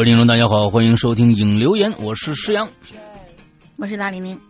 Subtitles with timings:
[0.00, 2.66] 各位听众，大家好，欢迎收听影留言，我是施阳，
[3.76, 4.40] 我是大玲玲。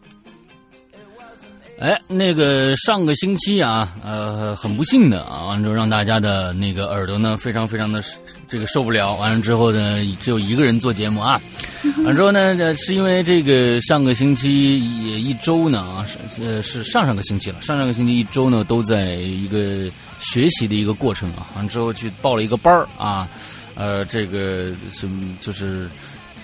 [1.80, 8.00] 哎，那个上个星期啊，呃，很不幸的啊，完之后让大家的那个耳朵呢，非常非常的
[8.46, 9.16] 这个受不了。
[9.16, 11.40] 完了之后呢，只有一个人做节目啊。
[12.06, 19.90] 完之后呢，是因为这个上个星期也一周呢啊，是呃是上上个星期了，上上个星期一周呢都在一个
[20.20, 21.48] 学习的一个过程啊。
[21.56, 23.28] 完之后去报了一个班儿啊。
[23.80, 25.08] 呃，这个是
[25.40, 25.88] 就是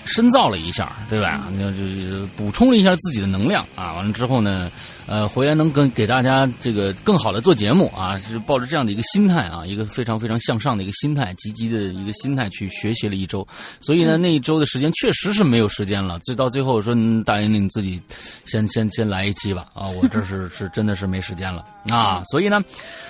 [0.05, 1.47] 深造了一下，对吧？
[1.55, 3.93] 那就补充了一下自己的能量啊。
[3.93, 4.71] 完了之后呢，
[5.07, 13.47] 呃，回来能跟给大家这个更好的做节目啊，是抱着这样的一个心态啊，一个非常非常向上的一个心态，积极的一个心态去学习了一周。
[13.81, 16.19] 所以呢，那一周的时间确实是没有时间了。
[16.19, 16.93] 最到最后说，
[17.25, 18.01] 大玲玲你自己
[18.45, 22.21] 先先先来一期吧啊，我这是是真的是没时间了啊。
[22.25, 22.61] 所以呢。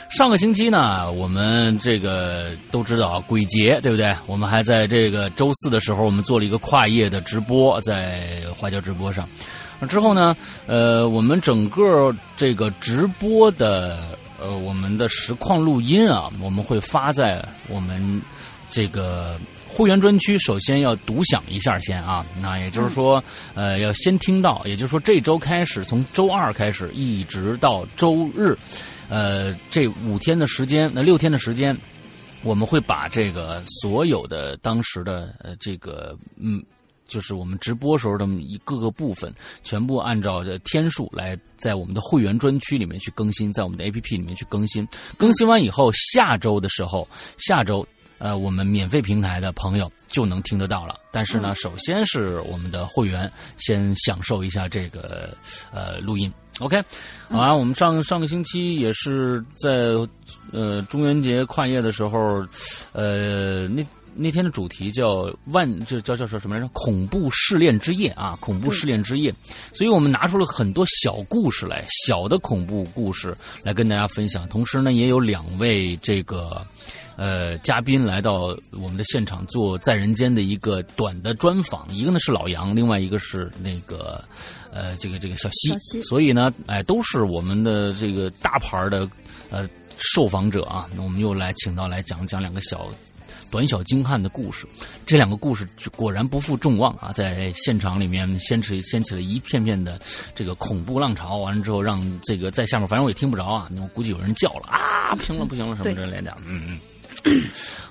[0.09, 4.15] 上个星期呢，我们这个都知道鬼节，对不对？
[4.25, 9.27] 我们还在这个周四的时候，我们做了一个跨夜的直播，在花椒直播上。
[9.87, 13.99] 之后呢，呃，我们整个这个直播的
[14.39, 18.21] 呃，我们的实况录音啊，我们会发在我们
[18.71, 20.37] 这个会员专区。
[20.39, 23.23] 首先要独享一下先啊，那也就是说，
[23.55, 28.57] 呃，要先听到，也就是说这周开始，从周二开始一直到周日。
[29.09, 31.77] 呃，这五天的时间，那六天的时间，
[32.43, 36.61] 我们会把这个所有的当时的呃这个嗯，
[37.07, 44.87] 就是我们直播时候的一各个部分，全部按照天数来在我们的会员专区里面去更新，在我们的 APP 里面去更新。
[45.17, 47.07] 更新完以后，下周的时候，
[47.37, 50.95] 下周呃我们免费平台的朋友就能听得到了。
[51.11, 55.35] 但是呢，首先是我们的会员先享受一下这个
[55.71, 56.31] 呃录音。
[56.59, 56.81] OK，
[57.29, 59.93] 好啊，我们上上个星期也是在
[60.51, 62.43] 呃中元节跨夜的时候，
[62.93, 63.85] 呃那
[64.17, 66.67] 那天的主题叫万，这叫叫叫什么来着？
[66.73, 69.33] 恐怖试炼之夜啊，恐怖试炼之夜。
[69.73, 74.47] 所以我们拿出了很多小故事来，小的恐怖故事来跟大家分享。
[74.49, 76.65] 同时呢，也有两位这个
[77.15, 81.87] 呃嘉宾来到我们的现场做在人间的一个短的专访。
[81.93, 84.23] 一个呢是老杨，另外一个是那个。
[84.69, 89.09] 呃，这个这个小西，所以呢，哎，都是我们的这个大牌的
[89.49, 89.67] 呃
[89.97, 90.87] 受访者啊。
[90.95, 92.87] 那我们又来请到来讲讲两个小
[93.57, 94.67] 短小精悍的故事。
[95.03, 99.99] 这两个故事果然不负众望啊，在现场里面掀起掀起了一片片的
[100.35, 101.37] 这个恐怖浪潮。
[101.37, 103.67] 完了之后，让这个在下面，反正我也听不着啊。
[103.81, 106.37] 我估计有人叫了啊，不行了，不行了，什么之类的。
[106.47, 106.79] 嗯
[107.25, 107.43] 嗯。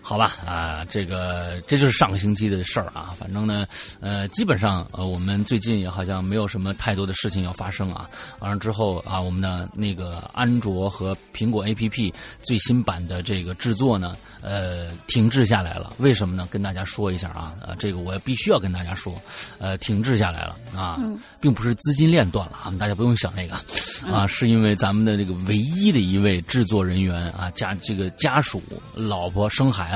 [0.08, 3.12] 好吧，啊，这个这就是上个星期的事儿啊。
[3.19, 3.67] 反正呢，
[3.99, 8.08] 呃，基本上呃，我们最近也好像没有什么太多的事情要发生啊。
[8.38, 14.12] 完了之后啊，我们的那个安卓和苹果 APP 最新版的这个制作呢。
[14.43, 16.47] 呃，停滞下来了，为什么呢？
[16.49, 19.12] 跟大家说一下啊，呃，这个我必须要跟大家说，
[19.58, 20.99] 呃，停滞下来了啊，
[21.41, 23.56] 并不是资金链断了啊，大家不用想那个
[24.08, 28.62] 啊，是因为咱们的这个唯一的一位制作人员啊，家这个家属
[28.94, 29.95] 老婆生孩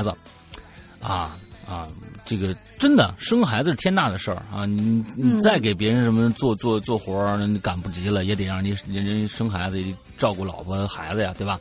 [1.01, 1.37] 啊
[1.67, 1.87] 啊，
[2.25, 4.65] 这个真的生孩子是天大的事儿啊！
[4.65, 9.81] 你你再给别人什么做做做活儿，那赶不及了，也得让你人人生孩子，
[10.17, 11.59] 照顾老婆孩子呀，对吧？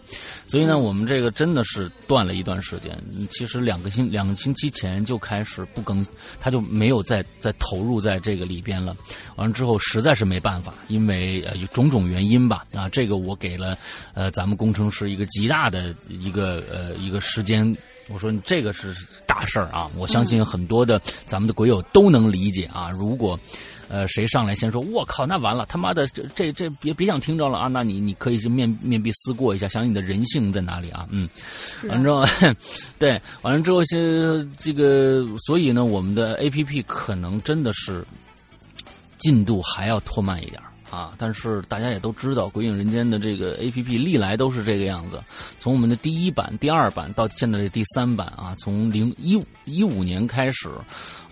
[0.49, 2.97] 所以呢，我们这个真的是断了一段时间。
[3.31, 6.05] 其实两个星两个星期前就开始不更，
[6.41, 8.97] 他就没有再再投入在这个里边了。
[9.37, 12.65] 完了之后实在是没办法，因为呃有种种原因吧。
[12.75, 13.77] 啊，这个我给了
[14.15, 17.77] 呃咱们工程师一个极大的一个呃一个时间。
[18.13, 18.95] 我说你这个是
[19.27, 19.89] 大事儿啊！
[19.97, 22.91] 我相信很多的咱们的鬼友都能理解啊。
[22.91, 23.39] 如果，
[23.89, 27.69] 呃，谁上来先说“我靠”，那完了，他妈的，这这这别别想听着了啊！
[27.69, 31.07] 那你你可以去面面壁思过一下，想想你的人性在哪里啊？
[31.11, 31.29] 嗯，
[31.89, 32.55] 完了之后，
[32.99, 33.99] 对，完了之后，先
[34.59, 38.05] 这个，所以呢，我们的 A P P 可能真的是
[39.19, 40.61] 进度还要拖慢一点。
[40.91, 41.13] 啊！
[41.17, 45.23] 但是大家也都知道，《鬼影人间》的这个 A P P 历来都是这个样子。
[45.59, 50.69] 从我们的第一版、第二版到现在的第三版啊，从零一五一五年开始，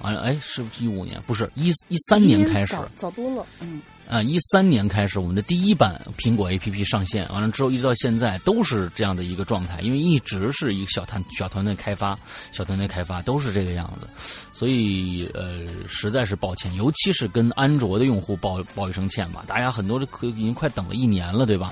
[0.00, 1.20] 啊，哎，是不是一五年？
[1.26, 3.82] 不是一一三年开始，早多了，嗯。
[4.08, 12.18] 啊，一三年开始，我们的第一版苹果 APP 上线，完了之后一直到现在都是这样的一个状态，因为一直是一个小团小团队开发，
[12.50, 14.08] 小团队开发都是这个样子，
[14.50, 21.70] 所以呃，实在是抱歉，尤其是跟安卓的用户报报一声歉吧，大家很多可已经快等了一年了，对吧？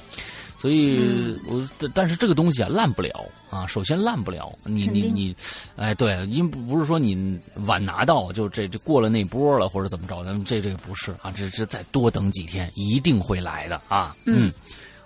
[0.59, 1.63] 所以，我
[1.95, 3.67] 但是这个东西啊烂不了啊。
[3.67, 5.37] 首先烂不了，你你你，
[5.77, 14.17] 哎，对，因不是说你晚拿到就这这过了那波了或者怎么着，咱们这这个不是啊，这这再多等几天一定会来的啊。
[14.25, 14.51] 嗯，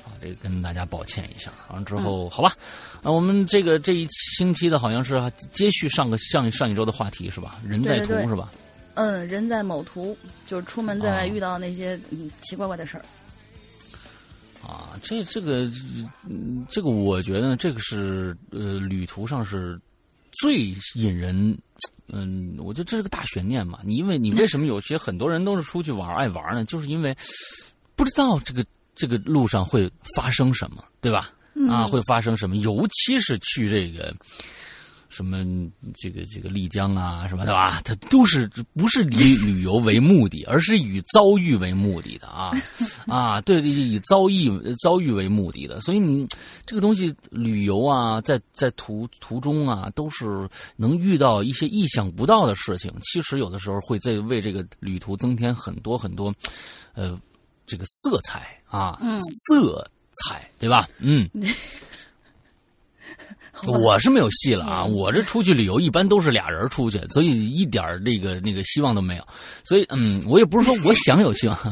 [0.04, 1.50] 啊，这个跟大家抱歉一下。
[1.68, 2.54] 完了之后，好吧，
[3.02, 4.06] 那我们这个这一
[4.36, 5.20] 星期的好像是
[5.52, 7.58] 接续上个上上一周的话题是吧？
[7.66, 8.50] 人在途是吧？
[8.94, 10.16] 嗯，人在某途，
[10.46, 13.00] 就是出门在外遇到那些嗯奇怪怪的事儿。
[13.00, 13.19] 啊，
[15.02, 15.70] 这这个，
[16.68, 19.80] 这个我觉得这个是呃，旅途上是
[20.40, 21.56] 最引人，
[22.08, 23.80] 嗯，我觉得这是个大悬念嘛。
[23.84, 26.64] 你因为你为什么有些很多人都是出去玩爱玩呢？
[26.64, 27.16] 就是因为
[27.96, 28.64] 不知道这个
[28.94, 31.30] 这个路上会发生什么，对吧？
[31.68, 32.56] 啊，会发生什么？
[32.56, 34.14] 尤其是去这个。
[35.10, 35.44] 什么
[35.94, 37.82] 这个这个丽江啊，什么对吧？
[37.84, 42.52] 它都是不是以 旅游为目的，而是以遭遇为目的的啊
[43.06, 43.40] 啊！
[43.42, 44.48] 对对，以遭遇
[44.82, 45.80] 遭遇为目的的。
[45.80, 46.26] 所以你
[46.64, 52.90] 这个东西旅游啊，在在途途中啊，都是能遇到一些意想不到的事情。
[53.02, 56.32] 其实有的时候会在为这个旅途增添很多很多
[56.94, 57.20] 呃
[57.66, 58.96] 这个色彩啊，
[59.48, 59.84] 色
[60.24, 60.88] 彩对吧？
[61.00, 61.28] 嗯。
[63.66, 64.84] 我是没有戏了啊！
[64.84, 69.24] 我这出去旅游一般都是俩人出去，所以一点那个那个希望都没有。
[69.64, 71.56] 所以嗯，我也不是说我想有希望，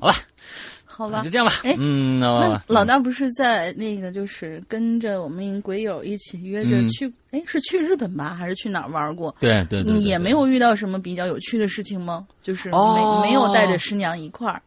[0.00, 0.16] 吧，
[0.84, 1.54] 好吧，就这样吧。
[1.64, 7.12] 哎，嗯，那老大不是在那个就是跟着我们鬼友一起约着去？
[7.30, 9.34] 哎，是去日本吧，还是去哪儿玩过？
[9.40, 12.26] 对对对，也没有遇到什么比较有趣的事情吗？
[12.42, 14.60] 就是没没有带着师娘一块儿。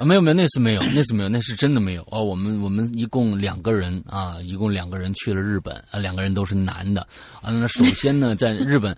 [0.00, 2.24] 啊，没有没有，那次没有，那次没有，那是真的没有哦。
[2.24, 7.02] 我们我们一共两个人啊，一共两个人去了日本啊，两个人都是男的
[7.42, 7.52] 啊。
[7.52, 8.96] 那首先呢，在日本，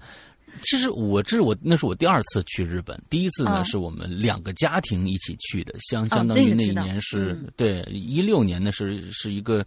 [0.63, 9.67] 其实我这是我那是我第二次去日本，第一次呢是我们两个家庭一起去的，相相当于那一年是对一六年呢是是一个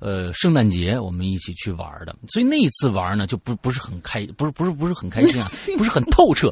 [0.00, 6.50] 呃圣诞节，我们一起去玩的，所以那一次玩呢就不不是很开，不是不是不是很开心啊， 不是很透彻。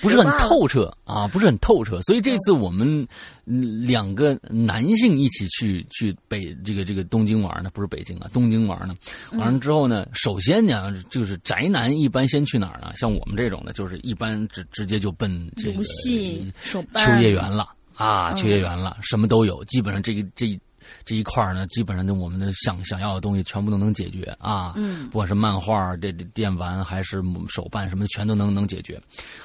[0.00, 3.06] 不是很透彻啊，不是很透彻，所以这次我们
[3.44, 8.94] 两个男性一起去去北这个这个东京玩呢，不是北京啊，东京玩呢。
[9.32, 12.92] 完了之后呢，首先呢，就是宅男一般先去哪儿呢？
[12.96, 20.58] 像我们这种的，就是一般直直接就奔这个秋叶原了啊，秋叶原了，什么都有，基本上这个这。
[21.04, 29.00] 这一块呢，基本上就我们的想想要的东西全部都能解决啊，嗯，不管是漫画、这电玩还是手办什么的，全都能能解决。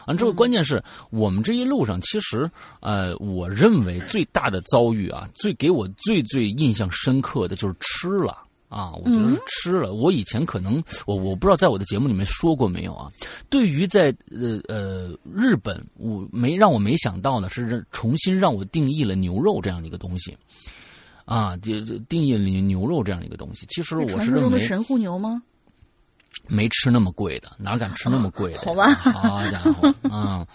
[0.08, 2.50] 完之后，关键是我们这一路上，其实
[2.80, 8.38] 呃，我认为最大的遭遇啊，最给我最最印象深刻的就是吃了
[8.70, 9.94] 啊，我觉得是吃了。
[9.94, 13.12] 我以前可能我我不知道在我的节目里面说过没有啊？
[13.50, 20.36] 对于在呃呃日本，我没让我没想到的是重新让我定义了牛肉这样的一个东西。
[21.26, 25.42] 啊，就定义了牛肉这样一个东西，其实我是认为神户牛吗？
[26.48, 28.60] 没吃那么贵的，哪敢吃那么贵的？
[28.64, 30.46] 好吧，好家伙啊！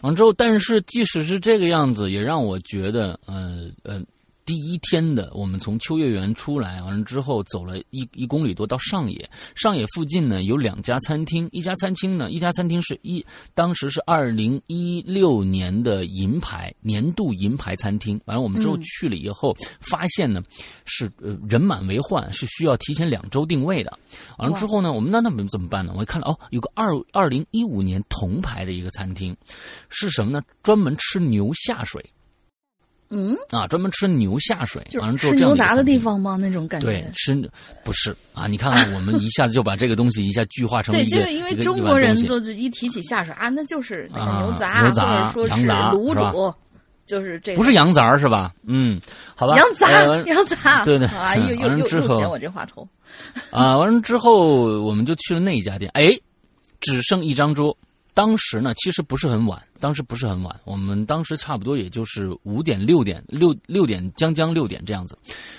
[0.00, 4.00] 完之后，但是即使是这个样子，也让我觉得，呃呃，
[4.48, 9.30] 第一天的，我们从秋叶原出来，完了之后走了一一公里多到上野。
[9.54, 18.18] 上野附近呢有两家餐厅，一家餐厅呢，一家餐厅是一当时是二零一六年的银牌年度银牌餐厅。
[18.24, 20.42] 完了我们之后去了以后，发现呢
[20.86, 23.98] 是呃人满为患，是需要提前两周定位的。
[24.38, 25.92] 完了之后呢，我们那那么怎么办呢？
[25.94, 29.36] 我看到哦，有个二二零一五年铜牌的一个餐厅，
[29.90, 30.40] 是什么呢？
[30.62, 32.02] 专门吃牛下水。
[33.10, 36.36] 嗯啊，专门吃牛下水，完了之后吃牛杂的地方吗？
[36.40, 36.86] 那种感觉？
[36.86, 37.34] 对，吃
[37.84, 38.46] 不是啊？
[38.46, 46.54] 你看看， 我们一下子就把这个东西一下具化成对，就是因为中国人就是一提起下水啊，那就是那个牛杂，牛杂、或者说是卤煮，
[47.06, 48.52] 就是这不是羊杂是吧？
[48.66, 49.00] 嗯，
[49.34, 49.56] 好吧。
[49.56, 49.90] 羊杂，
[50.26, 51.08] 羊杂，对对。
[51.08, 52.86] 啊，又 又又又剪我这话头。
[53.50, 56.10] 啊，完了之后我们就去了那一家店，哎，
[56.80, 57.74] 只剩一张桌。
[58.18, 65.16] 当时呢，其实不是很晚，当时不是很晚，我们当时差不多也就是五点、六点、六六点将将六点这样子。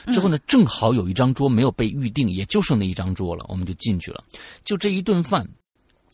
[0.08, 4.22] 之后呢，正好有一张桌没有被预定，也就剩那一张桌了，我们就进去了。
[4.66, 5.48] 就这一顿饭，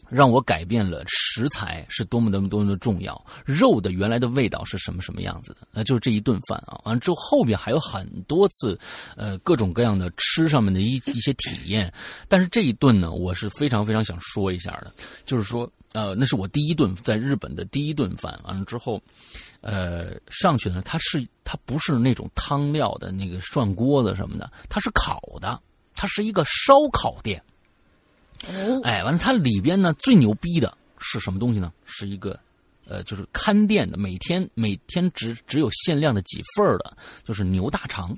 [0.07, 5.67] 让我改变了食材是多么多么多么的重要，肉的原来的味道是什么什么样子的。
[5.71, 8.79] 那就是这一顿饭啊，完了之后后边还有很多次，
[9.17, 11.91] 呃，各种各样的吃上面的一一些体验。
[12.29, 14.93] 但是这一顿呢，我是非常非常想说一下的，
[15.25, 15.67] 就是说。
[15.95, 18.37] 呃，那是我第一顿在日本的第一顿饭。
[18.43, 19.01] 完了之后，
[19.61, 25.57] 呃，上去呢，它是它不是那种汤料的那个涮锅子什么的，它是烤的，
[25.95, 27.41] 它是一个烧烤店。
[28.45, 31.71] 哦，哎，完了，它里边呢最牛逼的是什么东西呢？
[31.85, 32.37] 是一个
[32.85, 38.13] 呃，就是看店的，每天每天只只有限量的几份的，就是牛大肠。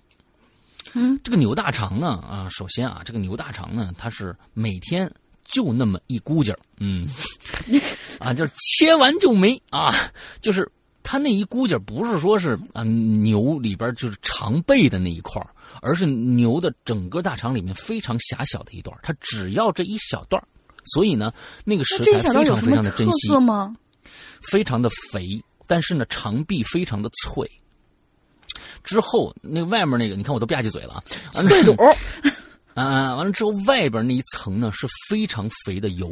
[0.95, 5.07] 嗯，这个牛大肠呢，啊，首先啊，这个牛大肠呢，它是每天。
[5.47, 7.07] 就那么一股劲儿，嗯，
[8.19, 9.93] 啊，就是切完就没啊，
[10.41, 10.69] 就是
[11.03, 15.41] 它那一股劲儿，不是说是啊牛里边就是肠背的那一块
[15.81, 20.41] 而是牛的整个大肠里面非常狭小的一段它只要这一小段
[20.85, 21.33] 所以呢，
[21.65, 23.75] 那个食材非常非常的珍惜吗？
[24.49, 27.49] 非常的肥，但是呢，肠壁非常的脆。
[28.83, 30.93] 之后那外面那个，你看我都吧唧嘴了
[31.33, 31.75] 啊，脆 肚。
[32.77, 36.09] 啊，完了之后，外边那一层呢是非常肥的油，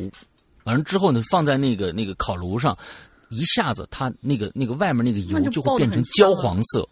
[0.63, 2.75] 完了之后呢，放在那个那个烤炉上，
[3.29, 6.87] 一下子它那个那个外面那个油就会变成焦黄色，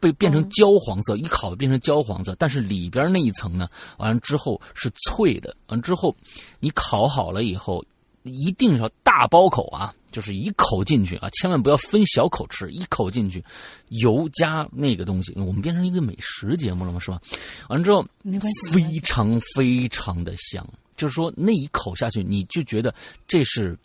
[0.00, 6.14] 被变成焦黄色，一烤变成焦黄色，但是里边那一层呢，完了之后是脆的，完了之后
[6.58, 7.84] 你烤好了以后。
[8.28, 13.44] 一定要大包口啊，就是一口进去啊，千万不要分小口吃，一口进去，
[13.88, 16.98] 油加那个东西，我们变成一个美食节目了吗？
[16.98, 17.20] 是吧？
[17.68, 22.94] 完了之后，没关系非常非常的香，就是说那一口下去，你就觉得
[23.28, 23.78] 这是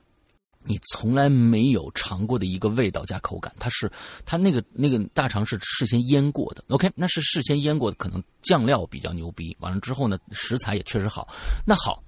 [0.64, 3.54] 你从来没有尝过的一个味道加口感。
[3.60, 3.92] 它是
[4.26, 9.54] 它那个那个大肠是事先腌过的，OK，那是事先腌过的，可能酱料比较牛逼。
[9.60, 11.28] 完了之后呢，食材也确实好。
[11.66, 12.02] 那好。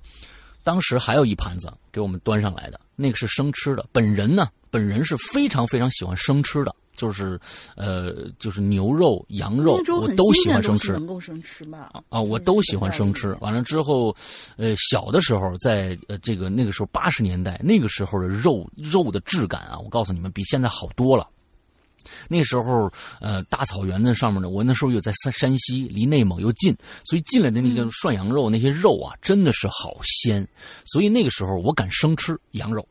[0.63, 3.85] 当时还有一盘子给我们端上来的，那个是生吃的。
[3.91, 7.39] 本人呢，本人是非常非常喜欢生吃的，就是，
[7.75, 10.93] 呃，就是牛肉、羊肉，我都喜欢生吃。
[10.93, 11.91] 能够生吃吧？
[12.09, 13.35] 啊，我都喜欢生吃。
[13.41, 14.15] 完了之后，
[14.57, 21.27] 呃，小的时候在呃这个那个时候八十年代，那个时候的肉肉的质感啊，我告诉你们，比现在好多了。
[22.27, 22.91] 那时候，
[23.21, 30.47] 呃，大草原的上面呢，我那时候又在山山西，离内蒙又近，所以进来的那个涮羊肉，那些肉啊，真的是好鲜。
[30.85, 32.87] 所以那个时候，我敢生吃羊肉，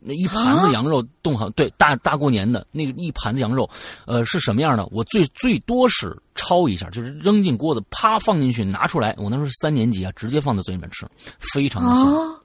[0.00, 3.68] 那一盘子羊肉冻好，对，大大过年的那个一盘子羊肉，
[4.06, 4.86] 呃，是什么样的？
[4.92, 9.14] 我最最多是焯一下，就是扔进锅子，啪放进去，拿出来。
[9.18, 11.06] 我那时候是三年级啊，直接放在嘴里面吃，
[11.38, 12.40] 非常的香。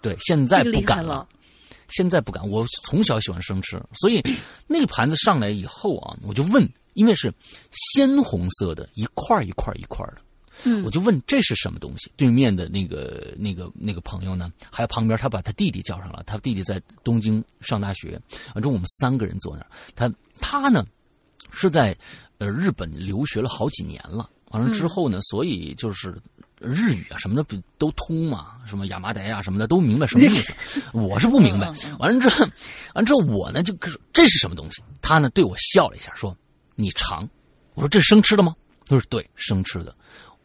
[0.00, 1.26] 对，现在不敢了。
[1.88, 4.22] 现在不敢，我从小喜欢生吃，所以
[4.66, 7.32] 那个盘子上来以后啊，我就问，因为是
[7.72, 10.16] 鲜红色的，一块一块一块的，
[10.64, 12.10] 嗯，我就问这是什么东西？
[12.16, 18.20] 对面的那个那个那个朋友呢，还有旁边他把他弟弟叫上了，他弟弟在东京上大学，
[18.52, 20.84] 反正我们三个人坐那儿，他他呢
[21.52, 21.96] 是在
[22.38, 26.16] 呃日本留学了好几年了，完了之后呢，所以就是。
[26.64, 31.72] 日语啊什么的都通嘛，什么亚麻袋啊什么的都明白什么意思， 我是不明白。
[31.98, 32.44] 完了之后，
[32.94, 34.82] 完了之后我呢就说这是什么东西？
[35.02, 36.36] 他呢对我笑了一下，说
[36.74, 37.28] ：“你尝。”
[37.74, 38.54] 我说：“这是生吃的吗？”
[38.86, 39.94] 他说：“对，生吃的。”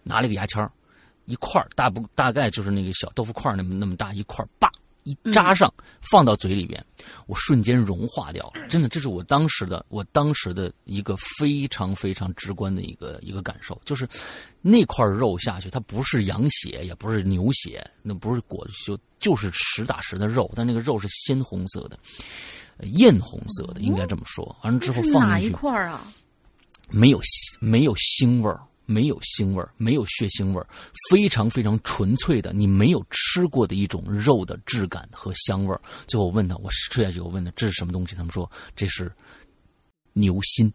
[0.04, 0.68] 拿了一个牙签
[1.26, 4.72] 一块大不大概就是那个小豆腐块那么那么大一块叭。
[5.04, 6.84] 一扎上，放到嘴里边，
[7.26, 8.68] 我瞬间融化掉了。
[8.68, 14.08] 真的，这是我当时的，我当时的一个非常非常直观的一个一个感受，就是
[14.62, 21.98] 那块肉下去，它不是羊血，也不是牛血，那不是裹就就是实打实的肉，但那个肉是鲜红色的，
[22.90, 24.56] 艳红色的，应该这么说。
[24.64, 26.06] 完了之后放进去，哪一块啊？
[26.92, 27.20] 没有
[27.60, 28.60] 没有腥味儿。
[28.92, 30.66] 没有腥味儿，没有血腥味儿，
[31.12, 35.80] 非常非常纯粹的，你没有吃过的一种肉的质感和香味儿。
[36.08, 38.16] 最后我问他，我吃下去，我问他这是什么东西？
[38.16, 39.12] 他们说这是
[40.14, 40.74] 牛心。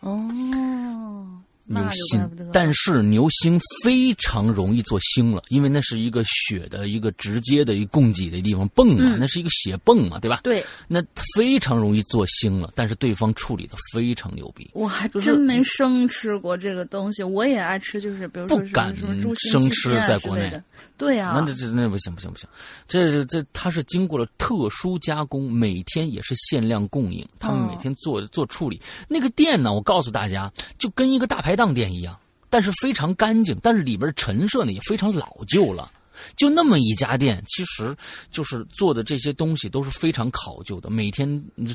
[0.00, 1.41] 哦。
[1.72, 10.40] 牛心，但是牛心非常容易做腥了，因为那是一个血的一个直接的一供给的地方泵嘛，那是一个血泵嘛，对吧？
[10.42, 11.02] 对，那
[11.34, 12.70] 非常容易做腥了。
[12.74, 17.22] 但是对方处理的非常牛逼，我还真没生吃过这个东西。
[17.22, 18.94] 我也爱吃，就是比如说不敢
[19.50, 20.62] 生吃在国内，
[20.98, 22.46] 对呀，那这那不行不行不行，
[22.86, 28.80] 这这它是经过了特殊加工，每天也是限量供应，他们每天做做处理。
[29.08, 31.61] 那个店呢，我告诉大家，就跟一个大排档。
[31.62, 32.18] 当店一样，
[32.50, 35.88] 但是非常干净，但是里边陈设呢也非常老旧了。
[36.36, 37.96] 就那么一家店，其实
[38.32, 41.24] 就是做的这些东西都是非常考究的，每天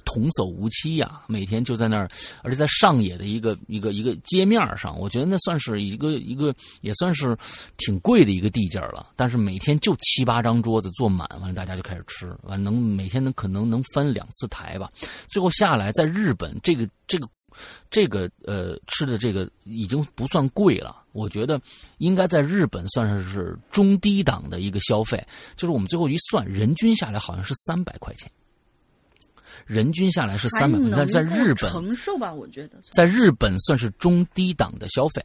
[0.04, 2.10] 童叟无欺呀，每天就在那儿，
[2.44, 7.36] 而且在上野的一个一个一个街面上，我觉得那算是一个一个也算是
[7.78, 9.08] 挺贵的一个地界了。
[9.16, 14.92] 但是每天就七八张桌子坐满，完了大家就开始吃，完能每天能可能能翻两次台吧。
[15.30, 17.26] 最后下来，在日本这个这个。
[17.90, 21.60] 这个呃吃的这个已经不算贵了，我觉得
[21.98, 25.26] 应该在日本算是是中低档的一个消费。
[25.56, 28.32] 就是我们最后一算，人均下来好像是三百块钱，
[29.66, 32.34] 人均下来是三百块钱，在日本承受吧？
[32.34, 35.24] 我觉得在日本算是中低档的消费。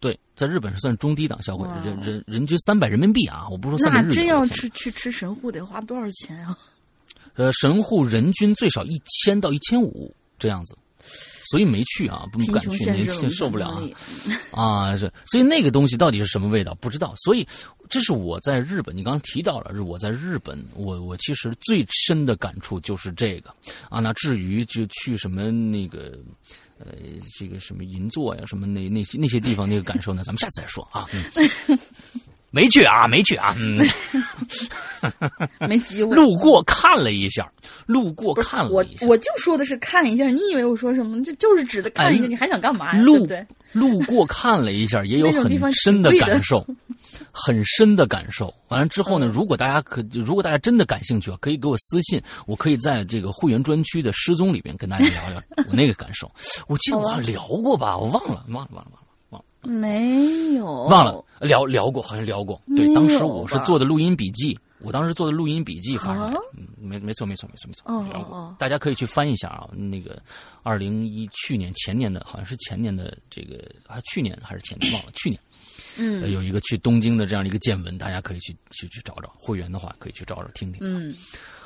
[0.00, 3.46] 对，在日本是算中低档消费，人人人均三百人民币啊！
[3.50, 4.08] 我不说三百日元。
[4.08, 6.56] 那真要吃去吃神户得花多少钱啊？
[7.36, 10.74] 呃，神户人均最少一千到一千五这样子。
[11.50, 13.82] 所以没去啊，不敢去，年轻受不了啊！
[14.54, 17.12] 啊，是，所以那个东西到底是什么味道，不知道。
[17.16, 17.44] 所以
[17.88, 23.52] 这是我在日本，你刚刚提到了，是我在日本，我我其实最深的感触就是这个
[23.88, 23.98] 啊。
[23.98, 26.16] 那至于就去什么那个
[26.78, 26.94] 呃，
[27.36, 31.04] 这个什么银座呀，什么那那些那些地方那个感受呢，咱们下次再说啊。
[32.50, 33.78] 没去啊，没去啊，嗯，
[35.68, 36.14] 没机会。
[36.16, 37.50] 路过看了一下，
[37.86, 39.06] 路过看了一下。
[39.06, 41.22] 我我就说的是看一下，你以为我说什么？
[41.22, 43.00] 这就是指的看一下，你还想干嘛呀？
[43.00, 46.66] 路对，路过看了一下，也有很深的感受，
[47.30, 48.52] 很深的感受。
[48.68, 56.30] 完了之后呢，如果大家可，如果大家真的感兴趣啊，可以给我私信，我可以在这个会员专区的失踪里边跟大家聊聊我那个感受。
[56.66, 58.98] 我记得我好像聊过吧，我忘了，忘了，忘了，忘了。
[59.62, 62.60] 没有，忘了聊聊过，好像聊过。
[62.76, 66.34] 对，当时我是做的录音笔记，我当时做的录音笔记发出来。
[66.56, 68.12] 嗯，没没错，没错，没错，没错。
[68.12, 69.68] 聊过，大家可以去翻一下啊。
[69.74, 70.20] 那个
[70.62, 75.38] 二零一去年前年的，好像是前年的这个，还去年还是前年忘了，去年。
[75.98, 79.30] 嗯，有一个去东京的这样的一个见闻，大家可以去去去找找。
[79.36, 80.80] 会员的话可以去找找听听。
[80.82, 81.14] 嗯，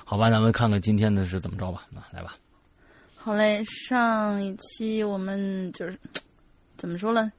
[0.05, 1.87] 好吧，咱们看看今天的是怎么着吧。
[1.91, 2.37] 那来吧。
[3.15, 5.99] 好嘞，上一期我们就是
[6.77, 7.31] 怎么说呢？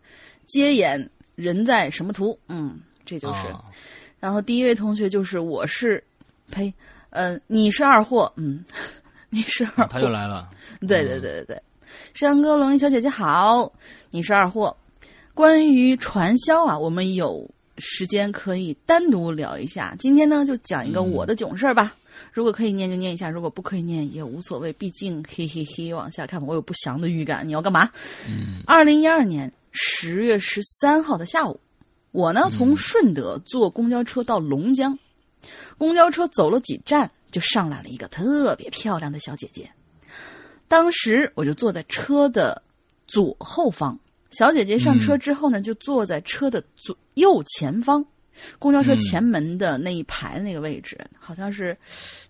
[0.47, 2.37] 接演人在什么图？
[2.47, 3.41] 嗯，这就是。
[4.19, 6.03] 然后第一位同学就是我是，
[6.51, 6.73] 呸，
[7.11, 8.63] 嗯，你是二货，嗯，
[9.29, 9.87] 你是二货。
[9.91, 10.49] 他又来了。
[10.87, 11.61] 对对对对对，
[12.13, 13.71] 山哥龙鳞小姐姐好，
[14.09, 14.75] 你是二货。
[15.33, 19.95] 关于传销啊，我们有时间可以单独聊一下。
[19.99, 21.93] 今天呢，就讲一个我的囧事儿吧。
[22.31, 27.45] 如果可以念就念一下，如果不可以念也无所谓，毕竟嘿嘿嘿，往下看我有不祥的预感。
[27.47, 27.89] 你要干嘛？
[28.27, 29.51] 嗯，二零一二年。
[29.75, 31.59] 十月十三号的下午，
[32.11, 34.97] 我呢从顺德坐公交车到龙江，
[35.77, 39.69] 公交车走了几站，就上来了一个特别漂亮的小姐姐。
[40.67, 42.61] 当时我就坐在车的
[43.05, 43.99] 左后方，
[44.31, 48.03] 小姐姐上车之后呢，就坐在车的左右前方，
[48.57, 51.77] 公交车前门的那一排那个位置，好像是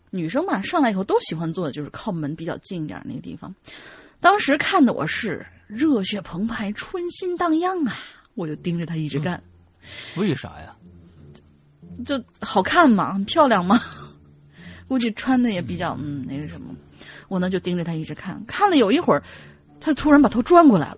[0.10, 3.54] 女生嘛，上来以后都喜欢坐的就是靠门比较近一点那个地方。
[4.26, 5.46] 当时看的我是。
[5.68, 7.96] 热血澎湃，春心荡漾啊！
[8.34, 9.40] 我就盯着他一直干。
[10.16, 10.76] 为啥呀？
[12.04, 13.80] 就好看嘛，很漂亮嘛。
[14.88, 16.76] 估计穿的也比较嗯那个什么。
[17.28, 19.22] 我呢就盯着他一直看，看了有一会儿，
[19.80, 20.98] 他突然把头转过来了。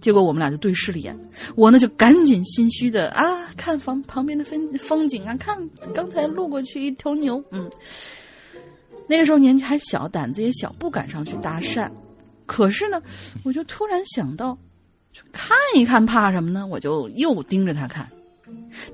[0.00, 1.14] 结果我们俩就对视了一眼。
[1.54, 5.58] 我呢就赶紧心虚的啊，看房旁边的风风景啊，看
[5.92, 7.42] 刚才路过去一头牛。
[7.50, 7.70] 嗯，
[9.06, 11.90] 那个时候年纪还小，胆子也小，不敢上去搭讪。
[12.46, 13.02] 可是呢，
[13.42, 14.56] 我就突然想到，
[15.32, 16.66] 看一看怕什么呢？
[16.66, 18.08] 我就又盯着他看。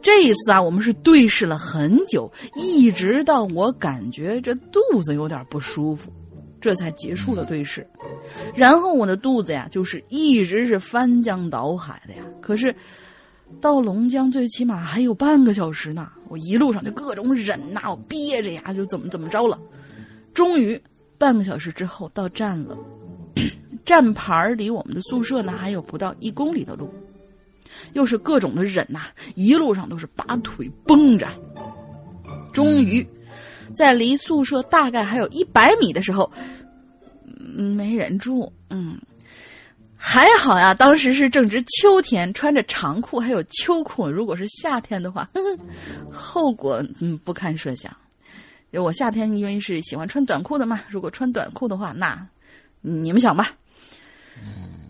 [0.02, 6.12] 这一次啊，我们是对视了很久，一直到我感觉这肚子有点不舒服，
[6.60, 7.86] 这才结束了对视。
[8.54, 12.22] 然后我的肚子呀，就是一直是翻江倒海的呀。
[12.40, 12.74] 可是
[13.60, 19.58] 到龙江最起码还有半个小时呢，我一路上就各种忍呐，我憋着呀，就怎么怎么着了。
[20.32, 20.80] 终于
[21.18, 22.78] 半个小时之后到站了。
[23.84, 26.92] 站牌儿离我们的宿舍呢还有不到一公里的路，
[27.94, 31.28] 又是各种的忍呐、一路上都是把腿绷着。
[32.52, 33.06] 终于，
[33.74, 36.30] 在离宿舍大概还有一百米的时候，
[37.56, 38.98] 嗯没忍住，嗯，
[39.96, 44.08] 还好呀，当时是正值秋天，穿着长裤还有秋裤。
[44.08, 45.58] 如果是夏天的话，呵呵
[46.10, 47.94] 后果嗯不堪设想。
[48.72, 52.26] 我夏天因为是喜欢穿短裤的嘛，如果穿短裤的话，那
[52.80, 53.52] 你们想吧。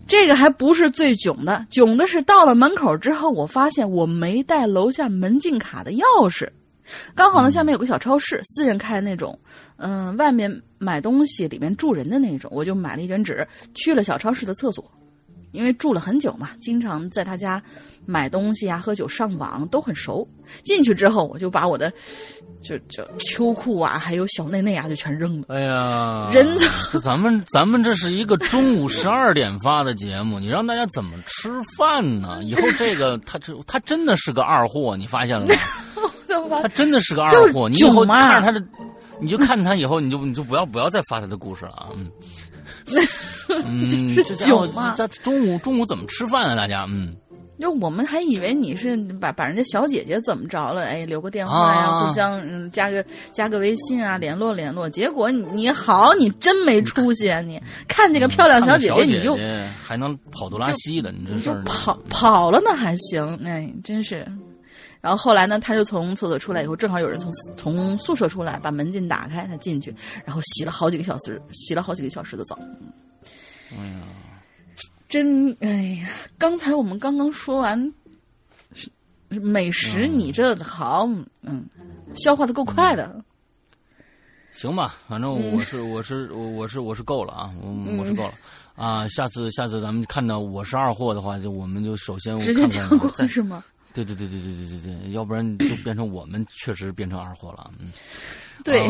[0.07, 6.49] 这个还不是最囧的，囧的是到了门口之后，我发现我没带楼下门禁卡的钥匙。
[7.15, 9.39] 刚好呢，下面有个小超市，私人开的那种，
[9.77, 14.83] 嗯、外面买东西，里面住人的那种，我就买了一卷纸，去了小超市的厕所，
[15.53, 17.63] 因为住了很久嘛，经常在他家
[18.05, 20.27] 买东西啊、喝酒、上网都很熟。
[20.65, 21.93] 进去之后，我就把我的
[22.61, 25.45] 就就秋裤啊，还有小内内啊，就全扔了。
[25.49, 26.47] 哎呀，人
[26.91, 32.39] 这咱们咱们这是一个中午十二点发的节目，你让大家怎么吃饭呢？
[32.43, 35.53] 以后这个他这他真的是个二货，你发现了吗？
[36.61, 38.65] 他真的是个二货，你以后看着他的，
[39.19, 41.89] 你就看他以后，你就你就不要不要再发他的故事了啊！
[41.95, 42.11] 嗯，
[43.65, 46.55] 嗯，是这家伙在中午中午怎么吃饭啊？
[46.55, 47.15] 大家嗯。
[47.61, 54.89] 就我们还以为你是把把人家小姐姐怎么着了，哎，留个电话呀，啊互相嗯加个加个微信啊，联络联络。
[54.89, 57.39] 结果你你好，你真没出息啊！
[57.39, 59.37] 你看这个漂亮小姐姐，你就
[59.79, 64.25] 还能跑肚拉稀的，你这就事儿跑跑了那还行，哎，真是。
[64.99, 69.93] 然后后来呢，他就从厕所出来以后，正好有人从从宿舍出来，把门禁打开，他进去，
[70.25, 72.57] 然后洗了好几个小时，洗了好几个小时的澡。
[73.79, 74.01] 哎呀，
[75.07, 75.67] 真哎
[76.01, 76.09] 呀！
[76.37, 77.93] 刚才我们刚刚说完
[78.73, 78.89] 是
[79.39, 81.07] 美食，你这好，
[81.41, 81.65] 嗯，
[82.15, 83.23] 消化的够快的。
[84.53, 88.33] 行吧，反正嗯我是、我是我我是我是够了啊，我我是够了。
[88.75, 93.63] 啊，下次下次咱们看到我是二货的话，就我们就首先直接跳过是吗？
[93.93, 97.69] 对对对对对对对对，要不然就变成我们确实变成二货了。
[97.79, 97.91] 嗯，
[98.63, 98.85] 对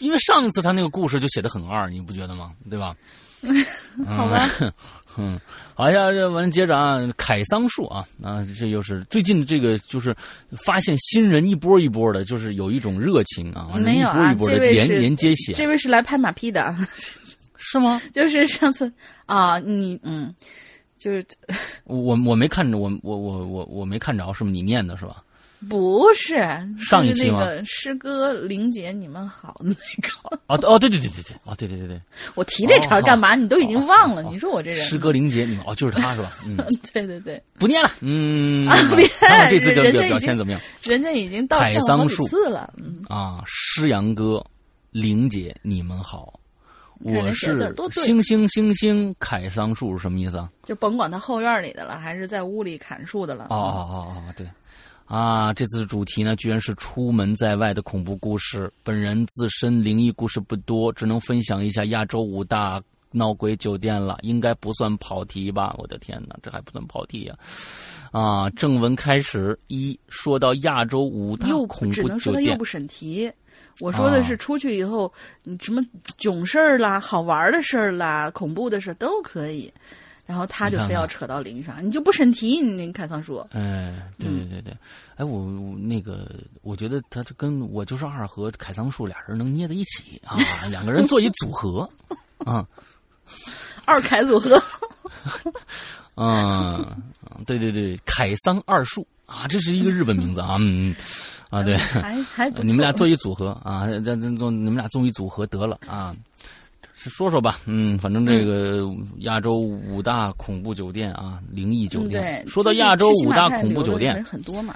[0.00, 2.54] 因为上一次他那个故事就写的很二，你不觉得吗？
[2.70, 2.96] 对吧？
[4.06, 4.48] 好吧，
[5.16, 5.38] 嗯，
[5.74, 10.14] 好，下这完接着啊，凯桑树啊啊，这又是最近这个就是
[10.64, 16.74] 发现新人一波一波的，就是有一种热情啊，没有啊一波一波的连连接写，这位是来拍马屁的，
[17.56, 18.00] 是吗？
[18.12, 18.92] 就是上次
[19.26, 20.34] 啊，你嗯，
[20.98, 21.24] 就是
[21.84, 25.22] 我我没看着，我我我我我没看着，是不是你念的是吧？
[25.68, 26.36] 不是
[26.78, 32.00] 上一期那个诗歌玲姐你们好那个，哦哦，对对对对对，哦对对对对，
[32.34, 33.34] 我提这茬儿干嘛？
[33.34, 34.78] 你都已经忘了，你说我这人。
[34.86, 36.32] 诗歌玲姐，你们哦就是他是吧？
[36.46, 36.56] 嗯，
[36.92, 38.66] 对对对，不念了，嗯，
[39.50, 40.60] 这次表表人家表现怎么样？
[40.82, 43.42] 人家已经道歉了好几次了，嗯，啊？
[43.46, 44.42] 诗阳哥、
[44.92, 46.38] 玲姐，你们好。
[47.02, 47.56] 我是
[47.92, 50.50] 星星星星凯桑树是什么意思啊？
[50.64, 53.96] 就甭管他后院里的了，还是在屋里砍树的了，哦哦哦
[54.28, 54.46] 哦，对，
[55.10, 58.72] 啊，这次的主题呢，居然是出门在外的恐怖故事。
[58.84, 65.74] 本人自身灵异故事不多，只能分享一下亚洲五大闹鬼酒店了，应该不算跑题吧？
[65.78, 67.34] 我的天哪，这还不算跑题呀、
[68.12, 68.48] 啊！
[68.50, 73.28] 正文开始，一说到亚洲五大又恐只怖酒店能说他又不，审题。
[73.80, 75.84] 我说的啊是出去以后，你什么
[76.18, 79.72] 囧事儿啦、好玩的事儿啦、恐怖的事儿都可以，
[80.30, 84.76] 然后他就非要扯到零上，你就不审题，你那凯桑树，哎，对对嗯对对，
[85.16, 86.30] 哎，我我那个，
[86.62, 90.36] 我觉得他这跟我就是二和凯桑树俩人能捏在一起啊，
[90.70, 91.88] 两个人做一组合，
[92.38, 92.64] 啊。
[93.84, 94.60] 二凯组合，
[96.14, 97.02] 嗯，
[97.44, 100.94] 对对对，凯桑二树啊，这是一个日本名字啊，嗯，
[101.48, 102.48] 啊对，还还。
[102.62, 106.29] 你们俩做一组合啊，咱咱做你们俩做一组合得了啊，是
[107.08, 108.86] 说说吧，嗯，反正这个
[109.20, 114.22] 亚洲五大恐怖酒店啊，灵异酒嗯店，对，说到亚洲五大恐怖酒店。
[114.24, 114.74] 很多嘛，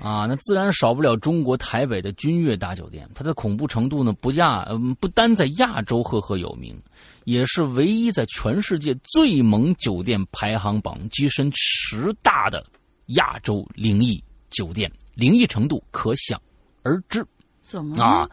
[0.00, 6.80] 啊，那自然少不了中国台北的君悦大酒店，它的恐怖程度呢不亚，嗯，不单在亚洲赫赫有名。
[7.24, 12.64] 也是唯一在全世界最猛酒店排行榜跻身十大的
[13.08, 16.40] 亚洲灵异酒店，灵异程度可想
[16.82, 17.22] 而知。
[17.62, 18.26] 怎么啊！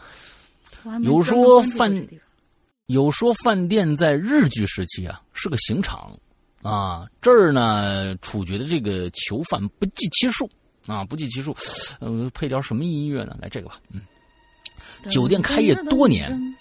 [1.02, 2.25] 有说饭关注过这地方
[2.88, 6.16] 有说饭店在日据时期啊是个刑场
[6.62, 10.48] 啊，这儿呢处决的这个囚犯不计其数
[10.86, 11.56] 啊，不计其数。
[12.00, 13.36] 呃，配点什么音乐呢？
[13.42, 14.02] 来这个吧，嗯，
[15.10, 16.56] 酒店开业多年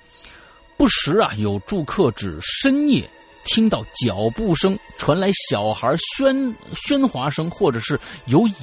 [0.79, 3.09] 不时啊有住客指深夜
[3.45, 8.55] 听到脚步声传来，小孩喧喧哗声，或者是有野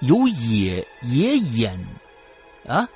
[0.00, 1.86] 有野野眼
[2.66, 2.88] 啊，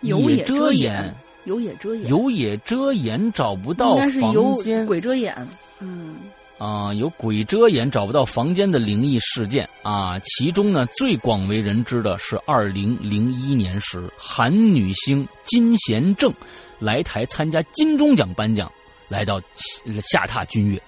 [0.00, 1.14] 有野遮掩。
[1.44, 4.86] 有野遮掩，有野遮掩，找不应到房间。
[4.86, 5.34] 鬼遮眼
[5.80, 6.16] 嗯。
[6.58, 9.68] 啊、有鬼遮眼找不到房间的灵异事件。
[9.82, 16.32] 啊，其中呢最广为人知的是二零零一年时，韩女星金贤正
[16.78, 18.70] 来台参加金钟奖颁奖，
[19.08, 19.42] 来到
[19.86, 20.80] 呃下榻君悦，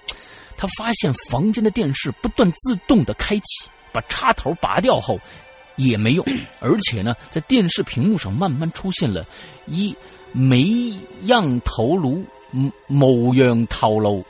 [0.55, 5.19] 他发现房间的电视不断自动的开启，把插头拔掉后
[5.75, 6.25] 也没用，
[6.61, 9.25] 而且呢，在电视屏幕上慢慢出现了
[9.65, 9.93] 一
[10.35, 10.93] 眉
[11.23, 14.23] 样头颅嗯某样头颅。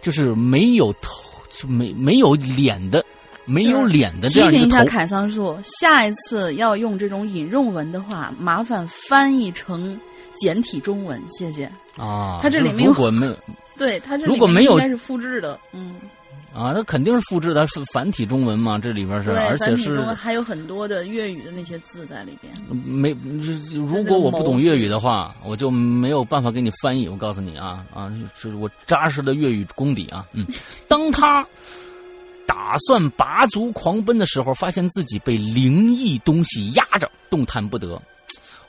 [0.00, 3.04] 就是没有头，就没没有脸的，
[3.44, 4.84] 没有脸的这提醒一下。
[4.84, 9.96] 凯桑树，下一次要用这种引用文的话，麻烦翻译成
[10.34, 11.70] 简体中文，谢谢。
[11.96, 13.36] 啊，它这里面如果没有
[13.78, 15.94] 对，它这如果没有应该是复制的，嗯，
[16.54, 22.52] 啊，那肯定是复制的，是繁体中文嘛，这里边是，而且是还有很多的粤语的那些字在里边。
[22.84, 23.16] 没，
[23.74, 27.08] 如果我不懂粤语的话，我就没有办法给你翻译。
[27.08, 30.26] 我告诉你啊啊，这是我扎实的粤语功底啊。
[30.32, 30.46] 嗯，
[30.88, 31.46] 当他
[32.46, 38.00] 打算拔足狂奔的时候，发现自己被灵异东西压着，动弹不得。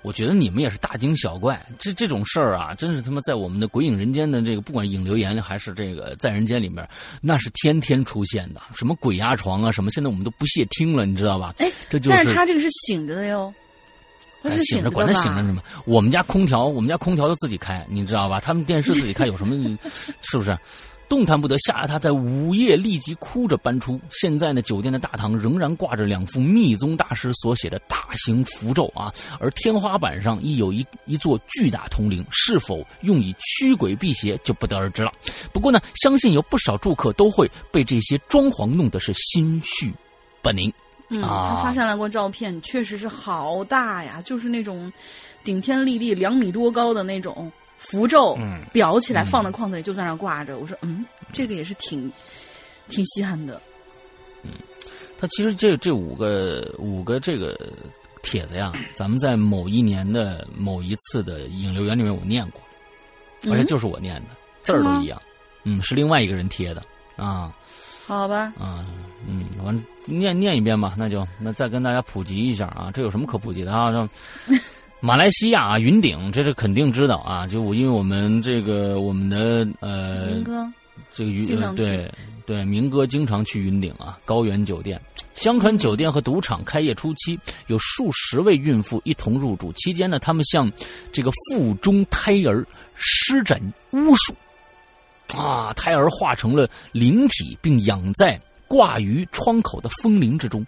[0.03, 6.87] 我觉得你们也是大惊小怪，这这种事儿啊，真是他妈在我们的鬼影人间的这个，不管影留言还是这个在人间里面，
[7.21, 8.61] 那是天天出现的。
[8.75, 11.55] 什么鬼压床啊，什么现在我们都不屑听了，你知道吧？
[11.57, 13.53] 哎，这就但是他这个是醒着的哟，
[14.43, 15.63] 他哎是醒着，管他醒着什么？
[15.85, 18.41] 我们家空调，我们家空调都自己开，你知道吧？
[18.41, 19.55] 他们电视自己开有什么？
[20.21, 20.57] 是不是？
[21.13, 24.01] 动弹不得，吓得他在午夜立即哭着搬出。
[24.09, 35.11] 现在呢，酒店的大堂仍然挂着两幅密宗大师所写的大型符咒啊，而天花板上亦有一一座巨大铜铃，是否用以驱鬼辟邪就不得而知了。
[35.53, 39.93] 不过呢，相信有不少住客都会被这些装潢弄得是心绪
[40.41, 40.73] 不宁。
[41.09, 44.91] 嗯，啊他发上来过照片，确实是好大呀，就是那种
[45.43, 47.51] 顶天立地、两米多高的那种
[47.89, 50.57] 符咒，嗯裱起来嗯放在框子里就在那挂着。
[50.57, 52.11] 我说，嗯，这个也是挺
[52.87, 53.61] 挺稀罕的。
[54.43, 54.51] 嗯，
[55.17, 57.57] 他其实这这五个五个这个
[58.21, 62.61] 帖子呀， 咱们在某一年的某一次的引流员里面我念过，
[63.51, 64.29] 而且嗯就是我念的，
[64.63, 65.21] 字儿都一样。
[65.63, 66.83] 嗯，是另外一个人贴的
[67.15, 67.53] 啊
[68.05, 68.85] 好吧，啊
[69.25, 73.91] 嗯，完念念一遍吧，那就那再跟大家普及一下啊，这有什么可普及的啊？
[75.03, 80.65] 这马来西亚啊，云顶，这是肯定知道啊，就我因为我们这个我们的呃明哥，
[81.11, 82.09] 这个云对
[82.45, 84.99] 对，明哥经常去云顶啊，高原酒店。
[85.33, 87.37] 相传酒店和赌场开业初期，
[87.67, 89.73] 有数十位孕妇一同入住。
[89.73, 90.71] 期间呢，他们向
[91.11, 93.59] 这个腹中胎儿施展
[93.91, 94.33] 巫术，
[95.35, 98.39] 啊，胎儿化成了灵体，并养在
[98.69, 100.65] 挂于窗口的风铃之中。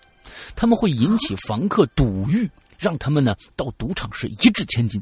[0.55, 5.01] 他们会引起房客赌欲，让他们呢到赌场是一掷千金。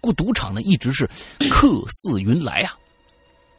[0.00, 1.06] 故赌场呢一直是
[1.50, 2.76] 客似云来啊。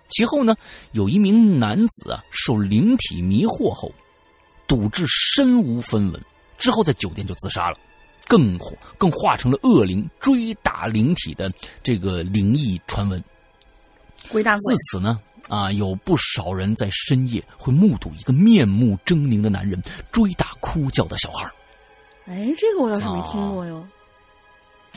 [0.09, 0.55] 其后呢，
[0.91, 3.91] 有一名男子啊受灵体迷惑后，
[4.67, 6.21] 赌至身无分文，
[6.57, 7.77] 之后在酒店就自杀了，
[8.27, 8.57] 更
[8.97, 11.49] 更化成了恶灵追打灵体的
[11.81, 13.23] 这个灵异传闻。
[14.29, 15.19] 鬼打鬼自，此呢，
[15.51, 21.53] 啊，有不少人在深夜会目睹一个面目狰狞的男人追打哭叫的小孩儿
[22.25, 23.85] 哎，这个我倒是没听过哟。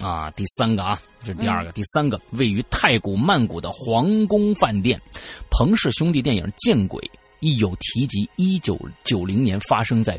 [0.00, 0.30] 啊。
[0.30, 5.00] 第三个啊，这是第二个，第三个位于太古曼谷的皇宫饭店，
[5.50, 7.00] 彭氏兄弟电影《见鬼》
[7.40, 10.16] 亦有提及一九九零年发生在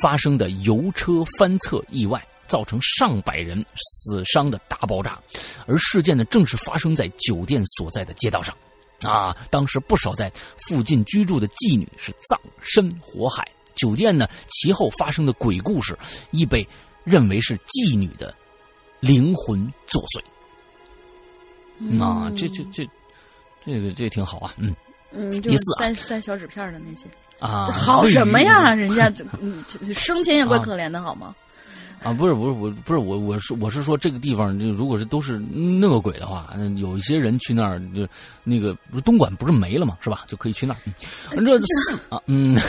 [0.00, 2.24] 发生的油车翻侧意外。
[2.46, 5.20] 造成上百人死伤的大爆炸，
[5.66, 8.56] 而事件呢，正是发生在酒店所在的街道上。
[9.02, 13.46] 啊，当时不少在附近居住的妓女是葬身火海。
[13.74, 15.96] 酒店呢，其后发生的鬼故事，
[16.30, 16.66] 亦被
[17.04, 18.34] 认为是妓女的
[19.00, 22.02] 灵魂作祟。
[22.02, 22.88] 啊，这这这，
[23.66, 24.74] 这个这挺好啊，嗯
[25.12, 27.06] 嗯，就是第四啊塞塞小纸片的那些，
[27.38, 28.74] 啊，好什么呀？
[28.74, 29.62] 人家嗯，
[29.94, 31.36] 生前也怪啊可怜的，好吗？
[32.02, 38.06] 啊，不是不是我不是我我是我是说这个地方，就如果是都是那个鬼的话，那有一些人去那儿就
[38.44, 40.24] 那个东莞不是没了嘛，是吧？
[40.28, 40.80] 就可以去那儿。
[41.32, 42.60] 嗯这四啊，嗯，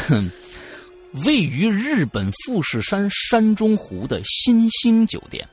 [1.26, 5.48] 位于日本富士山山中湖的新兴酒店，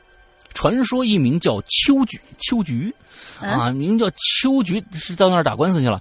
[0.55, 2.95] 传说一名叫秋菊秋菊
[3.41, 6.01] 啊，名叫秋菊是到那儿打官司去了。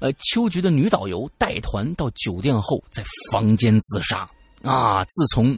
[0.00, 4.26] 呃，秋菊的女导游带团到酒店后，在房间自杀
[4.62, 5.04] 啊。
[5.04, 5.56] 自从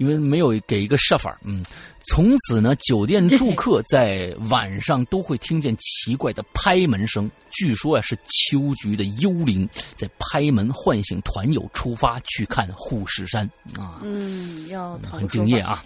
[0.00, 1.62] 因为没有给一个设法，嗯，
[2.08, 13.44] 从此呢，酒店住客在晚上都会听见奇怪的拍门声，据说啊是秋菊的幽灵在拍门唤醒团友出发去看护士山
[13.76, 14.00] 啊。
[14.02, 15.84] 嗯，要逃很敬业啊。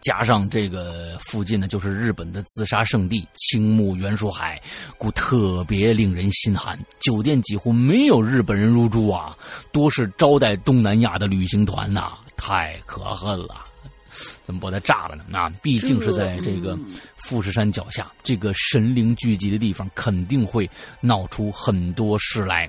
[0.00, 4.58] 加上这个附近呢，就是日本的自杀圣地青木原树海，
[4.96, 6.76] 故特别令人心寒。
[7.00, 9.36] 酒店几乎没有日本人入住啊，
[9.70, 13.66] 多是招待东南亚的旅行团呐、太可恨了。
[14.42, 15.24] 怎么把它炸了呢？
[15.28, 16.76] 那毕竟是在这个
[17.14, 20.68] 富士山脚下，这个神灵聚集的地方，肯定会
[21.00, 22.68] 闹出很多事来。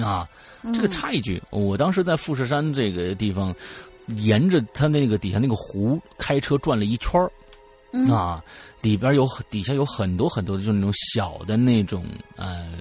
[0.00, 0.28] 啊，
[0.72, 3.52] 这个插一句，我当时在富士山这个地方，
[4.18, 7.28] 沿着它那个底下那个湖开车转了一圈儿
[8.12, 8.40] 啊，
[8.80, 12.72] 里边有底下有很多很多的，就是那种小的那种呃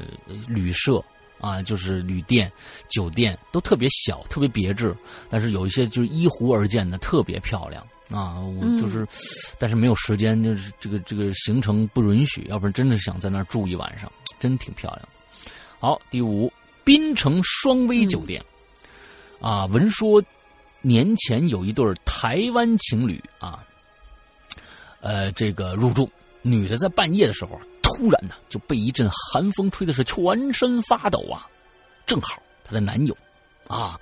[0.47, 1.03] 旅社
[1.39, 2.51] 啊，就是旅店、
[2.87, 4.95] 酒店都特别小，特别别致，
[5.29, 8.39] 但是有一些就是依湖而建的，特别漂亮啊。
[8.39, 9.05] 我就是，
[9.59, 15.07] 但是没有时间，就是这个这个行程不允许，要不然真的想在那儿住一晚上，真挺漂亮。
[15.79, 16.51] 好，第五，
[16.83, 18.43] 滨城双威酒店，
[19.39, 20.23] 啊，闻说
[20.81, 23.63] 年前有一对台湾情侣啊，
[25.01, 26.09] 呃，这个入住，
[26.41, 27.59] 女的在半夜的时候，
[27.95, 31.47] 突然呢就被一阵寒风吹的是全身发抖啊，
[32.05, 33.15] 正好她的男友
[33.67, 33.97] 啊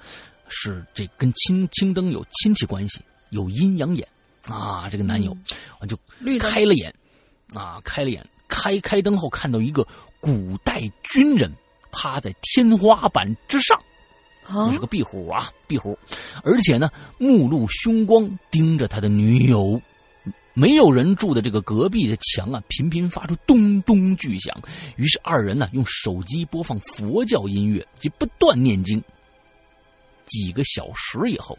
[0.48, 4.08] 是这跟青青灯有亲戚关系，有阴阳眼
[4.48, 5.36] 啊，这个男友
[5.80, 5.98] 完就
[6.40, 6.94] 开了眼
[7.54, 9.88] 啊，开了眼，开开灯后看到一个
[10.20, 11.54] 古代军人
[11.92, 13.78] 趴在天花板之上。
[14.46, 15.98] 啊这是个壁虎啊，壁虎，
[16.44, 19.82] 而且呢，目露凶光，盯着他的女友。
[20.54, 24.56] 没有人住的这个隔壁的墙啊，频频发出咚咚巨响。
[24.98, 29.04] 于是二人呢，用手机播放佛教音乐，及不断念经。
[30.26, 31.58] 几个小时以后，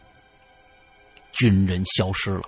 [1.33, 2.43] 军人消失了。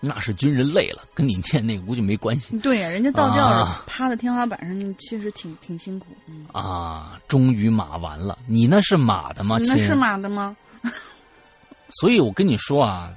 [0.00, 2.56] 那是军人累了，跟你念那个估计没关系。
[2.58, 6.08] 对呀、人家到这儿、啊趴在天花板上，其实挺挺辛苦。
[6.28, 8.38] 嗯，啊，终于码完了。
[8.46, 9.56] 你那是码的吗？
[9.58, 10.56] 你那是马的吗？
[11.88, 13.10] 所以我跟你说啊，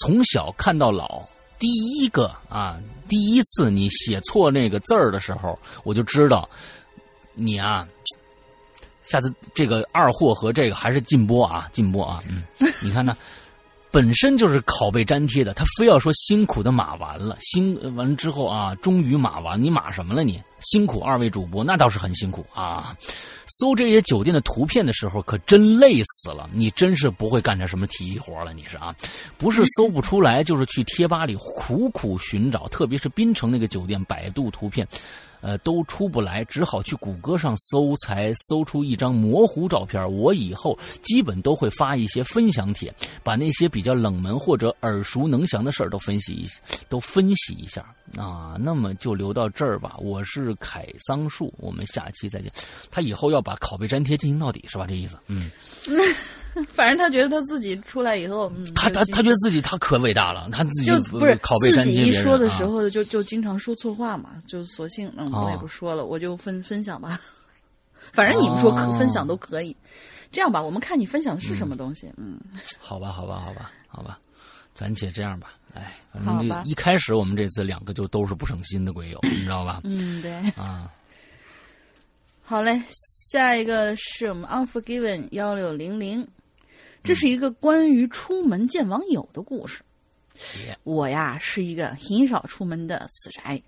[0.00, 1.22] 从小看到老，
[1.58, 2.78] 第一个啊，
[3.08, 6.48] 第一次你写错那个字儿的时候，我就知道
[7.34, 7.86] 你啊，
[9.02, 12.44] 下次这个二货和这个还是禁播啊，禁播啊，嗯，
[12.82, 13.16] 你看呢。
[13.94, 20.42] 本身就是拷贝粘贴的，他非要说辛苦的码完了，辛完之后啊，终于码完，你码什么了你？
[20.62, 22.96] 辛苦二位主播，那倒是很辛苦啊。
[23.46, 26.50] 搜这些酒店的图片的时候，可真累死了。
[26.52, 28.92] 你真是不会干点什么体力活了，你是啊？
[29.38, 34.84] 不是搜不出来，就是去贴吧里苦苦寻找，特别是滨城那个酒店，百度图片。
[35.44, 40.10] 呃，都出不来，只好去谷歌上搜，才搜出一张模糊照片。
[40.10, 42.90] 我以后基本都会发一些分享帖，
[43.22, 46.46] 把那些比较冷门或者耳熟能详的事儿都分析一，
[46.88, 47.84] 都分析一下
[48.16, 48.56] 啊。
[48.58, 49.96] 那么就留到这儿吧。
[49.98, 52.52] 我是凯桑树，我们下期再见。
[52.90, 54.86] 他以后要把拷贝粘贴进行到底，是吧？
[54.86, 55.18] 这意思？
[55.26, 55.50] 嗯，
[56.72, 67.20] 反正他觉得他自己出来以后，嗯，他他他觉得自己他可伟大了，他自己就不是拷贝自己一说的时啊候就就经常说错话嘛，就索性嗯我也哦不说了，我就分分享吧。
[68.12, 69.74] 反正你们说可哦分享都可以，
[70.30, 72.12] 这样吧，我们看你分享的是什么东西。
[72.16, 72.38] 嗯，
[72.78, 74.18] 好吧，好吧，好吧，好吧，
[74.74, 75.54] 暂且这样吧。
[75.74, 79.80] 哎，反好吧正就一开始我们这次两个就都是不省心的鬼友， 你知道吧？
[79.84, 80.90] 嗯，对，啊，
[82.42, 82.80] 好嘞，
[83.30, 86.26] 下一个是我们 Unforgiven 幺六零零，
[87.02, 89.82] 这是一个关于出门见网友的故事。
[90.66, 93.60] 耶我呀是一个很少出门的死宅，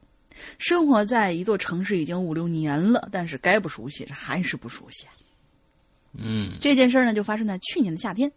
[0.59, 5.07] 生活在一座城市已经五六年了，但是该不熟悉还是不熟悉。
[6.13, 8.31] 嗯这件事儿呢，就发生在去年的夏天。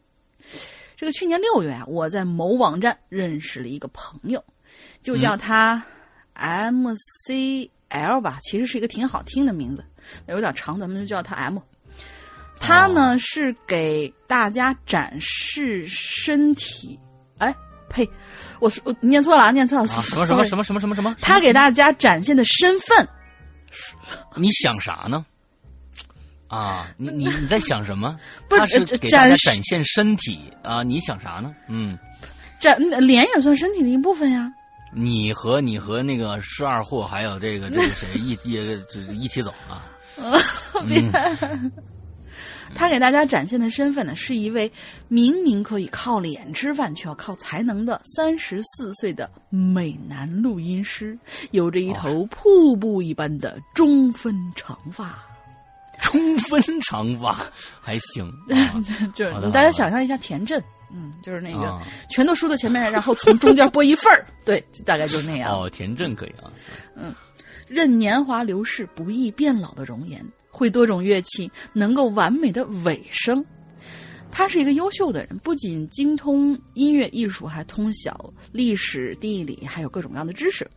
[0.99, 4.43] 这个去年六月啊，我在某网站认识了一个朋友，
[5.01, 5.81] 就叫他
[6.35, 9.85] MCL 吧，其实是一个挺好听的名字，
[10.27, 11.57] 有点长，咱们就叫他 M。
[12.59, 16.99] 他呢、是给大家展示身体，
[17.37, 17.55] 哎
[17.89, 18.05] 呸，
[18.59, 21.15] 我说我念错了啊，念错了，啊，什么什么什么什么什么什么？
[21.21, 23.07] 他给大家展现的身份
[24.35, 25.25] 你想啥呢？
[26.49, 28.19] 啊，你 你你在想什么？
[28.49, 31.53] 不是他是呃给大家展展现身体啊，你想啥呢？
[31.69, 31.97] 嗯，
[32.59, 34.51] 展脸也算身体的一部分呀。
[34.91, 39.85] 你和你和那个十二货还有这个这个谁 一一一起走啊？
[42.75, 44.71] 他给大家展现的身份呢，是一位
[45.07, 51.17] 明明可以靠脸吃饭，却要靠才能的三十四岁的美男录音师，
[51.51, 55.17] 有着一头瀑布一般的中分长发。
[56.01, 57.37] 中分长发
[57.81, 58.83] 还行 啊
[59.13, 60.61] 就是你大家想象一下田震，
[60.93, 65.51] 嗯，就是那个、啊全都输到前面，然后从中间拨一份儿， 对，大概就那样。
[65.51, 66.51] 哦，田震可以啊。
[66.95, 67.13] 嗯
[67.67, 73.45] 任年华流逝，不易变老的容颜，会多种乐器，能够完美的尾声。
[74.31, 80.67] 他是一个优秀的人，不仅精通音乐艺术，还通晓历史、地理，还有各种各样的知识。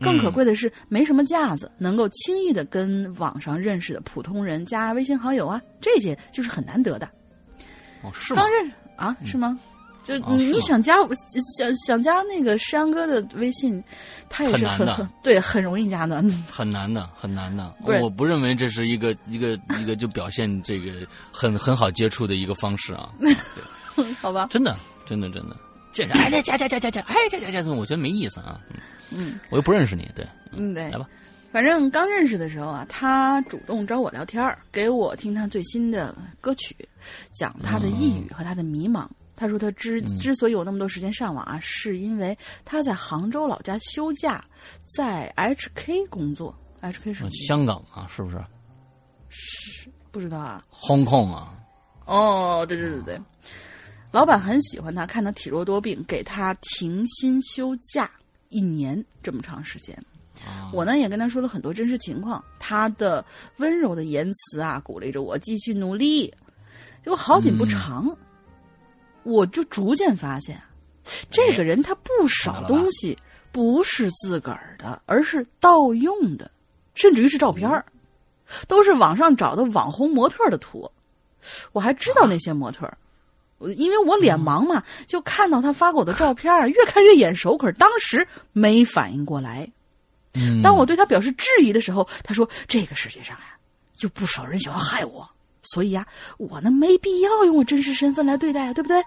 [0.00, 7.08] 更可贵的是，没什么架子，能够轻易的跟网上认识的普通人加微信好友啊，这些就是很难得的。
[8.02, 8.52] 哦，是吗刚？
[8.52, 9.16] 认识啊？
[9.24, 9.58] 是吗？
[10.04, 10.96] 就哦你你想加
[11.56, 13.82] 想想加那个山哥的微信，
[14.28, 16.22] 他也是很很难对，很容易加的。
[16.52, 17.74] 很难的，很难的。
[17.82, 20.92] 不我不认为这是一个一个一个就表现这个
[21.32, 23.08] 很很好接触的一个方式啊！
[24.20, 24.76] 好吧，真的，
[25.06, 25.56] 真的，真的。
[25.94, 28.60] 见着哎，来加加加加加，哎加加加，我觉得没意思啊。
[29.14, 31.08] 嗯嗯我又不认识你，对，嗯，对来，吧。
[31.52, 36.76] 反正刚认识的时候啊，他主动找我聊天儿，给我听他最新的歌曲，
[37.32, 39.06] 讲他的抑郁和他的迷茫。
[39.36, 44.42] 他说他之嗯之所以有那么多时间上网啊，是因为他在杭州老家休假，
[44.96, 46.54] 在 HK 工作。
[46.82, 47.28] HK 是？
[47.30, 48.36] 香港啊，是不是
[49.28, 50.64] 是不知道啊。
[50.72, 51.54] ？Hong Kong 啊，
[52.04, 53.20] 哦，对对对对，
[54.12, 58.10] 老板很喜欢他，看他体弱多病，给他停薪休假
[58.54, 59.94] 一年这么长时间。
[60.46, 63.24] 啊我呢也跟他说了很多真实情况，他的
[63.58, 66.32] 温柔的言辞啊，鼓励着我继续努力。
[67.02, 68.16] 结果好景不长，
[69.22, 70.60] 我就逐渐发现，
[71.30, 73.16] 这个人他不少东西
[73.52, 76.50] 不是自个儿的，而是盗用的，
[76.94, 77.84] 甚至于是照片儿，
[78.66, 80.90] 都是网上找的网红模特的图。
[81.72, 82.98] 我还知道那些模特儿。
[83.64, 89.68] 我因为我脸盲嘛，就看到他发给我的照片儿， 越看越眼熟，可是当时没反应过来。
[90.34, 93.56] 嗯当我对他表示质疑的时候，他说：“这个世界上呀，
[94.00, 95.28] 有不少人想要害我，
[95.62, 96.06] 所以呀，
[96.38, 99.00] 我呢没必要用我真实身份来对待啊，对不对？”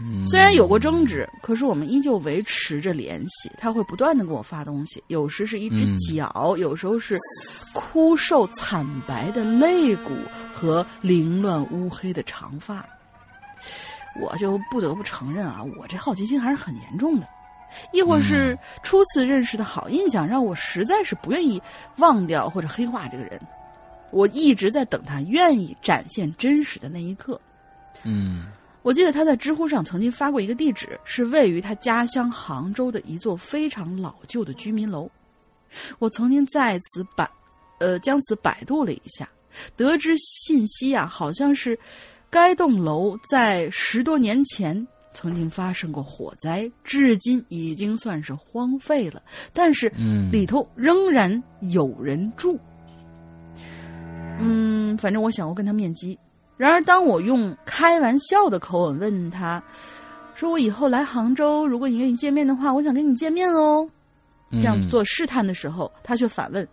[0.00, 3.48] 嗯虽然有过争执，可是我们依旧维持着联系。
[3.56, 7.16] 他会不断的给我发东西，有时是一只嗯脚，有时候是
[7.72, 10.10] 枯瘦惨白的肋骨
[10.52, 12.84] 和凌乱乌黑的长发。
[14.20, 17.28] 我就不得不承认啊，我这好奇心还是很严重的。
[17.92, 21.60] 亦或是初次认识的好印象，让我实在是不愿意
[21.96, 23.40] 忘掉或者黑化这个人。
[24.10, 27.40] 我一直在等他愿意展现真实的那一刻。
[28.04, 28.46] 嗯
[28.82, 35.10] 我记得他在知乎上曾经发过一个地址，是位于他家乡杭州的一座非常老旧的居民楼。
[35.98, 37.28] 我曾经在此百，
[37.78, 39.26] 呃，将此百度了一下，
[39.74, 41.76] 得知信息啊，好像是
[42.34, 49.22] 该栋楼在十多年前曾经发生过火灾，至今已经算是荒废了，
[49.52, 52.58] 但是嗯里头仍然有人住。
[54.40, 56.18] 嗯，反正我想过跟他面基。
[56.56, 59.62] 然而，当我用开玩笑的口吻问他，
[60.34, 63.88] 说我以后来杭州，如果你愿意见面的话，我想跟你见面哦。
[64.50, 66.66] 这样嗯做试探的时候，他却反问：“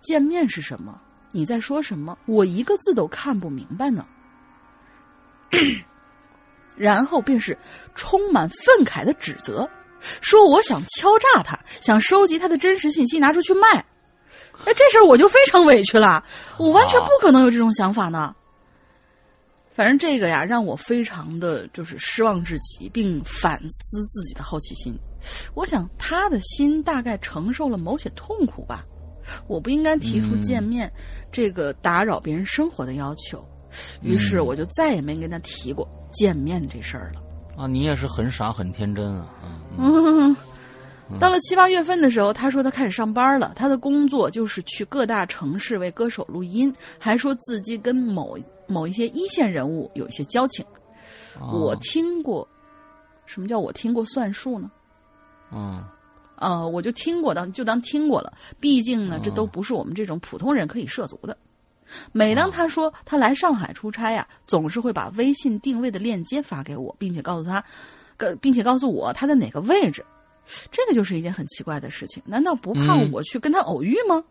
[0.00, 0.96] 见面是什么？
[1.32, 2.16] 你在说什么？
[2.26, 4.06] 我一个字都看不明白呢。”
[6.76, 7.56] 然后便是
[7.94, 9.68] 充满愤慨的指责，
[10.20, 13.84] 说我想敲诈他，想收集他的真实信息拿出去卖。
[14.64, 16.22] 哎，这事儿我就非常委屈了，
[16.58, 18.34] 我完全不可能有这种想法呢。
[19.74, 24.92] 反正这个呀，让我非常的就是失望至极，并反思自己的好奇心。
[25.54, 28.84] 我想他的心大概承受了某些痛苦吧。
[29.46, 30.90] 我不应该提出见面、
[31.30, 33.46] 这个打扰别人生活的要求，
[34.02, 37.22] 于是我就再也没跟他提过见面这事儿了。
[37.56, 39.28] 啊，你也是很傻很天真啊，
[39.78, 40.36] 嗯
[41.10, 50.64] 嗯， 到了七八月份的时候，他说他开始上班了，他的工作就是去各大城市为歌手录音，还说自己跟某某一些一线人物有一些交情。
[51.40, 52.46] 啊我听过，
[53.26, 54.70] 什么叫我听过算数呢？
[55.52, 55.84] 嗯
[56.36, 58.32] 呃，我就听过，当就当听过了。
[58.60, 61.36] 毕竟呢，这哦都不是我们这种普通人可以涉足的。
[62.12, 67.62] 每当他说他来上海出差呀、总是会把微信定位的链接发给我，并且告诉他，
[68.18, 70.04] 呃，并且告诉我他在哪个位置。
[70.70, 72.22] 这个就是一件很奇怪的事情。
[72.24, 74.24] 难道不怕嗯我去跟他偶遇吗？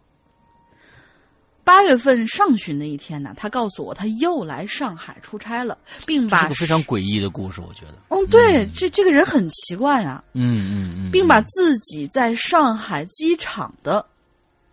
[1.64, 7.96] 八月份上旬的一天呢，他告诉我他又来上海出差了，并这把是个非常诡异的故事，我觉得。
[8.08, 10.24] 嗯，对，这这个人很奇怪啊。
[10.34, 14.04] 嗯嗯嗯，并把自己在上海机场的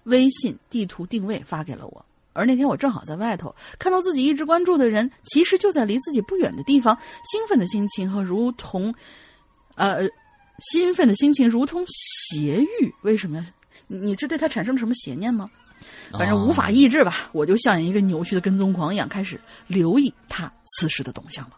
[0.05, 2.07] 微信地图定位发给了我。
[2.35, 8.95] 而那天我正好在外头，看到自己一直关注的人，其实就在离自己不远的地方，兴奋的心情和如同，
[9.77, 10.01] 呃，
[10.59, 12.95] 兴奋的心情如同邪欲。
[13.03, 13.47] 为什么呀？
[13.87, 15.49] 你你这对他产生了什么邪念吗？
[16.13, 21.57] 反正无法抑制吧，我就像一个扭曲的跟踪狂一样，开始留意他此时的动向了。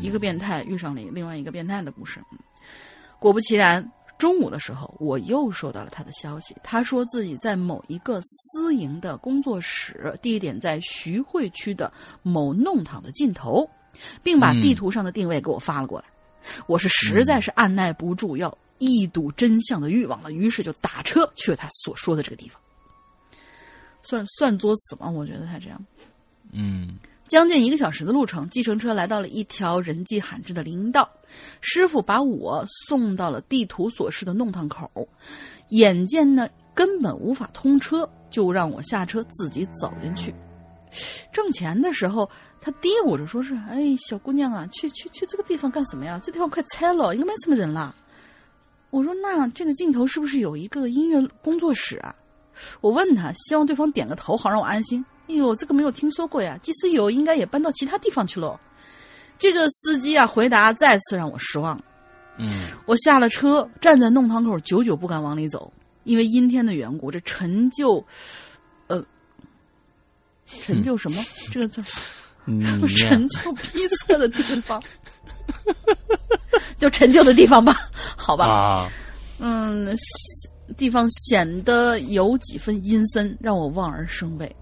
[0.00, 2.20] 一个变态遇上了另外一个变态的故事。
[2.30, 2.38] 嗯
[3.20, 11.92] 果不其然，中午的时候，我又收到了他的消息，他说自己在某一个私营的工作室，地点在徐汇区的
[12.22, 13.68] 某弄堂的尽头，
[14.22, 16.06] 并把地图上的定位给我发了过来。
[16.66, 22.60] 我是实在是按耐不住要一睹真相的欲望了，于是就打车去了他所说的这个地方。
[24.02, 25.08] 算算作死吗？
[25.08, 25.84] 我觉得他这样。
[26.52, 26.98] 嗯
[27.34, 31.10] 将近一个小时的路程，计程车来到了一条人迹罕至的林荫道，
[31.60, 34.88] 师傅把我送到了地图所示的弄堂口，
[35.70, 40.32] 眼见呢根本无法通车，就让我下车自己走进去。
[41.32, 42.30] 挣钱的时候，
[42.60, 46.20] 他嘀咕着说是：“哎，小姑娘啊，去去去这个地方干什么呀？
[46.22, 47.92] 这地方快拆了，应该没什么人了。”
[48.90, 52.14] 我说：“那这个尽头是不是有一个音乐工作室啊？”
[52.80, 55.04] 我问他，希望对方点个头，好让我安心。
[55.28, 58.58] 哎呦，这个没有听说过呀，即使有，应该也搬到其他地方去喽。
[59.38, 61.80] 这个司机啊，回答再次让我失望。
[62.36, 62.50] 嗯
[62.84, 65.72] 我下了车，站在弄堂口，久久不敢往里走，
[66.02, 68.04] 因为阴天的缘故，这陈旧，
[68.88, 69.04] 呃，
[70.64, 71.24] 陈旧什么？
[71.50, 71.82] 这个叫
[72.46, 74.82] 嗯，陈旧逼仄的地方，
[76.76, 77.74] 就陈旧的地方吧，
[78.16, 78.46] 好吧。
[78.46, 78.90] 啊，
[79.38, 79.96] 嗯，
[80.76, 84.54] 地方显得有几分阴森，让我望而生畏。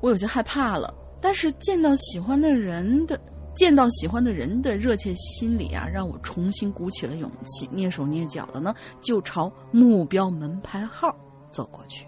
[0.00, 3.20] 我有些害怕了，但是见到喜欢的人的，
[3.54, 11.14] 见到喜欢的人的热切心理啊，让我重新鼓起了勇气，蹑手蹑脚的呢，就朝目标门牌号
[11.50, 12.06] 走过去。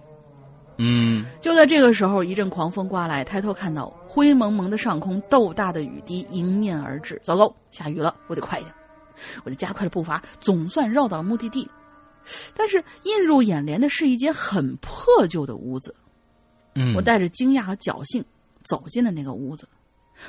[0.80, 7.20] 嗯就在这个时候，一阵狂风刮来，抬头看到灰蒙蒙的上空，豆大的雨滴迎面而至。
[7.24, 8.72] 糟糕，下雨了，我得快一点！
[9.42, 11.68] 我就加快了步伐，总算绕到了目的地。
[12.54, 15.92] 但是映入眼帘的是一间很破旧的屋子。
[16.94, 18.24] 我带着惊讶和侥幸
[18.64, 19.68] 走进了那个屋子，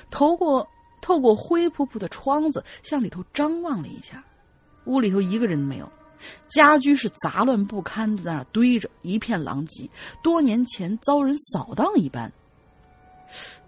[0.10, 0.68] 透过
[1.02, 4.24] 透过灰扑扑的窗子向里头张望了一下，
[4.86, 5.92] 屋里头一个人都没有，
[6.50, 9.90] 家居是杂乱不堪的，在那堆着，一片狼藉，
[10.22, 12.32] 多年前遭人扫荡一般。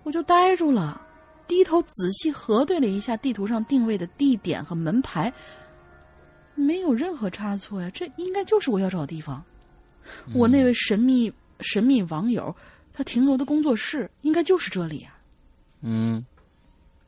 [0.04, 1.00] 我就呆住了，
[1.48, 5.32] 低头仔细核对了一下地图上定位的地点和门牌，
[6.56, 9.44] 没有任何差错呀，这应该就是我要找的地方。
[10.34, 11.32] 我那位神秘
[11.62, 12.56] 神秘网友，
[12.94, 15.18] 他停留的工作室应该就是这里啊。
[15.82, 16.26] 嗯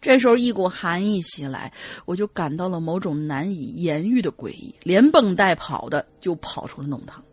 [0.02, 1.72] 这时候一股寒意袭来，
[2.04, 7.24] 我就感到了某种难以言喻的诡异，连蹦带跑的就跑出了弄堂。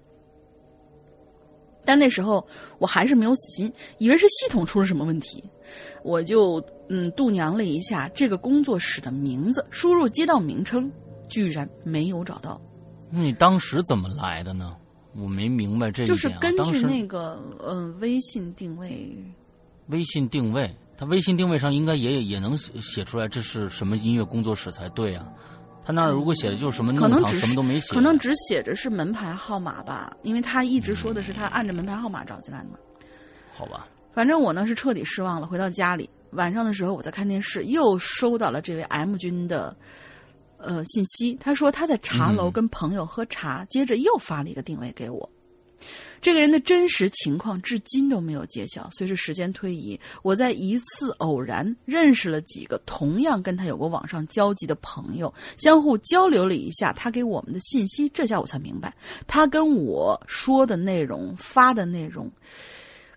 [1.84, 2.46] 但那时候
[2.78, 5.42] 我还是没有死心，以为是系统出了什么问题，
[6.04, 10.88] 我就嗯度娘了一下这个工作室的名字，输入街道名称，
[11.28, 12.60] 居然没有找到。
[13.10, 14.76] 那你当时怎么来的呢？
[15.14, 16.16] 我没明白这一点、啊。
[16.16, 19.16] 就是根据那个呃微信定位，
[19.88, 25.26] 微信定位，它微信定位上应该也也能写写出来这是什么音乐工作室才对啊。
[25.82, 32.78] 他那儿如果写的就是什么弄堂，可能只什么都没写，可能只写着是门牌号码吧，因为他一直说的是他按着门牌号码找进来的嘛。
[33.50, 33.88] 好吧。
[34.12, 35.46] 反正我呢是彻底失望了。
[35.46, 39.74] 回到家里，晚上的时候我在看电视，又收到了这位 M 君的
[40.62, 41.34] 呃信息。
[41.40, 45.28] 他说他在茶楼嗯跟朋友喝茶，接着又发了一个定位给我。
[46.20, 48.86] 这个人的真实情况至今都没有揭晓。
[48.92, 58.94] 随着时间推移，我在一次偶然认识了几个同样跟他有过网上交集的朋友，相互交流了一下他给我们的信息，这下我才明白，
[59.26, 62.30] 他跟我说的内容、发的内容，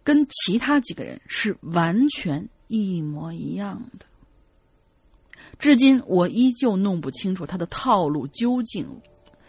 [0.02, 4.06] 跟其他几个人是完全一模一样的。
[5.60, 8.86] 至今我依旧弄不清楚他的套路究竟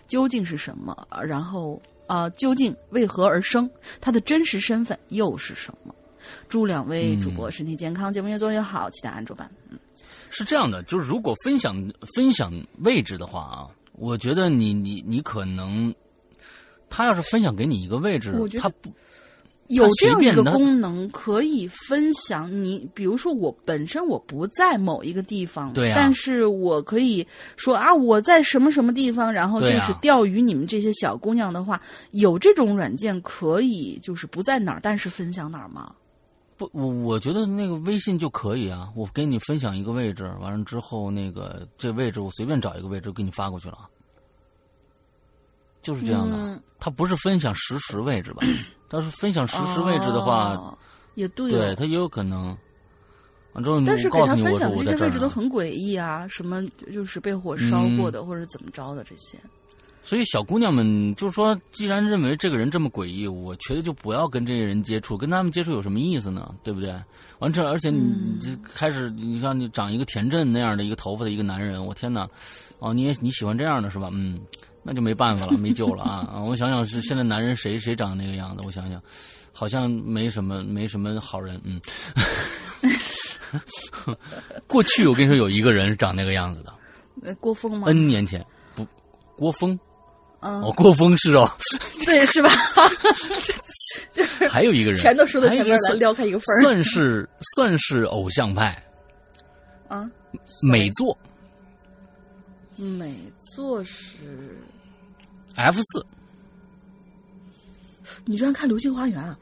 [0.06, 3.68] 究竟是什么，然后啊、呃究竟为何而生？
[4.00, 5.94] 他的真实身份又是什么？
[6.48, 9.50] 祝两位主播身体健康，节目越做越好，期待安卓版。
[9.70, 9.78] 嗯，
[10.30, 11.76] 是这样的，就是如果分享
[12.14, 15.94] 分享位置的话啊，我觉得你你你可能，
[16.88, 18.90] 他要是分享给你一个位置他不
[19.68, 35.94] 有这样一个功能可以分享你，比如说我本身我不在某一个地方，对啊但是我可以说啊我在什么什么地方，然后就是钓鱼你们这些小姑娘的话，有这种软件可以就是不在哪儿，但是分享哪儿吗？
[36.56, 43.88] 不，我我觉得那个微信就可以啊，我给你分享一个位置，完了之后那个这位置我随便找一个位置给你发过去了，
[45.80, 46.36] 就是这样的。
[46.36, 48.46] 嗯他不是分享实时位置吧？
[48.90, 50.76] 要是分享实时位置的话，哦
[51.14, 51.74] 也对。
[51.76, 52.56] 他也有可能。
[53.52, 54.96] 完之后但是给他分享这些。
[54.96, 56.60] 位置都很诡异啊，什么
[56.92, 59.38] 就是被火烧过的，或者怎么着的这些。
[60.02, 66.54] 所以小姑娘们就是说，既然认为这个人这么诡异，我觉得就不要跟这些人接触，跟他们接触有什么意思呢？
[66.62, 66.94] 对不对？
[67.38, 72.28] 完这，而且你这开始，你像你长一个田震那样的一个头发的一个男人，我天哪！
[72.80, 74.10] 哦，你也你喜欢这样的是吧？
[74.12, 74.38] 嗯，
[74.84, 76.28] 那就没办法了，没救了啊！
[76.34, 78.62] 啊，我想想是现在男人谁谁长那个样子？
[78.64, 79.02] 我想想，
[79.52, 81.60] 好像没什么没什么好人。
[81.64, 81.80] 嗯，
[84.66, 86.72] 过去我跟你说有一个人长那个样子的
[87.22, 88.86] 呃郭峰吗？，N 年前不，
[89.36, 89.78] 郭峰
[90.40, 91.50] 嗯哦，，郭峰是哦，
[92.04, 92.50] 对，是吧？
[94.12, 98.82] 就是还有一个人，全都说到前面来，撩开一个缝儿算是算是偶像派，
[99.88, 100.08] 啊。
[100.68, 101.16] 美作
[102.76, 103.14] 美
[103.54, 104.58] 作是
[105.54, 106.04] ，F 四，
[108.24, 109.38] 你居然看《流星花园》啊？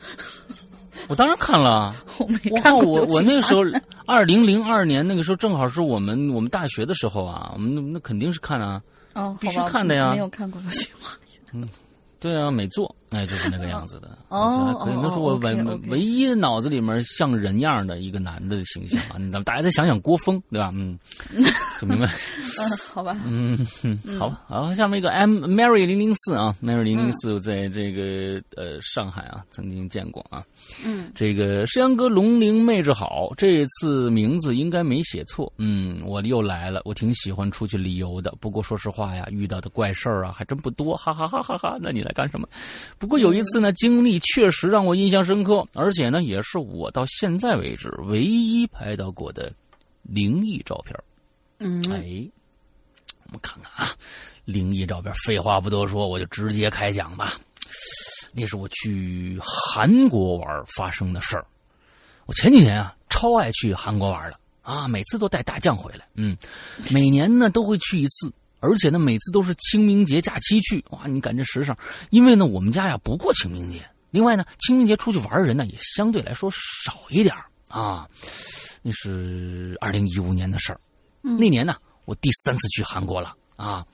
[1.09, 2.05] 我当然看了啊。
[2.18, 3.62] 我没看过我我那个时候
[4.07, 8.80] 二零零二年那个时候正好是我们我们大学的时候啊，我们那那肯定是看啊，
[9.14, 10.11] 哦，必须看的呀。
[10.11, 11.68] 没有看过《流星花园嗯
[12.20, 14.09] 对啊，美作哎就是那个样子的。
[14.29, 19.19] 哦我觉得可以，哦那是我哦唯唯一脑子里面像人样的一个男的形象啊。
[19.19, 20.71] 你大家再想想郭峰，对吧？
[20.75, 20.99] 嗯，
[21.81, 22.13] 就明白。
[22.59, 30.43] 嗯，好吧，嗯，嗯好吧，好，下面一个 M Mary 零零四啊，Mary 零零四在这个呃上海啊曾经见过啊。
[30.85, 35.53] 嗯，这个山羊哥龙陵妹子好，这次名字应该没写错。
[35.59, 38.33] 嗯，我又来了，我挺喜欢出去旅游的。
[38.41, 41.77] 不过说实话呀，遇到的怪事儿啊还真不多，哈哈哈哈哈。
[41.81, 42.47] 那你来干什么？
[43.03, 49.53] 不过有一次呢，经历确实让我印象深刻，而且呢，也是我到现在为止唯一拍到过的
[50.03, 50.97] 灵异照片。
[51.59, 52.25] 嗯，哎，
[53.27, 53.93] 我们看看啊，
[54.45, 55.13] 灵异照片。
[55.27, 57.35] 废话不多说，我就直接开讲吧。
[58.33, 61.45] 那是我去韩国玩发生的事儿。
[62.27, 66.07] 我前几年啊，超爱去韩国玩的啊，每次都带大将回来。
[66.15, 66.37] 嗯，
[66.93, 68.33] 每年呢都会去一次，
[68.63, 70.83] 而且呢每次都是清明节假期去。
[70.91, 71.77] 哇，你赶这时尚，
[72.11, 73.85] 因为呢我们家呀不过清明节。
[74.11, 78.07] 另外呢，清明节出去玩的人呢也相对来说少一点儿啊。
[78.83, 80.79] 那是二零一五年的事儿。
[81.23, 83.87] 那年呢，我第三次去韩国了啊，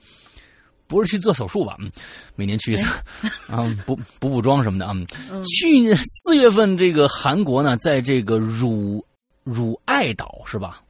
[0.87, 1.77] 不是去做手术吧？
[1.79, 1.91] 嗯，
[2.35, 2.85] 每年去一次
[3.47, 4.93] 啊，补补补妆什么的啊。
[5.31, 9.05] 嗯去年四月份，这个韩国呢，在这个汝
[9.43, 10.81] 汝爱岛是吧？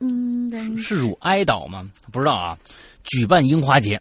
[0.00, 1.88] 嗯，但是汝爱岛吗？
[2.12, 2.58] 不知道啊。
[3.10, 4.00] 举办樱花节，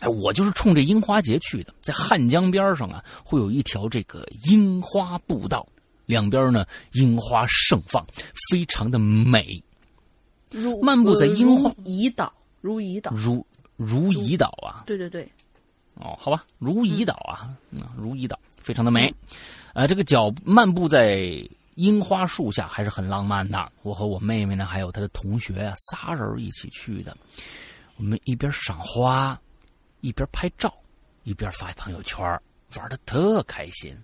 [0.00, 1.72] 哎，我就是冲着樱花节去的。
[1.80, 5.64] 在汉江边上啊，会有一条这个樱花步道，
[6.06, 8.04] 两边呢樱花盛放，
[8.50, 9.62] 非常的美。
[10.50, 13.46] 如漫步在樱花如怡岛，如怡岛，如
[13.76, 15.22] 如怡岛啊，对对对，
[15.94, 19.14] 哦，好吧，如怡岛啊，嗯，如怡岛非常的美，
[19.72, 21.30] 呃，这个脚漫步在
[21.76, 23.70] 樱花树下还是很浪漫的。
[23.82, 27.16] 我和我妹妹呢，还有她的同学啊，仨人一起去的。
[27.96, 29.40] 我们一边赏花，
[30.00, 30.72] 一边拍照，
[31.24, 32.22] 一边发朋友圈，
[32.76, 33.96] 玩的特开心。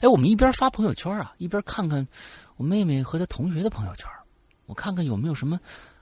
[0.00, 2.06] 哎，我们一边发朋友圈啊，一边看看
[2.56, 4.08] 我妹妹和她同学的朋友圈，
[4.66, 5.58] 我看看有没有什么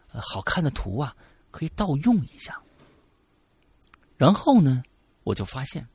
[0.08, 1.16] 好看的图啊，
[1.50, 2.60] 可以盗用一下。
[4.18, 4.82] 然后呢，
[5.24, 5.88] 我就发现，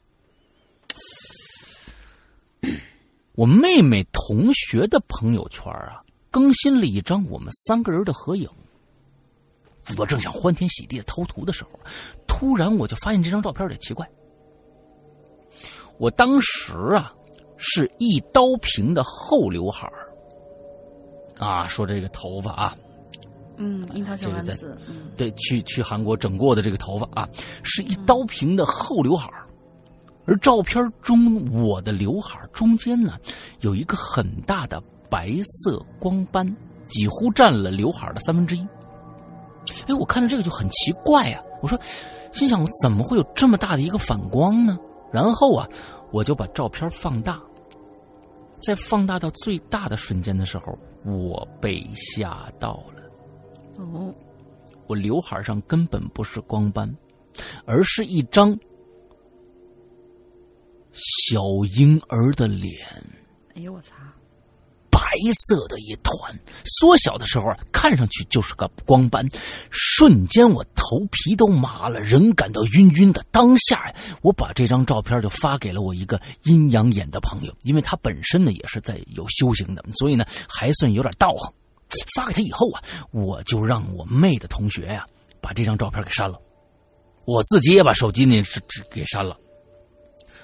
[3.33, 8.49] 我妹妹同学的朋友圈啊，更新了一张我们三个人的合影。
[9.97, 11.71] 我正想欢天喜地的偷图的时候，
[12.27, 14.07] 突然我就发现这张照片有点奇怪。
[15.97, 17.13] 我当时啊，
[17.57, 20.13] 是一刀平的后刘海儿
[21.39, 22.77] 啊，说这个头发啊，
[23.55, 27.27] 嗯，樱桃小丸子，嗯对，去去韩国整过的这个头发啊，
[27.63, 29.47] 是一刀平的后刘海儿，
[30.25, 33.17] 而照片中我的刘海中间呢，
[33.61, 34.79] 有一个很大的
[35.09, 36.45] 白色光斑，
[36.85, 38.67] 几乎占了刘海的三分之一。
[39.87, 41.79] 哎，我看到这个就很奇怪呀、我说，
[42.31, 44.77] 心想我怎么会有这么大的一个反光呢？
[45.11, 45.67] 然后啊，
[46.11, 47.41] 我就把照片放大，
[48.61, 53.03] 在放大到最大的瞬间的时候，我被吓到了。
[53.77, 54.13] 哦，
[54.87, 56.93] 我刘海上根本不是光斑，
[57.65, 58.57] 而是一张
[60.93, 61.39] 小
[61.77, 62.73] 婴儿的脸，
[63.55, 64.26] 哎呦我操，白
[65.17, 69.27] 白色的一团，缩小的时候啊看上去就是个光斑，
[69.71, 73.25] 瞬间我头皮都麻了，人感到晕晕的。
[73.31, 81.51] 当下呀，我把这张照片就发给了我一个阴阳眼的朋友，因为他本身呢也是在有修行的，所以呢还算有点道行。
[82.15, 85.07] 发给他以后啊，我就让我妹的同学呀、
[85.41, 86.39] 把这张照片给删了，
[87.25, 88.61] 我自己也把手机那是
[88.91, 89.35] 给删了。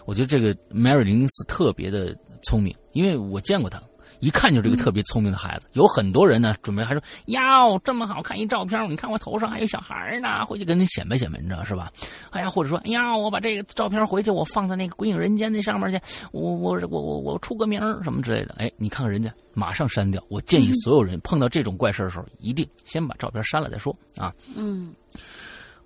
[0.05, 3.82] 我觉得这个 Mary 零零四特别的聪明，因为我见过他，
[4.24, 5.67] 一看就是一个特别聪明的孩子。
[5.74, 11.91] 有很多人呢，准备还说哟，这么好看一照片，你看我头上还有小孩呢，回去跟你显摆显摆，你知道是吧？
[12.32, 15.99] 哎呀，或者说，哎呀，我把这个照片回去，我放在那个《鬼影人间》那上面去，
[16.32, 18.55] 我我我我我出个名儿什么之类的。
[18.57, 20.24] 哎，你看看人家，马上删掉。
[20.30, 24.34] 我建议所有人碰到这种怪事的时候，一定先把照片删了再说啊。
[24.55, 24.93] 嗯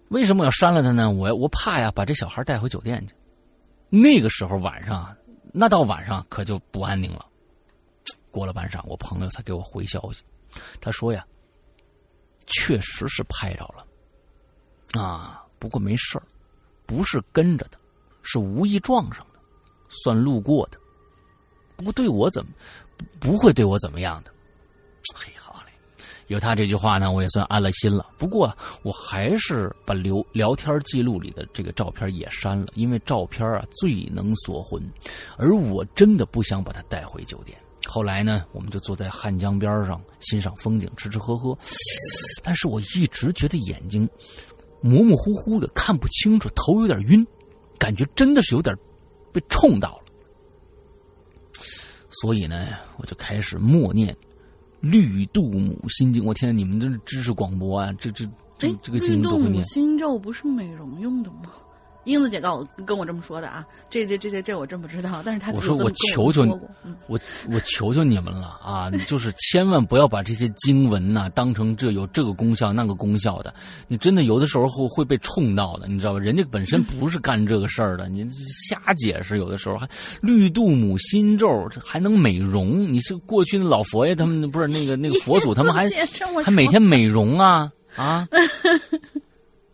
[0.10, 1.10] 为什么要删了他呢？
[1.10, 3.16] 我我怕呀，把这小孩带回酒店去。
[3.90, 5.12] 那个时候晚上，
[5.52, 7.26] 那到晚上可就不安宁了。
[8.32, 10.22] 过了半晌，我朋友才给我回消息，
[10.80, 11.26] 他说呀，
[12.46, 16.24] 确实是拍着了，啊，不过没事儿，
[16.86, 17.78] 不是跟着的，
[18.22, 19.40] 是无意撞上的，
[19.90, 20.80] 算路过的。
[21.76, 22.52] 不过对我怎么
[22.98, 24.32] 不不会对我怎么样的？
[25.16, 25.72] 嘿，好嘞，
[26.28, 28.06] 有他这句话呢，我也算安了心了。
[28.18, 34.82] 不过我还是把留聊天记录里的这个照片也删了，因为照片啊最能锁魂，
[35.38, 37.58] 而我真的不想把他带回酒店。
[37.88, 41.58] 后来呢，我们就坐在汉江边上欣赏风景，吃吃喝喝。
[42.44, 44.08] 但是我一直觉得眼睛
[44.82, 47.26] 模模糊糊的，看不清楚，头有点晕，
[47.80, 48.76] 感觉真的是有点
[49.32, 50.04] 被冲到了。
[52.10, 52.68] 所以呢，
[52.98, 54.14] 我就开始默念
[54.80, 56.24] 《绿度母心经》。
[56.26, 57.92] 我天，你们这是知识广播啊！
[57.94, 58.26] 这这
[58.58, 59.64] 这这个经都会念。
[59.66, 61.54] 心咒不是美容用的吗？
[62.08, 66.52] 英子姐告我跟我这么说的啊，这这这这这我真不知道，但是她我说我求求你，
[67.08, 67.20] 我
[67.52, 68.90] 我求求你们了啊！
[68.90, 73.54] 你就是千万不要把这些经文呐当成这有这个功效那个功效的，
[73.90, 76.20] 你真的有的时候会会被冲到的，你知道吧？
[76.20, 78.26] 人家本身不是干这个事儿的，你
[78.70, 79.86] 瞎解释，有的时候还
[80.22, 81.48] 绿度母心咒
[81.84, 85.86] 还能美容，你是过去的老佛爷他们不是那个那个佛祖他们还
[86.42, 88.26] 还每天美容啊啊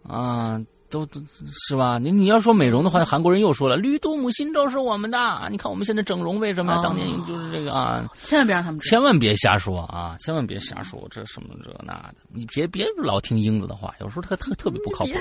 [0.02, 0.60] 啊！
[0.94, 1.20] 都都
[1.68, 1.98] 是吧？
[1.98, 5.48] 你你要说美容的话，韩国人又说了，绿度母心咒是我们的。
[5.50, 6.80] 你看我们现在整容为什么？
[6.84, 12.16] 当年就是这个啊，千万别让他们，千万别瞎说啊，千万别瞎说这什么这那的。
[12.32, 15.14] 你别别老听英子的话，有时候他特特别不靠谱。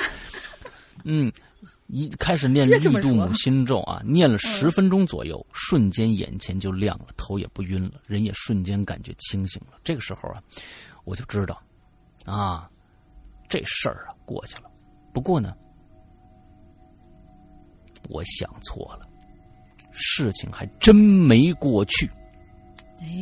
[1.04, 1.32] 嗯，
[1.86, 9.78] 一开始念绿度母心咒啊，念了十分钟左右，瞬间眼前就亮了，头也不晕了，人也瞬间感觉清醒了。
[9.82, 10.42] 这个时候啊，
[11.04, 11.58] 我就知道
[12.26, 12.68] 啊，
[13.48, 14.70] 这事儿啊过去了。
[15.14, 15.54] 不过呢。
[18.08, 19.06] 我想错了，
[19.92, 22.10] 事情还真没过去。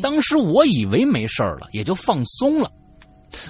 [0.02, 2.70] 当时我以为没事了，也就放松了。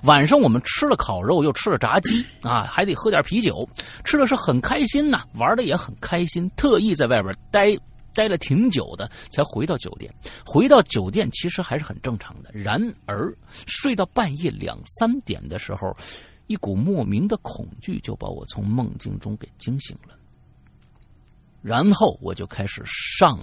[0.04, 3.66] 晚上我们吃了烤肉，又吃了炸鸡啊，还得喝点啤酒，
[4.04, 6.48] 吃的是很开心呐，玩的也很开心。
[6.56, 7.74] 特意在外边待
[8.14, 10.12] 待了挺久的，才回到酒店。
[10.44, 12.50] 回到酒店其实还是很正常的。
[12.52, 13.34] 然而
[13.66, 15.96] 睡到半夜两三点的时候，
[16.46, 20.14] 一股莫名的恐惧就把我从梦境中给惊醒了。
[21.62, 23.38] 然后我就开始上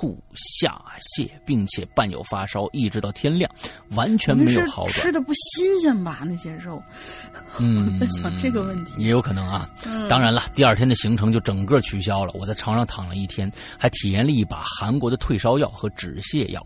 [0.00, 0.80] 吐下
[1.16, 3.50] 泻，并且伴有发烧，一直到天亮，
[3.96, 4.92] 完全没有好转。
[4.92, 6.20] 吃的不新鲜吧？
[6.24, 6.80] 那些肉，
[7.58, 9.68] 嗯，在想这个问题也有可能啊。
[10.08, 12.32] 当然了，第二天的行程就整个取消了。
[12.38, 16.64] 我在床上躺了一天，还体验了一把韩国的退烧药和止泻药。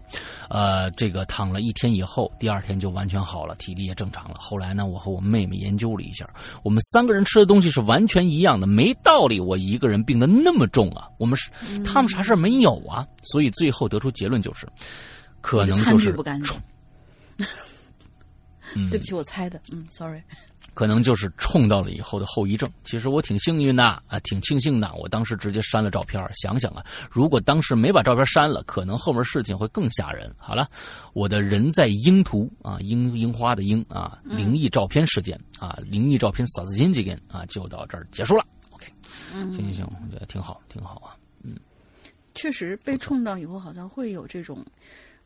[0.51, 4.35] 呃，这个躺了一天以后，第二天就完全好了，体力也正常了。
[4.39, 6.28] 后来呢，我和我妹妹研究了一下，
[6.62, 11.09] 我们三个人吃的东西是完全一样的，没道理我一个人病得那么重啊。
[11.16, 11.51] 我们是
[11.83, 13.07] 他们啥事没有啊？
[13.23, 14.66] 所以最后得出结论就是，
[15.41, 16.61] 可能就是不干净。
[18.91, 19.61] 对不起，我猜的。
[19.70, 20.23] 嗯，sorry。
[20.73, 22.66] 可能就是冲到了以后的后遗症。
[22.83, 24.91] 其实我挺幸运的啊，挺庆幸的。
[24.95, 26.27] 我当时直接删了照片。
[26.33, 30.35] 想想啊，如果当时没把照片删了，可能后面事情会更吓人。
[30.39, 30.66] 好了，
[31.12, 38.47] 我的人在樱图啊，樱樱花的樱啊，灵异照片事件啊，灵异照片扫字金这件啊，就到这儿结束了。
[38.70, 38.87] OK，
[39.33, 41.12] 行行行，我觉得挺好，挺好啊。
[41.43, 41.55] 嗯，
[42.35, 44.64] 确实被冲到以后，好像会有这种。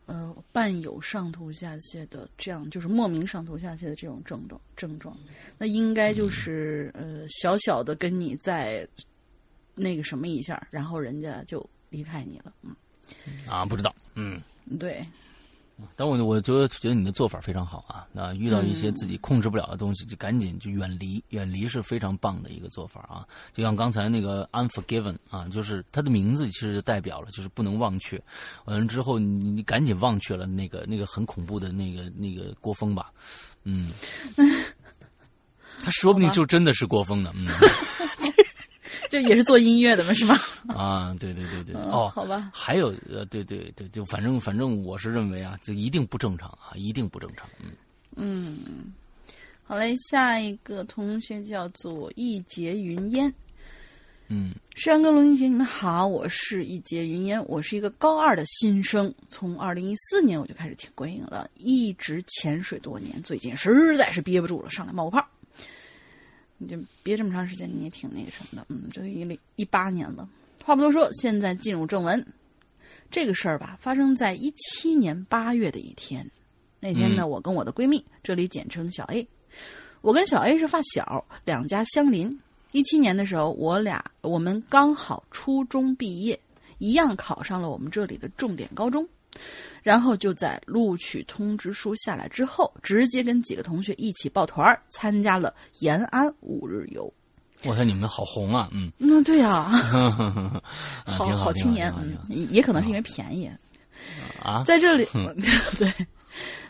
[0.09, 5.19] 呃，伴有上吐下泻的这样，就是莫名上吐下泻的这种症状症状，
[5.59, 8.87] 那应该就是呃小小的跟你在
[9.75, 12.73] 那个什么一下，然后人家就离开你了，嗯
[13.49, 14.41] 啊，不知道，嗯，
[14.79, 15.05] 对。
[15.95, 18.07] 但我我觉得觉得你的做法非常好啊！
[18.13, 23.27] 那遇到一些自己控制不了的东西，就赶紧就远离，远离是非常棒的一个做法啊！
[23.53, 28.19] 就像刚才那个 Unforgiven 啊，就是它的名字其实就代表了，就是不能忘却。
[28.65, 33.13] 完了之后，你你赶紧忘却了那个那个很恐怖的那个那个郭峰吧，
[33.65, 33.93] 嗯，
[35.85, 37.47] 他说不定就真的是郭峰呢，嗯。
[39.11, 40.37] 就也是做音乐的嘛，是吗？
[40.75, 42.51] 啊，对对对对，哦，好吧。
[42.53, 47.49] 还有呃，对对对，就反正反正我是认为啊，这一定不正常啊，一定不正常。
[47.61, 47.71] 嗯
[48.17, 48.93] 嗯，
[49.65, 53.33] 好嘞，下一个同学叫做一结云烟。
[54.29, 65.25] 嗯，山哥、龙英杰，你们好，我是一结云烟，我是一个高二的新生，从二零一四年我就开始听观影了，一直潜水多年，最近实在是憋不住了，上来冒个泡。
[66.59, 70.29] 你就憋这么长时间，你也挺那个什么的，嗯，这一零一八年了。
[70.65, 72.25] 话不多说，现在进入正文。
[73.11, 76.29] 这个事儿吧，发生在一七年八月的一天。
[76.81, 79.27] 那天呢，我跟我的闺蜜，这里简称小 A，
[80.01, 82.39] 我跟小 A 是发小，两家相邻。
[82.73, 86.39] 一七年的时候，我俩我们刚好初中毕业，
[86.79, 89.09] 一样考上了我们这里的重点高中，
[89.87, 97.13] 然后就在录取通知书下来之后，直接跟几个同学一起抱团儿参加了延安五日游。
[97.63, 100.61] 我看你们好红啊，嗯，嗯，对 呀、啊
[101.05, 101.95] 好好青年，
[102.29, 103.49] 嗯也可能是因为便宜。
[104.43, 105.07] 啊，在这里，
[105.79, 105.89] 对，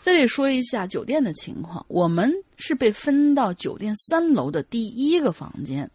[0.03, 1.83] 在这里说一下酒店的情况。
[1.89, 5.89] 我们是被分到酒店三楼的第一个房间，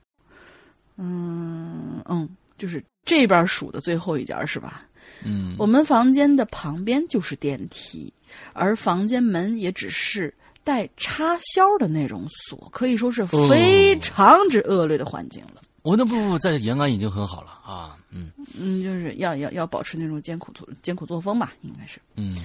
[0.96, 2.28] 嗯嗯，
[2.62, 4.84] 就是这边数的最后一家是吧？
[5.24, 8.12] 嗯，我们房间的旁边就是电梯，
[8.52, 10.32] 而房间门也只是
[10.62, 15.60] 带插销的那种锁，可以说是非常之恶劣的环境了。
[15.82, 21.98] 我那不不在延安已经很好了啊，嗯嗯，就是要要要保持那种艰苦作艰苦作风吧，应该是。
[22.14, 22.36] 嗯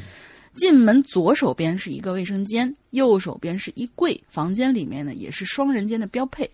[0.55, 4.19] 进门左手边是一个卫生间，右手边是衣柜。
[4.27, 6.49] 房间里面呢也是双人间的标配，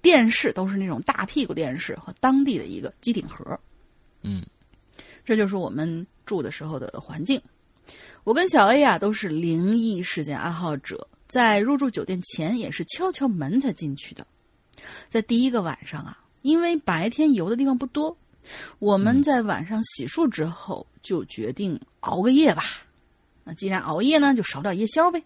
[0.00, 3.58] 电视都是那种大屁股电视和当地的一个机顶盒。
[4.22, 4.44] 嗯
[5.24, 7.40] 这就是我们住的时候的环境。
[8.24, 14.26] 我跟小 A 啊都是灵异事件爱好者，在入住酒店前也是敲敲门才进去的。
[15.08, 18.16] 在第一个晚上啊，因为白天游的地方不多，
[18.78, 22.62] 我们在晚上洗漱之后就决定熬个夜吧。
[23.44, 25.22] 那既然熬夜呢，就少点夜宵呗。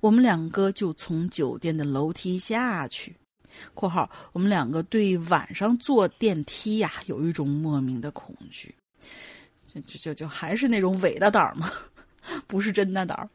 [0.00, 3.16] 我们两个就从酒店的楼梯下去。
[3.74, 8.74] （括号我们两个对晚上坐电梯呀、有一种莫名的恐惧，
[9.66, 11.70] 就就就就还是那种伪的胆儿嘛，
[12.46, 13.28] 不是真的胆儿。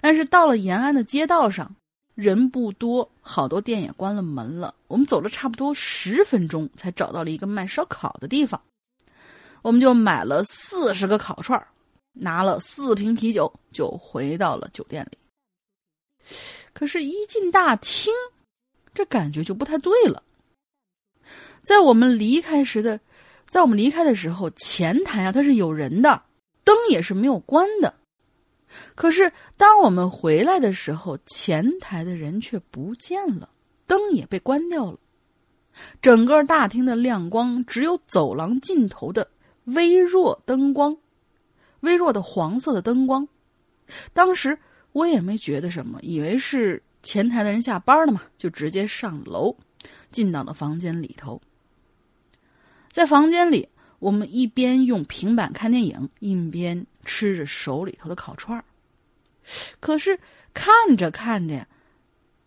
[0.00, 1.74] 但是到了延安的街道上，
[2.14, 4.74] 人不多，好多店也关了门了。
[4.86, 8.60] 我们走了差不多十分钟，才找到了一个卖烧烤的地方。
[9.62, 11.66] 我们就买了四十个烤串儿
[12.12, 15.18] 拿了四瓶啤酒，就回到了酒店里。
[16.72, 18.12] 可是，一进大厅，
[18.98, 20.24] 这感觉就不太对了。
[21.62, 22.98] 在我们离开时的，
[23.46, 26.20] 在我们离开的时候，前台啊它是有人的，
[26.64, 27.94] 灯也是没有关的。
[28.96, 33.48] 可是，当我们回来的时候，前台的人却不见了，
[33.86, 34.98] 灯也被关掉了。
[36.02, 39.30] 整个大厅的亮光只有走廊尽头的
[39.62, 40.96] 微弱灯光，
[41.80, 43.28] 微弱的黄色的灯光。
[44.12, 44.58] 当时
[44.90, 49.56] 我也没觉得什么，以为是前台的人下班了嘛，就直接上楼，
[50.12, 51.40] 进到了房间里头。
[52.92, 53.66] 在房间里，
[53.98, 58.62] 我们一边用平板看电影，一边吃着手里头的烤串儿。
[59.80, 60.20] 可是
[60.52, 61.66] 看着看着，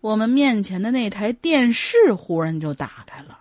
[0.00, 3.40] 我们面前的那台电视忽然就打开了，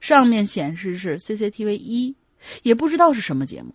[0.00, 2.14] 上面显示是 CCTV 一，
[2.62, 3.74] 也不知道是什么节目。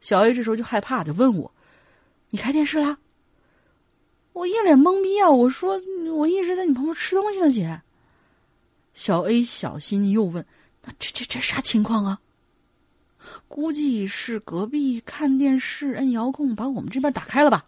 [0.00, 1.54] 小 A 这时候就害怕，就问我
[2.30, 2.98] ：“你开电视啦？”
[4.32, 5.30] 我一脸懵逼啊！
[5.30, 5.80] 我说
[6.14, 7.80] ：“我一直在你旁边吃东西呢，姐。”
[8.94, 10.44] 小 A 小心又问
[10.84, 12.20] ：“那这这这啥情况啊？”
[13.46, 17.66] 估计是隔壁看电视摁遥控把我们这边打开了吧。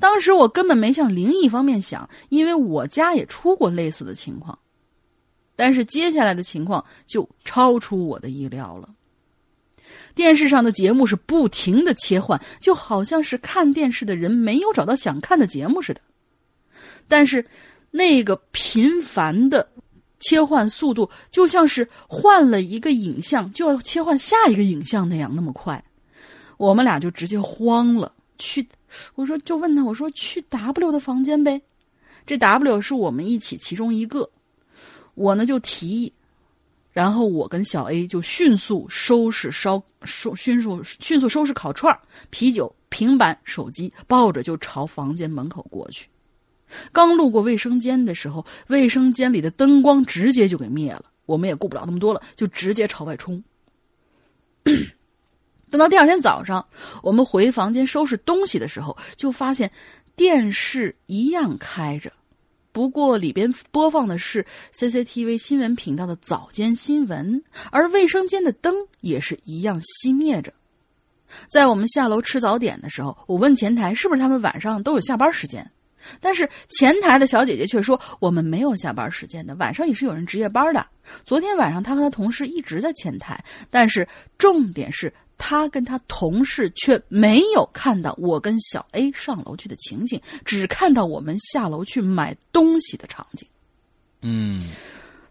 [0.00, 4.58] 当时我根本没向灵异方面想，因为我家也出过类似的情况。
[5.54, 8.88] 但是接下来的情况就超出我的意料了。
[10.14, 16.00] 电视上的节目是不停的切换，就好像是看电视的人没有找到想看的节目似的。
[17.08, 17.44] 但是
[17.90, 19.68] 那个频繁的
[20.20, 25.84] 切换速度，就像是换了一个影像就要切换下一个影像那样那么快。
[26.56, 28.66] 我们俩就直接慌了，去，
[29.16, 31.60] 我说就问他，我说去 W 的房间呗。
[32.24, 34.30] 这 W 是我们一起其中一个，
[35.14, 36.12] 我呢就提议。
[36.94, 41.94] 然后我跟小 A 就迅速收拾烧收迅速迅速收拾烤串
[42.30, 46.08] 啤酒、平板、手机，抱着就朝房间门口过去。
[46.92, 51.04] 刚路过卫生间的时候，卫生间里的灯光直接就给灭了。
[51.26, 53.42] 我们也顾不了那么多了，就直接朝外冲。
[55.70, 56.64] 等到第二天早上，
[57.02, 59.68] 我们回房间收拾东西的时候，就发现
[60.14, 62.12] 电视一样开着。
[62.74, 64.44] 不过里边播放的是
[64.74, 70.52] CCTV 新闻频道的早间新闻，而卫生间的灯也是一样熄灭着。
[71.48, 75.70] 在我们下楼吃早点的时候，我问前台是不是他们晚上都有下班时间，
[76.20, 80.84] 但是前台的小姐姐却说我们没有下班时间的，晚上也是有人值夜班的。
[81.24, 85.14] 昨天晚上她和她同事一直在前台，但是重点是。
[85.36, 93.46] 她跟他同事却没有看到我跟小 A 上楼去的情景，只看到我们下楼去买东西的场景。
[94.22, 94.68] 嗯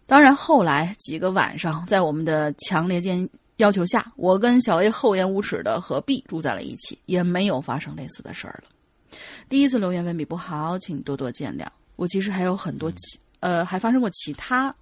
[0.06, 9.18] 当然，后来几个晚上，在我们的强烈建要求下，我跟小 A 厚颜无耻的和 B 住在了一起，也没有发生类似的事儿了。
[9.48, 11.66] 第一次留言文笔不好，请多多见谅。
[11.96, 14.74] 我其实还有很多其呃，还发生过其他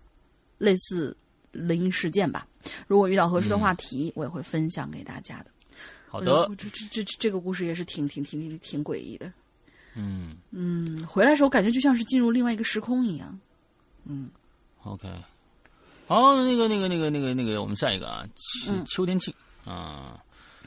[0.59, 1.17] 类似
[1.53, 2.47] 灵异事件吧。
[2.87, 5.47] 如果遇到合适的话题，我也会分享给大家的。
[6.09, 9.33] 好的，这这这这这个故事也是挺挺挺挺挺诡异的。
[9.95, 10.37] 嗯。
[10.51, 13.41] 嗯，回来的时候感觉就像是进入另外一个时空一样。
[14.05, 14.29] 嗯
[14.83, 15.09] ，OK，
[16.07, 18.27] 好，那个那个那个那个那个，我们下一个啊，
[18.69, 18.85] 嗯。
[18.87, 19.33] 邱天庆。
[19.65, 20.21] 啊，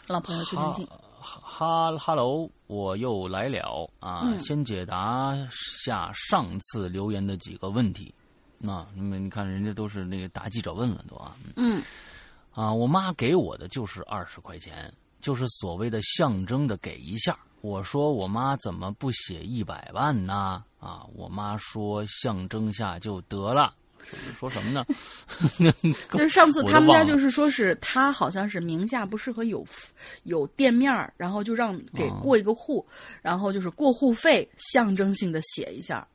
[0.07, 0.87] 老朋友秋天庆，
[1.19, 4.21] 哈哈哈喽，我又来了啊！
[4.23, 4.39] 嗯。
[4.39, 8.13] 先解答下上次留言的几个问题。
[8.57, 11.35] 那那么你看，人家都是那个答记者问了都啊。
[11.55, 11.81] 嗯
[12.51, 17.37] 啊，我妈给我的就是二十块钱，就是所谓的象征的给一下。
[17.61, 20.63] 我说我妈怎么不写一百万呢？
[20.79, 23.73] 啊，我妈说象征下就得了。
[24.07, 24.85] 说什么呢？
[26.11, 29.65] 就是上次他们家就是说是他好像是名下不适合有
[30.23, 32.85] 有店面儿，然后就让给哦过一个户，
[33.23, 36.07] 然后就是过户费象征性的写一下，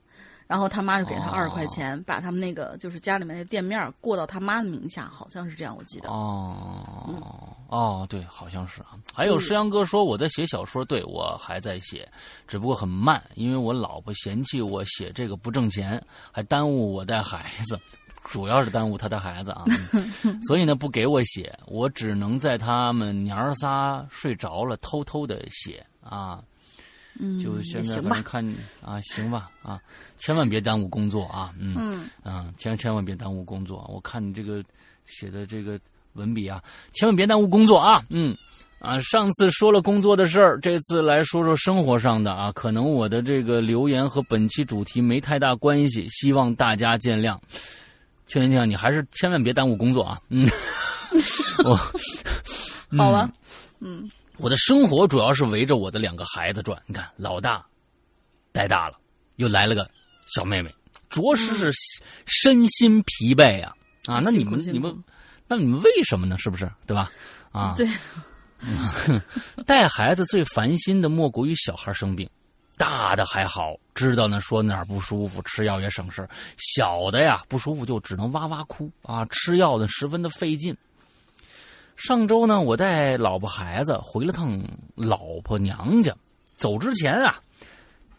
[0.50, 6.10] 然后他妈就给他哦二十块钱，把他们那个就是家里面的店面过到他妈的名下，好像是这样，我记得。
[6.10, 8.98] 哦哦，对，好像是啊。
[9.14, 12.10] 还有嗯石阳哥说我在写小说，对我还在写，
[12.48, 17.78] 只不过很慢，因为我老婆嫌弃我写这个不挣钱，还耽误我带孩子，
[18.24, 19.62] 主要是耽误他的孩子啊。
[20.24, 26.42] 嗯 所以呢，不给我写，我只能在他们娘儿仨睡着了，偷偷的写啊。
[27.20, 28.00] 嗯，就现在。
[28.00, 28.44] 反正看
[28.82, 29.78] 啊，行吧啊，
[30.16, 33.88] 千万别耽误工作啊，嗯嗯啊，千千万别耽误工作。
[33.92, 34.64] 我看你这个
[35.06, 35.78] 写的这个
[36.14, 36.62] 文笔啊，
[36.92, 38.36] 千万别耽误工作啊，嗯
[38.78, 47.38] 啊，上次说了工作的事儿，这次来说说生活上的啊，可能我的这个留言和本期主题没太大关系，希望大家见谅。
[48.26, 50.48] 邱年庆，你还是千万别耽误工作啊，嗯，
[51.64, 51.76] 我
[52.96, 53.30] 好吧，
[54.40, 56.80] 我的生活主要是围着我的两个孩子转。
[56.86, 57.64] 你看，老大
[58.52, 58.98] 带大了，
[59.36, 59.88] 又来了个
[60.34, 60.74] 小妹妹，
[61.10, 61.70] 着实是
[62.24, 63.74] 身心疲惫啊！
[64.06, 65.04] 啊，那你们你们，
[65.46, 66.38] 那你们为什么呢？
[66.38, 67.10] 是不是对吧？
[67.52, 67.86] 啊，对，
[69.66, 72.28] 带孩子最烦心的莫过于小孩生病，
[72.78, 80.74] 大的还好，知道呢说哪儿不舒服，吃药也省事儿小的呀不舒服就只能哇哇哭啊，吃药呢十分的费劲。
[82.00, 84.58] 上周呢，我带老婆孩子回了趟
[84.94, 86.16] 老婆娘家，
[86.56, 87.38] 走之前啊，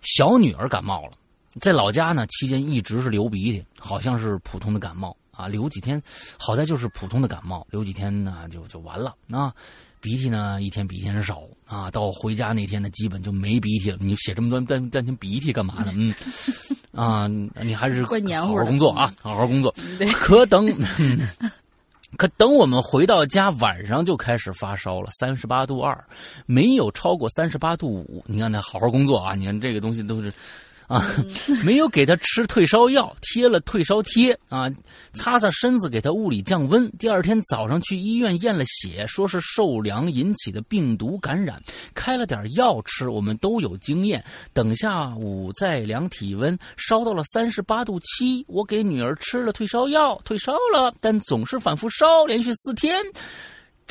[0.01, 1.13] 小女儿感冒了，
[1.59, 5.99] 在老家呢期间一直是流鼻涕，好像是普通的感冒啊，流几天，
[6.37, 9.51] 好在就是普通的感冒，流几天呢就就完了啊。
[9.99, 11.89] 鼻涕呢，一天比一天少啊。
[11.91, 13.97] 到回家那天呢，基本就没鼻涕了。
[13.99, 15.91] 你写这么多单单天鼻涕干嘛呢？
[16.93, 19.73] 嗯，啊，你还是好好工作啊，好好工作。
[20.13, 20.67] 可等，
[20.97, 21.19] 嗯
[22.21, 26.05] 可等我们回到家，晚上就开始发烧了，三十八度二，
[26.45, 28.23] 没有超过三十八度五。
[28.27, 29.33] 你看，他好好工作啊！
[29.33, 30.31] 你看这个东西都是。
[30.91, 31.07] 啊，
[31.63, 34.69] 没有给他吃退烧药，贴了退烧贴啊，
[35.13, 36.91] 擦擦身子，给他物理降温。
[36.99, 41.61] 第二天早上去医院验了血，说是受凉引起的病毒感染，
[41.93, 43.07] 开了点药吃。
[43.07, 44.21] 我们都有经验，
[44.51, 53.01] 等下午再量体温，烧到了三十八度七，我给女儿吃了退烧药，退烧了，但总是反复烧，连续四天。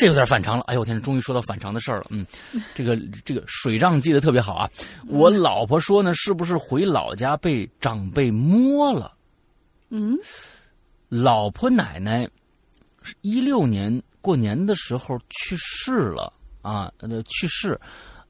[0.01, 2.07] 这有点反常了，哎呦我天，终于说到反常的事儿了。
[2.09, 2.27] 嗯，
[2.75, 4.67] 这个这个水账记得特别好啊。
[5.07, 9.13] 我老婆说呢，是不是回老家被长辈摸了？
[9.91, 10.17] 嗯，
[11.11, 12.27] 老婆奶奶
[13.21, 16.33] 一六年过年的时候去世了
[16.63, 17.79] 啊，呃，去世，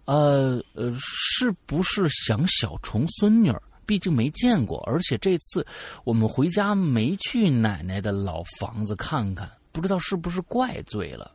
[0.06, 3.62] 呃呃，是不是想小重孙女儿？
[3.86, 5.64] 毕竟没见过，而且这次
[6.02, 11.30] 我们回家没去奶奶的老房子看看，不知道是不是怪罪了。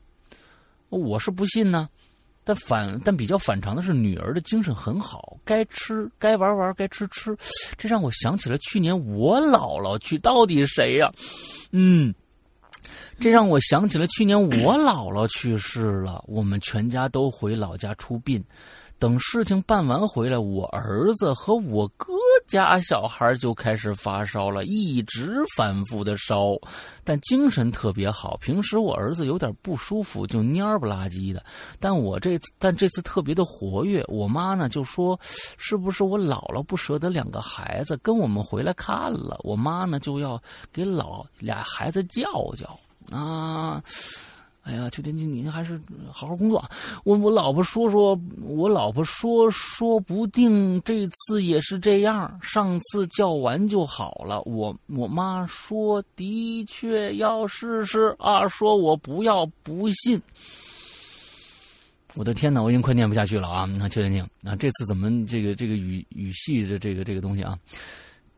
[0.89, 1.89] 我是不信呢，
[2.43, 7.35] 但反但比较反常的是，女儿的精神很好，该吃该玩玩，该吃吃，
[7.77, 11.09] 这让我想起了去年我姥姥去，到底谁呀、
[11.71, 12.13] 嗯，
[13.19, 18.43] 这让我想起了去年我姥姥去世了，我们全家都回老家出殡。
[18.97, 22.13] 等事情办完回来，我儿子和我哥
[22.47, 26.55] 家小孩就开始发烧了，一直反复的烧，
[27.03, 28.37] 但精神特别好。
[28.37, 31.43] 平时我儿子有点不舒服就蔫不拉几的，
[31.79, 34.03] 但我这次但这次特别的活跃。
[34.07, 35.19] 我妈呢就说，
[35.57, 39.39] 是不是我姥姥不舍得两个孩子跟我们回来看了？
[39.43, 40.41] 我妈呢就要
[40.71, 42.23] 给老俩孩子叫
[42.55, 42.79] 叫
[43.15, 43.81] 啊。
[44.65, 45.79] 哎呀，邱天金，你还是
[46.11, 46.63] 好好工作！
[47.03, 52.35] 我我老婆说说，我老婆说，说不定这次也是这样。
[52.41, 54.41] 上次叫完就好了。
[54.41, 60.19] 我我妈说，的确要试试啊，说我不要不信。
[62.15, 63.65] 我的天哪，我已经快念不下去了啊！
[63.65, 67.55] 那邱天静，啊，这次怎么这个这个语语系的这个这个东西啊？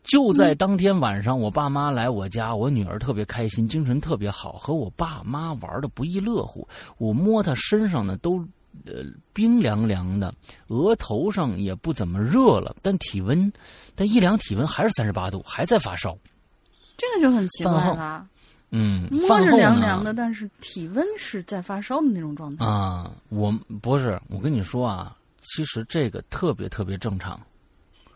[0.08, 6.68] 就在当天晚上，我爸妈来我家，我女儿特别开心，精神特别好，和我爸妈玩的不亦乐乎。
[6.98, 8.40] 我摸她身上呢，都
[8.86, 9.04] 呃
[9.34, 10.34] 冰凉凉的，
[10.68, 13.52] 额头上也不怎么热了，但体温，
[13.96, 16.18] 但一量体温还是三十八度，还在发烧。
[16.96, 18.26] 这个就很奇怪了。
[18.72, 22.66] 嗯，摸着凉凉的，但是体温是在发烧的那种状态。
[22.66, 23.52] 啊，我
[23.82, 27.40] 不是，我跟你说啊，其实这个特别特别正常，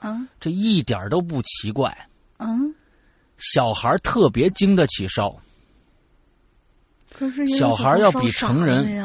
[0.02, 1.95] 嗯这一点都不奇怪。
[2.38, 2.74] 嗯，
[3.38, 5.36] 小孩特别经得起烧，
[7.14, 9.02] 可是小孩要比成人。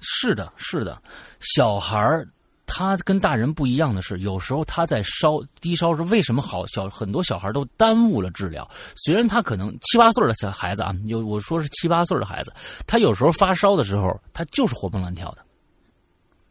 [0.00, 1.02] 是的，是的，
[1.40, 2.26] 小孩儿
[2.66, 8.68] 他跟大人不一样的是，有时候他在烧低烧时，为什么好小很多小孩都耽误了治疗？
[8.94, 12.52] 虽然他可能七八岁的小孩子啊，有我说是七八岁的孩子，
[12.86, 15.38] 他有时候发烧的时候，他就是活蹦乱跳的，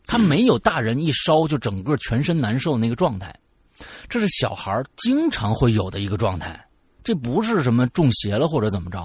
[0.06, 3.34] 他没有大人一烧就整个全身难受那个状态，
[4.10, 6.68] 这是小孩经常会有的一个状态，
[7.04, 9.00] 这不是什么中邪了或者怎么着，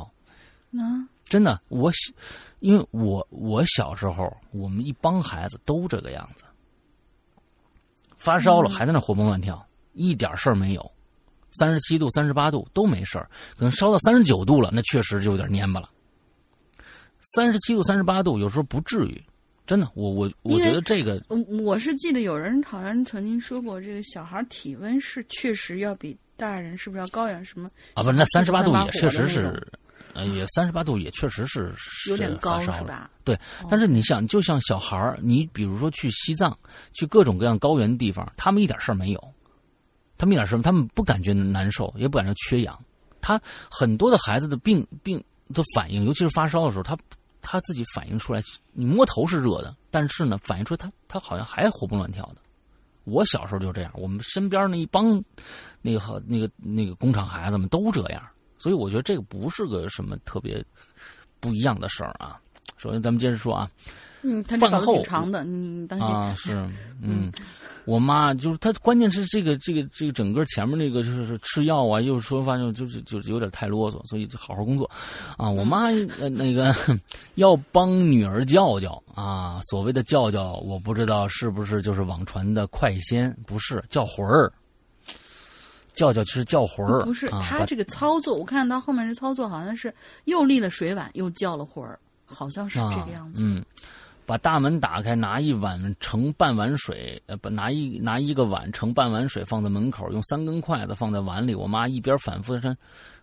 [0.78, 2.12] 啊，真的，我小，
[2.60, 6.44] 因为我我小时候，我们一帮孩子都这个样子，
[8.16, 10.92] 发烧了还在那活蹦乱跳，一点事儿没有，
[11.52, 15.88] 三十七度、三十八度都没事儿，可能烧到三十九度了，那确实就有点蔫巴了。
[17.36, 19.24] 三十七度、三十八度有时候不至于，
[19.66, 27.70] 真的，我我我觉得这个嗯我是记得有人好像曾经说过，这个小孩体温是确实要比大人是不是要高点什么？
[27.94, 29.62] 啊，不是那三十八度也确实是，
[30.14, 31.72] 呃，也三十八度也确实是
[32.08, 33.08] 有点高是吧？
[33.24, 33.38] 对，
[33.70, 36.56] 但是你想，就像小孩儿，你比如说去西藏，
[36.92, 39.34] 去各种各样高原的地方，他们一点事儿没有，
[40.18, 42.76] 他们一点事儿，他们不感觉难受，也不感觉缺氧。
[43.20, 43.40] 他
[43.70, 45.22] 很多的孩子的病病
[45.54, 46.98] 的反应，尤其是发烧的时候，他
[47.42, 48.40] 他自己反映出来，
[48.72, 52.36] 你摸头是热的，但是呢，反映出他他好像还活蹦乱跳的。
[53.04, 55.22] 我小时候就这样，我们身边那一帮
[55.82, 58.22] 那个那个那个工厂孩子们都这样，
[58.56, 60.64] 所以我觉得这个不是个什么特别
[61.40, 62.40] 不一样的事儿啊。
[62.78, 63.68] 首先，咱们接着说啊，
[64.22, 66.08] 嗯，饭后挺长的，你当心。
[66.08, 66.52] 啊，是，
[67.02, 67.30] 嗯，
[67.84, 74.88] 我妈就是她，关键是这个这个这个整个前面那个就是吃药啊，又说反正就是就是有点太啰嗦，所以就好好工作，
[75.36, 75.86] 啊，我妈
[76.20, 76.74] 呃那个
[77.34, 84.52] 要帮女儿叫叫啊，所谓的叫叫，我不知道是不是就是网传的快仙，不是叫魂儿，
[85.92, 89.92] 叫叫是叫魂儿，不是啊他这个操作，我看到后面这操作好像是
[90.26, 93.42] 又立了水碗，又叫了魂儿，好像是这个样子。
[93.42, 93.64] 啊、嗯，
[94.32, 101.54] 把大门打开，拿一碗盛半碗水，呃，不拿一拿一个碗盛半碗水放在门口，用三根筷子放在碗里。
[101.54, 102.74] 我妈一边反复的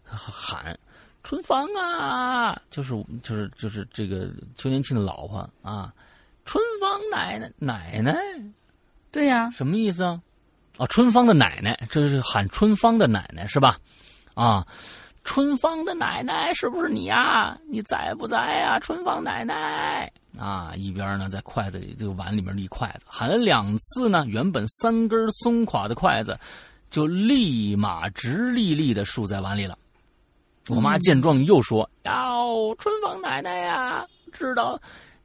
[0.03, 0.79] 喊
[1.23, 2.93] ：“春芳啊！”就是
[3.23, 5.91] 就是就是这个邱年庆的老婆啊，
[6.45, 8.15] 春芳奶奶奶奶
[9.09, 10.21] 对呀、什么意思啊？
[10.77, 13.79] 啊，春芳的奶奶，这是喊春芳的奶奶是吧？
[14.35, 14.63] 啊，
[15.23, 17.55] 春芳的奶奶是不是你呀？
[17.67, 18.79] 你在不在呀？
[18.79, 26.37] 春芳奶奶啊，一边呢在筷子里这个碗里面立筷子，喊了两次呢，原本三根松垮的筷子
[26.89, 29.77] 就立马直立立的竖在碗里了。
[30.69, 34.79] 我妈见状又说：“哟，春芳奶奶呀，知道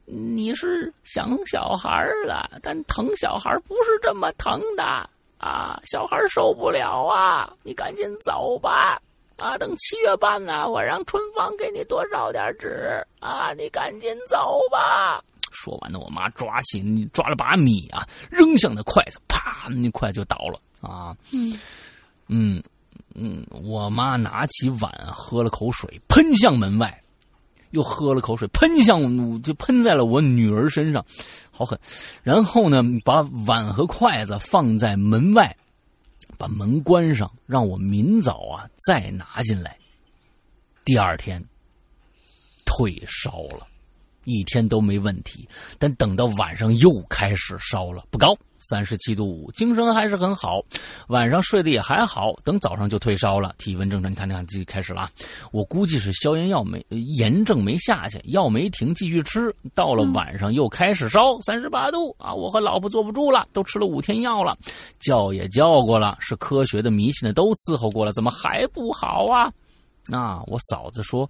[0.05, 4.83] 你是想小孩了，但疼小孩不是这么疼的
[5.37, 8.99] 啊，小孩受不了啊，你赶紧走吧。”
[9.37, 13.51] 啊，等七月半呢，我让春芳给你多烧点纸啊！
[13.53, 15.21] 你赶紧走吧。
[15.51, 21.15] 说完呢，我妈抓起你抓了把米啊，扔向那筷子，啪，那筷子就倒了啊。
[21.33, 21.59] 嗯
[22.27, 22.63] 嗯
[23.13, 27.01] 嗯，我妈拿起碗喝了口水，喷向门外，
[27.71, 31.05] 又喝了口水，喷向就喷在了我女儿身上，
[31.51, 31.77] 好狠。
[32.23, 35.55] 然后呢，把碗和筷子放在门外。
[36.37, 39.77] 把门关上，让我明早啊再拿进来。
[40.83, 41.43] 第二天
[42.65, 43.67] 退烧了，
[44.25, 45.47] 一天都没问题，
[45.79, 50.61] 但等到晚上又开始烧了，不高，三十七度五，精神还是很好，
[51.07, 54.11] 晚上睡得也还好，等早上就退烧了，体温正常。
[54.11, 55.09] 你看，你看，这开始了，
[55.51, 62.33] 我估计是消炎药没炎症没下去，药没停，继续吃，到了晚上又开始烧，三十八度啊！
[62.33, 64.57] 我和老婆坐不住了，都吃了五天药了，
[64.99, 69.51] 叫也叫过了，是科学的、迷信的都伺候过了，怎么还不好啊？
[70.07, 71.29] 那我嫂子说，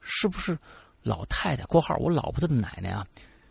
[0.00, 0.58] 是不是
[1.02, 3.06] 老太太（括号我老婆的奶奶啊）？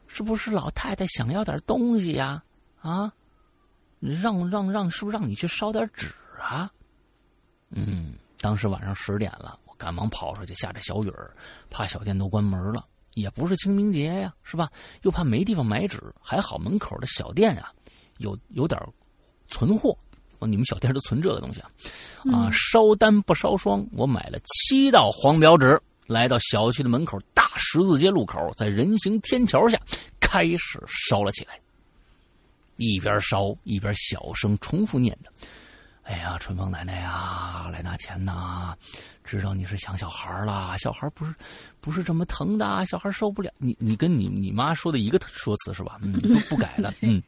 [0.08, 2.44] 是不是老太太想要点东西呀？
[2.80, 3.12] 啊，
[4.00, 6.08] 让让让，是不是让你去烧点纸
[6.40, 6.72] 啊？
[7.70, 11.36] 嗯，当时晚上十点了，我赶忙跑出去，下着小雨儿，
[11.70, 14.70] 怕小店都关门了，也不是清明节呀，是吧？
[15.02, 17.74] 又怕没地方买纸，还好门口的小店啊，
[18.20, 18.80] 有有点
[19.50, 19.98] 存货，
[20.40, 21.70] 哦，你们小店都存这个东西啊？
[22.32, 29.80] 啊，烧单不烧双，我买了七道黄表纸，来到小区的门口大十字街路口，在人行天桥下
[30.20, 31.60] 开始烧了起来。
[32.78, 35.32] 一边烧一边小声重复念着
[36.04, 38.76] ：“哎呀，春风奶奶呀，来拿钱呐！
[39.24, 41.34] 知道你是想小孩啦，小孩不是
[41.82, 43.52] 不是这么疼的，小孩受不了。
[43.58, 45.98] 你你跟你你妈说的一个说辞是吧？
[46.02, 47.22] 嗯，不不改了， 嗯。”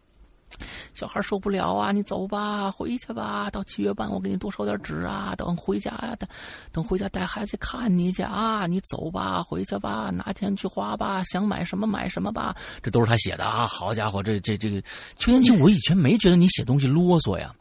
[0.93, 1.91] 小孩受不了啊！
[1.91, 3.49] 你走吧，回去吧。
[3.49, 5.33] 到七月半，我给你多烧点纸啊。
[5.37, 6.27] 等回家呀，等
[6.71, 8.67] 等回家带孩子看你去啊。
[8.67, 12.55] 你走吧，回去吧，拿钱去花吧，想买什么买什么吧。
[12.81, 13.65] 这都是他写的啊！
[13.67, 14.81] 好家伙，这这这个
[15.17, 17.53] 邱天庆，我以前没觉得你写东西啰嗦呀。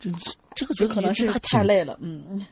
[0.00, 0.10] 这
[0.54, 2.44] 这个觉得可能是太累了，嗯。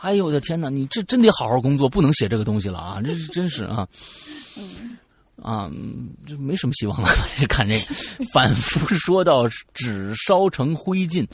[0.00, 0.68] 哎呦我的天哪！
[0.68, 3.00] 你这真得好好工作，不能写这个东西了啊！
[3.00, 3.86] 这是真是啊。
[4.56, 4.98] 嗯。
[5.42, 5.70] 啊，
[6.26, 7.08] 就没什么希望了。
[7.48, 11.26] 看这个，反复说到纸烧成灰烬，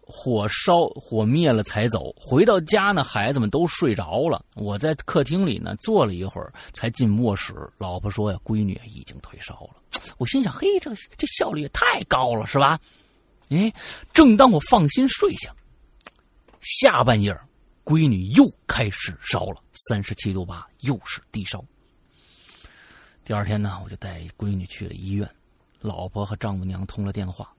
[0.00, 2.12] 火烧火灭了才走。
[2.16, 4.44] 回到家呢，孩子们都睡着了。
[4.54, 7.54] 我在客厅里呢坐了一会儿，才进卧室。
[7.78, 9.82] 老婆说呀：“闺女已经退烧了。”
[10.18, 12.78] 我心想：“嘿，这这效率也太高了，是吧？”
[13.50, 13.72] 哎，
[14.12, 15.50] 正当我放心睡下，
[16.60, 17.34] 下半夜，
[17.82, 21.64] 闺女又开始烧了，三十七度八，又是低烧。
[23.28, 25.28] 第二天呢，我就带闺女去了医院，
[25.82, 27.52] 老婆和丈母娘通了电话。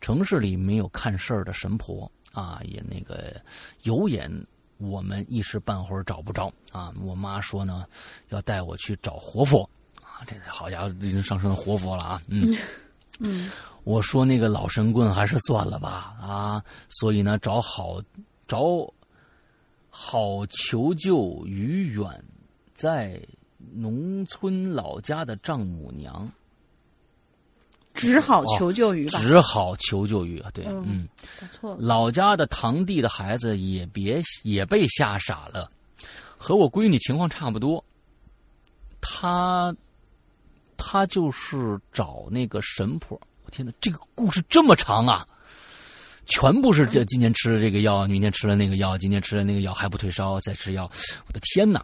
[0.00, 3.40] 城市里没有看事儿的神婆啊，也那个
[3.84, 4.28] 有眼，
[4.78, 6.92] 我们一时半会儿找不着啊。
[7.04, 7.86] 我妈说呢，
[8.30, 9.62] 要带我去找活佛
[10.02, 10.26] 啊。
[10.26, 12.20] 这好家伙，已经上升到活佛了啊。
[12.26, 12.58] 嗯
[13.20, 13.48] 嗯，
[13.84, 16.64] 我说那个老神棍还是算了吧啊。
[16.88, 18.02] 所以呢，找好
[18.48, 18.92] 找
[19.88, 22.24] 好求救于远
[22.74, 23.22] 在。
[23.72, 26.30] 农村老家的丈母娘，
[27.94, 31.08] 只好求救于吧，只好求救于啊，对，嗯，
[31.52, 31.76] 错。
[31.80, 35.70] 老家的堂弟的孩子也别也被吓傻了，
[36.36, 37.82] 和我闺女情况差不多。
[39.00, 39.74] 他
[40.76, 45.26] 他就是找那个神婆，我天哪，这个故事这么长啊！
[46.26, 50.90] 全部是这今天吃了这个药，明天吃了那个药，今天吃了那个药还不退烧，再吃药，
[51.26, 51.82] 我的天哪！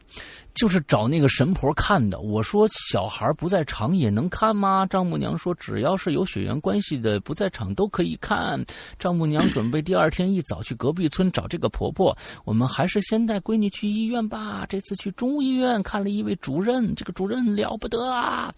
[0.55, 2.21] 就是找那个神婆看的。
[2.21, 4.85] 我说小孩不在场也能看吗？
[4.85, 8.63] 丈母娘说只要是有血缘关系的不在场都可以看。
[8.99, 12.15] 丈母娘准备第二天一早去隔壁村找这个婆婆。
[12.45, 14.67] 我们还是先带闺女去医院吧。
[14.69, 18.53] 这次去中医院看了一位主任，这个主任了不得啊。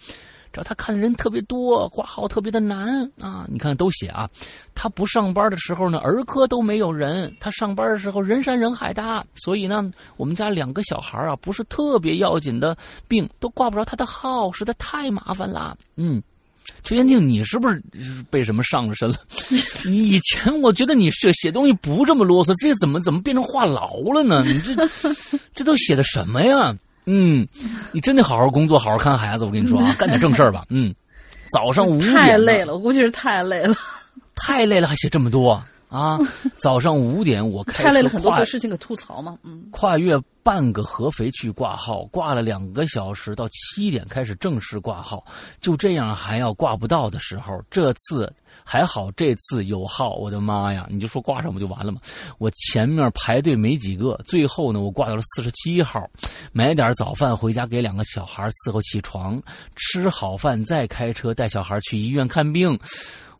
[0.54, 3.44] 找他看的人特别多，挂号特别的难啊！
[3.50, 4.30] 你看都写啊，
[4.72, 9.26] 他不上班的时候呢，儿科都没有人；他上班的时候，人山人海的。
[9.34, 12.76] 所以呢，我们家两个小孩啊，不是特别要紧的
[13.08, 15.76] 病，都挂不着他的号，实在太麻烦了。
[15.96, 16.22] 嗯，
[16.84, 17.82] 邱元庆，你是不是
[18.30, 19.16] 被什么上了身了？
[19.90, 24.44] 以前我觉得你写写东西不这么啰嗦，这怎么怎么变成话痨了呢？
[24.46, 24.74] 你这
[25.52, 26.76] 这都写的什么呀？
[27.06, 27.46] 嗯，
[27.92, 29.44] 你真得好好工作，好好看孩子。
[29.44, 30.64] 我跟你说啊，干点正事儿吧。
[30.70, 30.94] 嗯，
[31.50, 33.74] 早上五点太累了，我估计是太累了，
[34.34, 36.18] 太累了还写这么多啊！
[36.58, 39.38] 早上五点我开了，很多事情可吐槽嘛。
[39.42, 45.24] 嗯，跨越半个合肥去挂号，挂了两个小时，到七点开始正式挂号，
[45.60, 48.32] 就这样还要挂不到的时候，这次。
[48.66, 50.86] 还好这次有号，我的妈呀！
[50.88, 52.00] 你就说挂上不就完了吗？
[52.38, 56.08] 我前面排队没几个，最后呢，我挂到了四十七号，
[56.52, 59.42] 买点早饭回家给两个小孩伺候起床，
[59.74, 62.78] 吃好饭再开车带小孩去医院看病。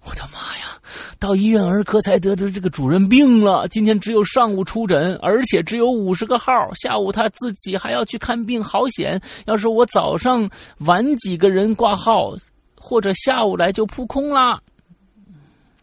[0.05, 0.79] 我的妈呀！
[1.19, 9.21] 到医院儿科才得知这个主任病了，今天只有上午出诊，而且只有五十个号，下午他自己还要去看病，好险！
[9.47, 10.49] 要是我早上
[10.81, 12.37] 晚几个人挂号，
[12.79, 14.61] 或者下午来就扑空啦。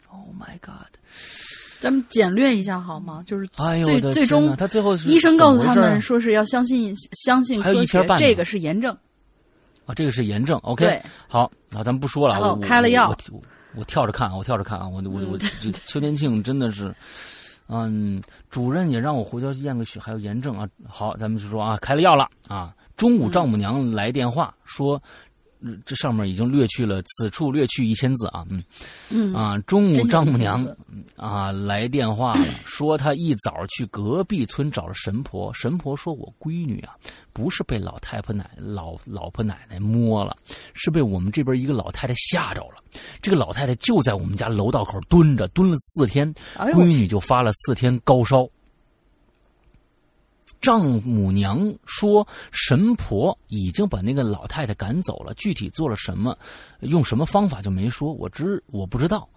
[0.10, 0.22] Oh。
[0.42, 0.90] My God，
[1.80, 3.24] 咱们简略一下好吗？
[3.28, 3.46] 就是
[3.84, 8.98] 最最终他最后医生告诉他们说是要相信相信科学，这个是炎症
[9.86, 10.58] 啊，这个是炎症。
[10.64, 12.40] OK，好，那咱们不说了。
[12.40, 13.42] 我开了药，我我
[13.86, 15.38] 跳着看啊，我跳着看啊，我我我
[15.86, 16.94] 邱天庆真的是，
[17.68, 20.68] 嗯，主任也让我回家验个血，还有炎症啊。
[20.88, 22.74] 好，咱们就说啊，开了药了啊。
[22.98, 25.02] 中午丈母娘来电话说。
[25.86, 28.64] 这上面已经略去了，此处略去一千字啊，嗯，
[29.10, 30.66] 嗯啊，中午丈母娘
[31.16, 36.96] 啊来电话了，说她一早去隔壁村找了神婆，神婆说我闺女啊
[37.32, 40.36] 不是被老太婆奶老老婆奶奶摸了，
[40.74, 42.76] 是被我们这边一个老太太吓着了，
[43.22, 48.48] 这个老太太就在我们家楼道口蹲着，蹲了四天，闺女就发了四天高烧。
[50.62, 56.38] 丈母娘说：“神婆已经把那个老太太赶走了，具体做了什么，
[56.82, 58.14] 用什么方法就没说。
[58.14, 59.28] 我知我不知道。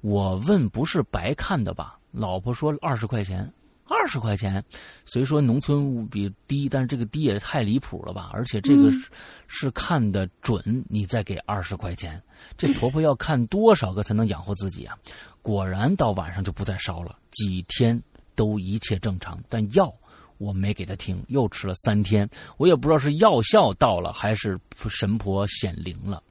[0.00, 1.98] 我问不是白看的吧？
[2.12, 3.52] 老婆说二十块钱，
[3.84, 4.64] 二十块钱。
[5.04, 8.30] 虽说农村物比低，但是这个低也太离谱了吧？
[8.32, 9.10] 而且这个是,、
[9.48, 12.22] 是看的准，你再给二十块钱，
[12.56, 14.96] 这婆婆要看多少个才能养活自己啊？
[15.42, 18.00] 果然到晚上就不再烧了，几天
[18.36, 19.92] 都一切正常，但药
[20.38, 24.58] 我没给他听，又吃了三天，我也不知道是药效到了还是
[24.88, 26.22] 神婆显灵了。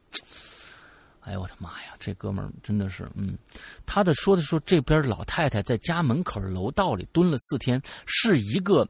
[1.21, 1.93] 哎呦我的妈呀！
[1.99, 3.37] 这哥们儿真的是，嗯，
[3.85, 8.87] 他的说的说这边老太太在家门口楼道里蹲了四天，是一个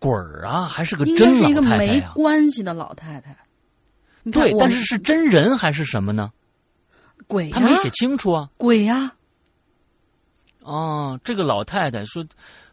[0.00, 3.36] 鬼儿啊，还是个应真该是一个没关系的老太太。
[4.32, 6.32] 对，但是是真人还是什么呢？
[7.28, 8.50] 鬼呀、他没写清楚啊。
[8.56, 9.14] 鬼呀、
[10.62, 12.26] 哦，这个老太太说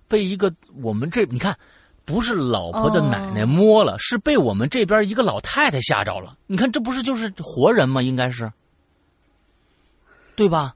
[0.07, 1.55] 被一个我们这你看。
[2.05, 6.35] 不是老婆的奶奶哦摸了，是被我们这边一个老太太吓着了。
[6.47, 8.03] 你看，这不是就是活人吗？
[8.03, 8.51] 应该是，
[10.35, 10.73] 对吧？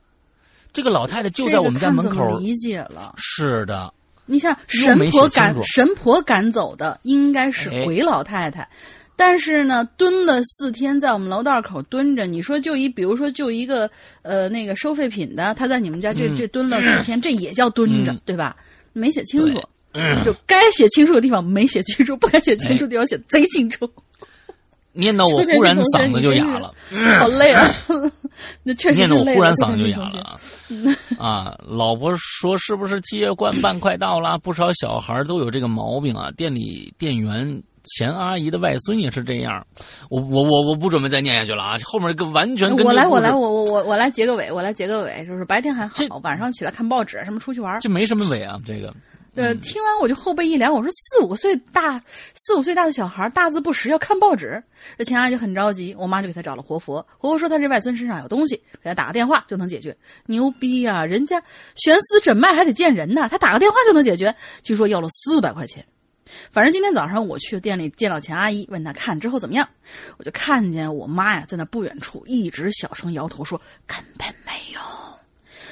[0.72, 2.40] 这个老太太就在我们家门口。
[2.40, 3.14] 理解了。
[3.18, 3.94] 是的，
[4.26, 8.66] 你像神婆赶神婆赶走的应该是哎鬼老太太，
[9.18, 12.26] 但是呢，蹲了四天，在我们楼道口蹲着。
[12.26, 13.92] 你说就一，比如说就一个
[14.22, 18.56] 呃那个收废品的，他在你们家这、嗯这蹲了四天，这也叫蹲着，嗯对吧？
[18.98, 19.62] 没写清楚，
[19.94, 23.90] 嗯就该写清楚的地方没写清楚，不该写清楚的地方写贼清楚，
[24.94, 26.74] 念到我忽然嗓子就哑了，
[27.20, 27.72] 好累啊！
[28.64, 30.20] 那确实念到我忽然嗓子就哑了。
[30.22, 30.40] 啊！
[31.18, 34.38] 啊，老婆说是不是七月关办快到了？
[34.40, 36.30] 不少小孩都有这个毛病啊。
[36.36, 39.66] 店里店员钱阿姨的外孙也是这样。
[40.10, 41.76] 我我我我不准备再念下去了啊！
[41.84, 48.94] 后面跟完全跟我来，我来，我我我我来结个尾，我来结个尾，就是白天还好，晚上起来看报纸，什么出去玩儿，这没什么尾啊，这个
[49.36, 52.02] 呃，听完我就后背一凉，我说四五个岁大、
[52.34, 54.64] 四五岁大的小孩大字不识要看报纸，
[54.98, 59.96] 这钱阿姨就很着急，我妈就给他找了活佛，活佛说他这外孙身上有东西，给他打个电话就能解决，
[60.26, 61.40] 牛逼呀、人家
[61.76, 64.34] 悬丝诊脉还得见人呢，他打个电话就能解决，
[64.64, 65.86] 据说要了四百块钱。
[66.52, 69.68] 反正今天早上我去店里见到钱阿姨，问她看之后怎么样，
[70.18, 74.80] 我就看见我妈呀在那不远处一直小声摇头说根本没有。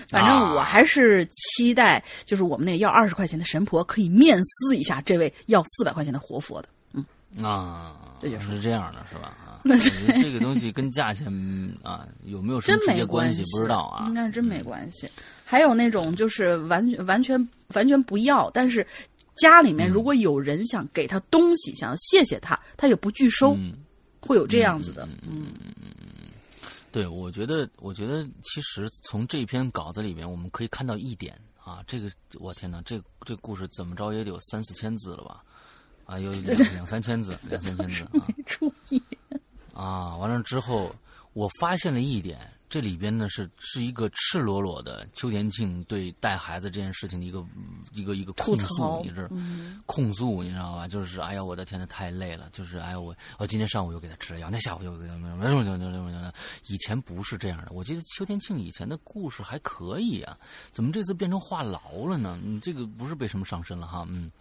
[0.07, 6.69] 反正我还是期待，就是我们那个要二十块钱的神婆可以面撕一下这位要四百块钱的活佛的。
[6.93, 9.35] 嗯啊，这也是这样的，是吧？
[9.45, 9.75] 啊， 那
[10.21, 11.27] 这个东西跟价钱
[11.81, 14.13] 啊有没有什么直接关系，不知道啊应。
[14.13, 15.09] 该真没关系。
[15.43, 18.85] 还有那种就是完全完全完全不要，但是
[19.35, 23.73] 家里面如果有人想给他东西，想要谢谢他，他也不拒收，嗯。
[24.27, 25.05] 会有这样子的。
[25.05, 26.31] 嗯嗯嗯，
[26.91, 32.09] 对，我觉得，我觉得其实从这篇稿子里面，我们可以看到一点啊，这个
[32.39, 35.43] 我天哪，这这故事怎么着也得有三四千字了吧？
[36.05, 38.99] 啊，有两 两三千字，两三千字啊注意，
[39.75, 40.17] 啊！
[40.17, 40.95] 完了之后，
[41.33, 47.45] 我发现了一点，这里边呢是是一个赤裸裸的邱田庆对带孩子这件事情的一个
[47.91, 50.87] 一个一个控诉，你知道嗯控诉，你知道吧？
[50.87, 52.49] 就是哎呀，我的天呐，太累了。
[52.51, 55.13] 就是哎呀，我我今天上午又给他吃了药，那下午又给他
[56.67, 57.71] 以前不是这样的。
[57.71, 60.37] 我觉得邱天庆以前的故事还可以啊，
[60.71, 62.39] 怎么这次变成话痨了呢？
[62.43, 64.05] 你这个不是被什么上身了哈？
[64.09, 64.31] 嗯，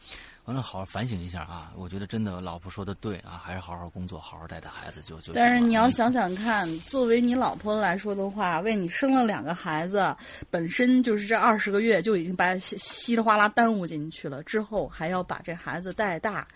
[0.45, 1.73] 完了，好好反省一下啊！
[1.75, 5.33] 我觉得真的，老婆说的对啊，还是好好工作，好好带带孩子就就。
[5.33, 10.15] 但是你要想想看，作为你老婆来说的话，为你生了两个孩子，
[10.51, 16.47] 本身就是这二十个月就已经把稀稀里哗啦耽误进去了，之后还要把这孩子带大。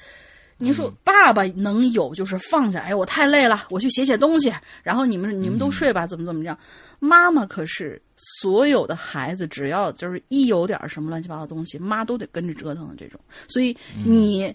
[0.59, 4.53] 你嗯说爸爸能有就是放下，哎，我太累了，我去写写东西，
[4.83, 6.59] 然后你们你嗯们都睡吧，怎么怎么样？
[6.99, 13.19] 妈妈可是所有的孩子，只要就是一有点什么乱七八糟东西，妈都得跟着折腾的这种。
[13.49, 14.55] 所以嗯你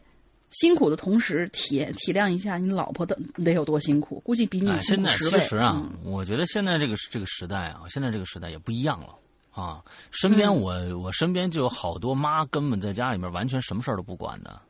[0.49, 5.39] 辛苦的同时体体谅一下你老婆的得有多辛苦，估计比你哎，辛现在苦十倍。
[5.39, 9.15] 其实啊，嗯我觉得现在这个这个时代啊，现在这个时代也不一样了
[9.51, 9.81] 啊。
[10.11, 14.61] 身边嗯我、我身边就有好多妈根本在家里面完全什么事儿都不管的，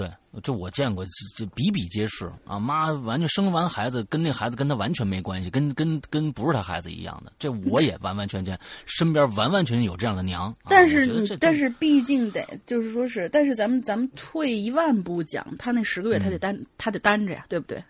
[0.00, 0.10] 对，
[0.42, 2.58] 这我见过，这这比比皆是啊。
[2.58, 7.30] 妈完全生完孩子跟那孩子跟他完全没关系，跟跟跟不是他孩子一样的。
[7.38, 10.50] 这我也完完全全身边完完全全有这样的娘。
[10.62, 17.84] 啊但是但是毕竟得，就是说是，但是咱们咱们退一万步讲，他那十个月他得担、他得担着呀，对不对？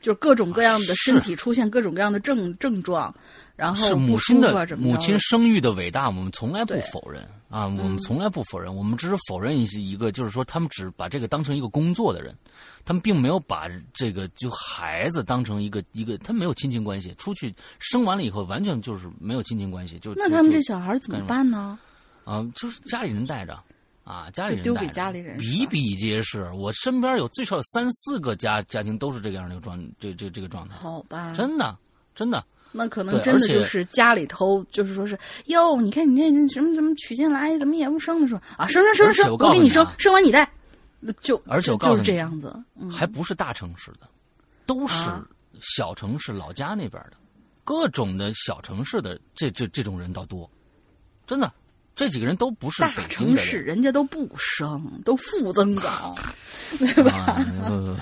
[0.00, 3.14] 就是各种各样的身体出现各种各样的症症状，
[3.62, 12.36] 然后是母亲的母亲生育的伟大，我们从来不否认啊，我们嗯从来不否认，我们只是否认一些一个，就是说他们只把这个当成一个工作的人，
[12.84, 21.78] 他们并没有把这个就孩子当成一个一个，他没有亲情关系，出去生完了以后完全就是没有亲情关系，就那他们这小孩怎么办呢？
[22.24, 23.56] 啊，就是家里人带着。
[24.04, 26.50] 啊，家里人丢给带着家里人比比皆是。
[26.54, 30.74] 我身边有最少有三四个家家庭都是这个样的一个状，这这这个状态。
[30.74, 31.78] 好吧，真的，
[32.12, 40.50] 真的，那可能真的就是家里头，就是说是哟，你看你这什么什么娶进来，怎么也不生的，说啊生生生生，我给你生，生完你带，
[41.20, 42.90] 就而且我就就是告诉你这样子，嗯。
[42.90, 44.08] 还不是大城市的，
[44.66, 45.24] 都是啊。
[45.60, 47.12] 小城市老家那边的，
[47.62, 50.50] 各种的小城市的这这这种人倒多，
[51.24, 51.52] 真的，
[51.94, 53.74] 这几个人都不是大北京城市的人。
[53.74, 56.14] 人家都不生，都负增长，
[57.10, 57.96] 啊，呃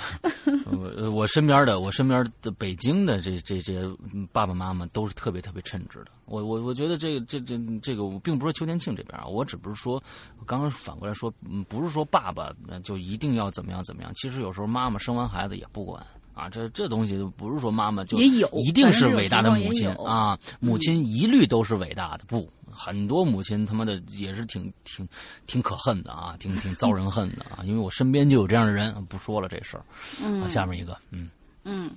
[0.70, 6.06] 我我身边的我身边的北京的这这这嗯爸爸妈妈都是特别特别称职的。
[6.26, 10.00] 我我我觉得这个这这这个，我并不是说邱天庆这边啊，我只不是说，
[10.38, 14.12] 我刚刚反过来说，嗯，不是说爸爸呃就一定要怎么样怎么样。
[14.14, 16.04] 其实有时候妈妈生完孩子也不管
[16.34, 22.48] 啊，这这东西不是说妈妈就也有一定是伟大的母亲啊，母亲一律都是伟大的，不。
[22.72, 25.06] 很多母亲他妈的也是挺挺
[25.44, 29.84] 挺可恨的啊，挺挺遭人恨的啊，因为我身边就有这样的人，不说了这事儿。
[30.22, 31.28] 嗯啊，下面一个，嗯，
[31.64, 31.90] 嗯，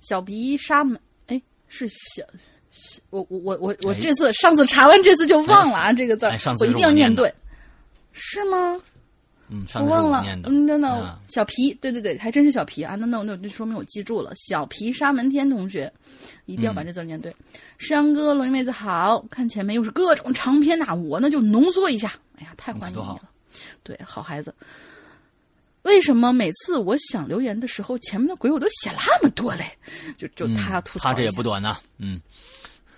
[0.00, 2.24] 小鼻沙门，哎，是小。
[2.70, 7.32] 小我我我我我哎这次上次查完这次就忘了啊，这个字儿哎上次我一定要念对，
[8.12, 8.80] 是吗？
[9.48, 12.96] 嗯，我忘了，嗯，等等啊，小皮，对对对，还真是小皮啊！
[12.96, 15.92] 那那那那说明我记住了，小皮沙门天同学，
[16.46, 17.34] 一定要把这字儿念对。
[17.78, 22.12] 石阳哥、龙妹子好看前面又是各种长篇呐、我呢就浓缩一下。
[22.38, 23.20] 哎呀，太欢迎你了，
[23.82, 24.54] 对，好孩子。
[25.82, 29.64] 为什么每次我想留言的时候，前面的鬼我都写那么多嘞？
[30.18, 32.20] 就就他吐槽、他这也不，短呐，嗯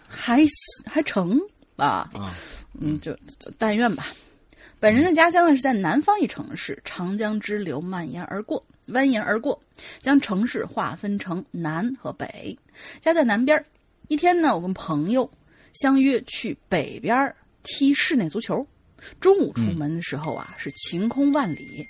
[0.08, 0.42] 还
[0.86, 1.38] 还成
[1.76, 2.10] 吧？
[2.14, 2.34] 啊，
[2.80, 4.06] 嗯，就就但愿吧。
[4.80, 9.60] 本人的家乡呢是在南方一城市，长江支流蔓延而过，蜿蜒而过，
[10.00, 12.56] 将城市划分成南和北。
[13.00, 13.64] 家在南边儿
[14.06, 15.28] 一天呢，我跟朋友
[15.72, 18.64] 相约去北边儿踢室内足球。
[19.20, 21.86] 中午出门的时候啊，是晴空万里。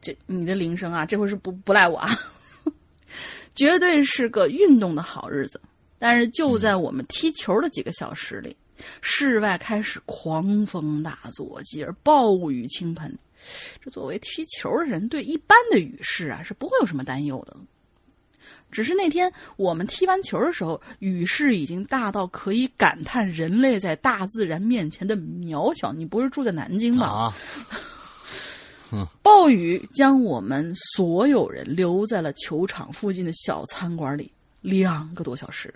[0.00, 2.10] 这你的铃声啊，这回是不不赖我啊，
[3.54, 5.60] 绝对是个运动的好日子。
[5.98, 8.56] 但是就在我们踢球的几个小时里，
[9.00, 13.16] 室外开始狂风大作，继而暴雨倾盆。
[13.82, 17.56] 这作为踢球的人，对一般的雨势啊是不会有什么担忧的。
[18.70, 25.92] 只是那天我们踢完球的时候，雨势已经大到可以感叹人类在大自然面前的渺小。
[25.92, 27.06] 你不是住在南京吧？
[27.06, 27.34] 啊，
[29.22, 35.72] 暴雨将我们所有人留在了球场附近的小餐馆里两个多小时，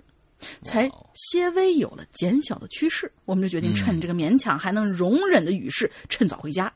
[0.63, 3.11] 才哇哦些微有了减小的趋势。
[3.25, 6.73] 我们就决定趁这个勉强还能容忍的雨势，趁早回家。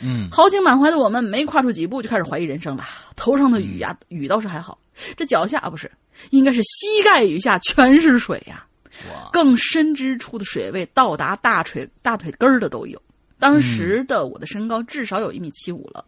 [0.00, 2.84] 嗯豪情满怀的我们没跨出几步就开始怀疑人生了。
[3.14, 4.78] 头上的雨呀、雨倒是还好，
[5.16, 5.90] 这脚下啊不是，
[6.30, 8.66] 应该是膝盖以下全是水呀、
[9.10, 13.00] 哇，更深之处的水位到达大腿大腿根儿的都有。
[13.38, 16.04] 当时的我的身高至少有一米七五了，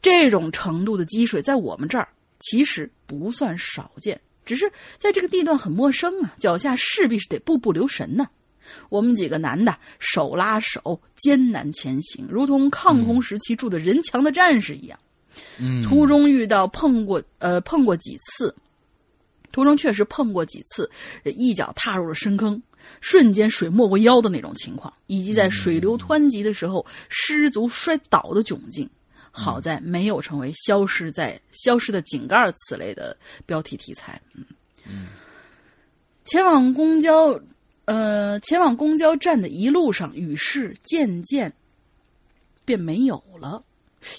[0.00, 2.08] 这种程度的积水在我们这儿
[2.40, 4.20] 其实不算少见，
[4.52, 8.28] 只是在这个地段很陌生啊，脚下势必是得步步留神呢、
[8.90, 14.98] 我们几个男的手拉手艰难前行，如同抗洪时期住的人墙的战士一样。
[15.58, 18.54] 嗯，途中遇到碰过呃碰过几次，
[19.52, 20.90] 途中确实碰过几次，
[21.24, 22.62] 一脚踏入了深坑，
[23.00, 28.86] 瞬间水没过腰的那种情况，以及在水流湍急的时候失足摔倒的窘境。
[29.32, 34.20] 好在没有成为消失在消失的井盖此类的标题题材。
[34.34, 34.44] 嗯
[34.86, 35.06] 嗯，
[36.24, 37.40] 前往公交，
[37.86, 41.52] 呃，前往公交站的一路上，雨势渐渐
[42.64, 43.62] 便没有了。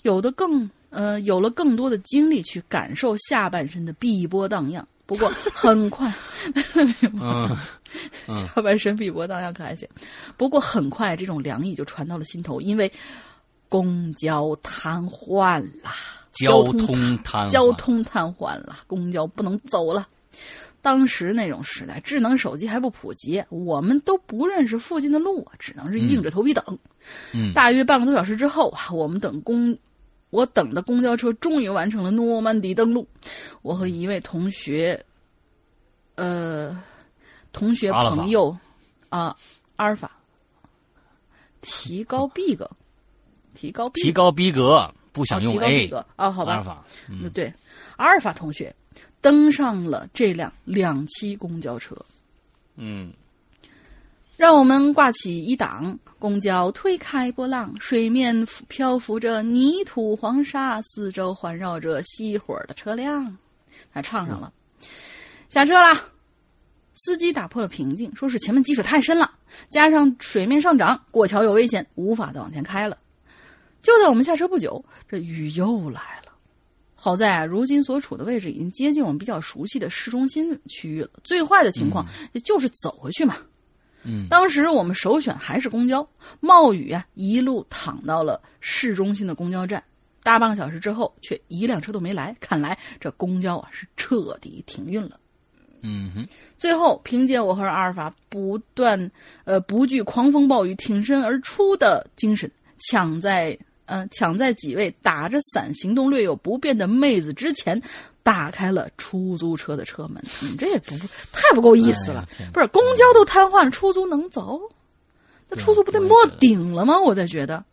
[0.01, 4.87] 有的更呃有了更多的精力去感受下半身的碧波荡漾。
[5.05, 6.11] 不过 很快，
[7.19, 7.49] 嗯
[8.25, 9.87] 下半身碧波荡漾可还行。
[10.37, 12.89] 不过很快，这种凉意就传到了心头，因为
[13.73, 15.89] 公交瘫痪了，
[16.31, 20.07] 交通通瘫交通瘫痪了，公交不能走了。
[20.79, 26.63] 当时那种时代，智能手机还不普及，我们都不认识附近的路啊，只能是硬着头皮等。
[27.33, 29.75] 嗯大约半个多小时之后啊，我们等公，
[30.29, 33.07] 我等的公交车终于完成了诺曼底登陆。
[33.63, 35.03] 我和一位同学，
[36.13, 36.79] 呃，
[37.51, 38.55] 同学朋友
[39.09, 39.35] 啊，
[39.77, 40.11] 阿尔法，
[41.61, 42.61] 提高 big，
[43.63, 46.85] 提高提高逼格，不想用啊提高 A，big 啊，好吧，阿尔法，
[47.21, 47.53] 那对，
[47.95, 48.75] 阿尔法同学
[49.21, 51.95] 登上了这辆两栖公交车，
[52.75, 53.13] 嗯
[54.35, 63.37] 让我们挂起一档，公交推开波浪，水面漂浮着泥土黄沙，四周环绕着熄火的车辆。
[63.93, 64.51] 他唱上了，
[65.47, 66.01] 下车了！
[66.95, 69.31] 司机打破了平静，说是前面积水太深了，
[69.69, 72.97] 加上水面上涨，过桥有危险，无法再往前开了。
[73.83, 76.33] 就在我们下车不久，这雨又来了。
[76.95, 81.09] 好在啊，如今所处的位置已经接近我们比较熟悉的市中心区域了。
[81.23, 83.35] 最坏的情况也就是走回去嘛。
[84.05, 86.07] 嗯，当时我们首选还是公交，
[86.39, 89.83] 冒雨啊，一路躺到了市中心的公交站。
[90.23, 95.19] 大半个小时之后，却一辆车都没来，看来这公交啊是彻底停运了。
[95.81, 96.27] 嗯哼，
[96.57, 99.11] 最后，凭借我和阿尔法不断
[99.43, 102.49] 呃不惧狂风暴雨挺身而出的精神，
[102.79, 107.81] 抢在呃抢在几位打着伞、行动略有不便的妹子之前，
[108.23, 110.23] 打开了出租车的车门。
[110.41, 110.95] 你这也不
[111.31, 114.59] 太不够意思了，哎不是公交都瘫痪了，出租能走？
[115.49, 116.97] 那出租不得没顶了吗？
[116.99, 117.63] 我在觉得，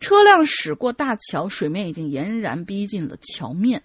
[0.00, 3.82] 车辆驶过大桥，水面已经俨然逼近了桥面，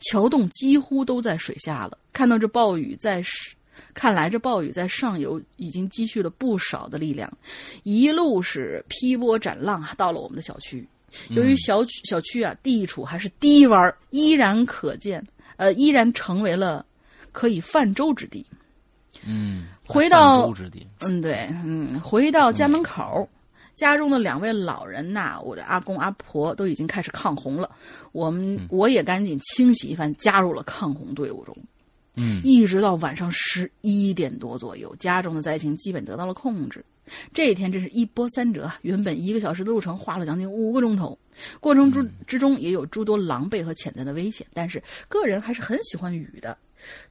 [0.00, 1.96] 桥洞几乎都在水下了。
[2.12, 3.52] 看到这暴雨在是，
[3.94, 7.30] 看来这暴雨在上游已经积蓄了不少的力量，
[7.82, 10.86] 一路是劈波斩浪啊，到了我们的小区。
[11.30, 15.26] 由于小区小区啊地处还是低洼，依然可见，
[15.56, 16.86] 呃，依然成为了
[17.32, 18.46] 可以泛舟之地。
[19.24, 20.50] 嗯，回到
[21.00, 23.28] 嗯，对，嗯，回到家门口，
[23.74, 27.70] 家中的两位老人呐、我的阿公阿婆都已经开始抗洪了。
[28.12, 31.56] 我们、我也赶紧清洗一番，加入了抗洪队伍中。
[32.16, 36.84] 嗯一直到晚上十一点多左右，家中的灾情基本得到了控制。
[37.32, 38.78] 这一天真是一波三折啊！
[38.82, 41.18] 原本一个小时的路程，花了将近五个钟头，
[41.58, 46.56] 过程之之中也有诸多狼狈和潜在的危险，但是个人还是很喜欢雨的。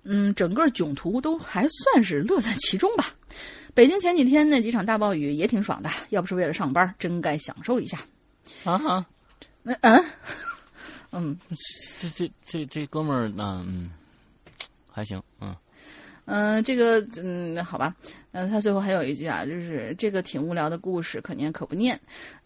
[0.03, 3.13] 嗯，整个囧途都还算是乐在其中吧。
[3.73, 7.99] 北京前几天那几场大暴雨也挺爽的，要不是为了上班，真该享受一下。
[8.63, 9.05] 啊哈，
[9.61, 10.05] 那 嗯
[11.11, 11.37] 嗯
[11.99, 13.91] 这这这这哥们儿，那嗯，
[14.99, 15.55] 还行，嗯
[16.25, 17.95] 嗯、呃这个嗯，好吧，
[18.33, 21.99] 嗯、他最后还有一句啊，就是这个挺无聊的故事，可念可不念。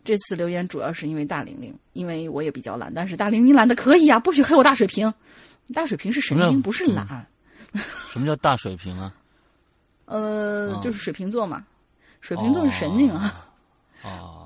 [0.05, 5.11] 这次留言主要是因为大玲玲，因为我也比较懒，但是大玲玲懒的可以啊，不许黑我大水瓶。
[5.73, 7.25] 大水瓶是神经，不是懒。
[8.11, 9.13] 什么叫大水瓶啊？
[10.05, 11.65] 呃，哦就是水瓶座嘛，
[12.21, 13.49] 水瓶座是神经啊。
[14.03, 14.42] 啊，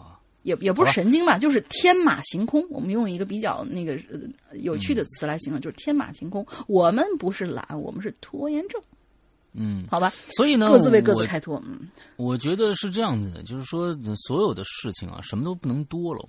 [0.48, 2.66] 也也不是神经吧，就是天马行空。
[2.70, 6.46] 我们用一个比较那个呃有趣的词来形容，就是天马行空。
[6.68, 8.82] 我们不是懒，我们是拖延症，
[9.52, 10.14] 嗯，好吧？
[10.38, 11.62] 所以呢，各自为各自开脱。
[11.68, 13.94] 嗯，我觉得是这样子的，就是说
[14.26, 16.26] 所有的事情啊，什么都不能多了，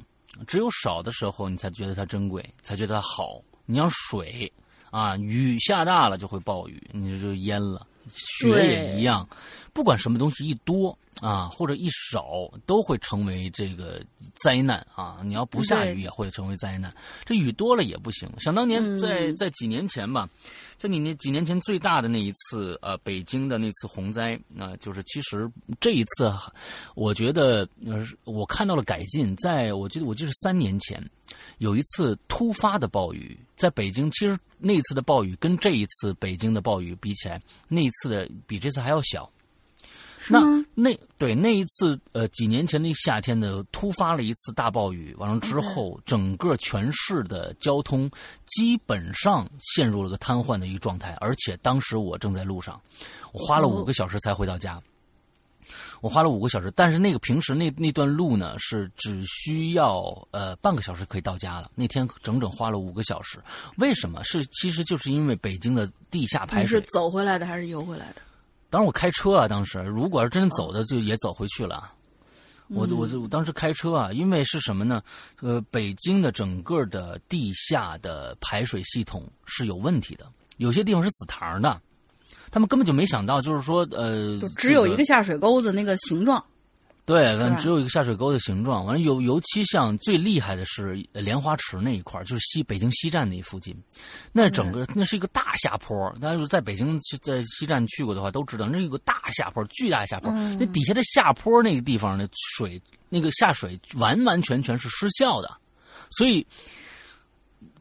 [0.49, 3.40] 只有少的时候你才觉得它珍贵，才觉得它好。
[3.66, 4.53] 你像水
[4.90, 7.86] 啊，雨下大了就会暴雨，你这就淹了。
[8.11, 9.28] 雪也一样，
[9.79, 14.05] 不管什么东西一多啊或者一少，都会成为这个
[14.43, 15.21] 灾难啊！
[15.23, 16.93] 你要不下雨也会成为灾难。
[17.25, 18.29] 这雨多了也不行。
[18.41, 20.29] 想当年在嗯在几年前吧，
[20.77, 25.49] 在你那几年前最大的那一次呃北京的那次洪灾，那、就是其实
[25.79, 26.29] 这一次，
[26.97, 29.37] 我觉得呃我看到了改进。
[29.37, 31.01] 在我记得我记得是三年前，
[31.59, 39.31] 有一次突发的暴雨，在北京，其实那次的暴雨跟这一次北京的暴雨比起来，那一次的比这次还要小。
[40.33, 40.65] 那？
[40.75, 48.09] 那对那一次呃几年前的夏天呢，突发了一次大暴雨，完了之后，整个全市的交通
[48.47, 52.81] 基本上陷入了个瘫痪的一个状态，而且当时我正在路上，
[53.33, 54.81] 我花了哦五个小时才回到家。
[56.01, 61.69] 我花了五个小时，但是那个平时那那段路呢是只需要呃半个小时可以到家了。
[61.75, 63.39] 那天整整花了五个小时，
[63.79, 64.23] 为什么？
[64.23, 68.23] 是其实就是因为北京的地下排水你是走回来的还是游回来的？
[68.70, 71.93] 当然我开车啊，当时如果是真走的，就也走回去了。
[72.69, 75.03] 我嗯我就我当时开车啊，因为是什么呢？
[75.40, 81.81] 呃，北京的整个的地下的排水系统是有问题的，有些地方是死塘的，
[82.51, 86.45] 他们根本就没想到，就是说呃，就只有一个下水沟子那个形状。
[87.09, 88.85] 对，是吧反正只有一个下水沟的形状。
[88.85, 93.75] 完了，尤尤其像最厉害的是呃莲花池那一块儿就是西北京西站那附近，
[94.31, 96.15] 那整个那是一个大下坡。
[96.21, 100.31] 大家在北京去在西站去过的话，都知道那有个大下坡，巨大下坡。
[100.61, 105.51] 那底下的下坡那个地方的水，那个下水完完全全是失效的，
[106.11, 106.47] 所以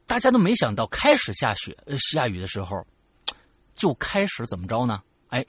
[0.06, 2.82] 大家都没想到，开始下雪呃下雨的时候，
[3.76, 5.02] 就开始怎么着呢？
[5.28, 5.46] 哎，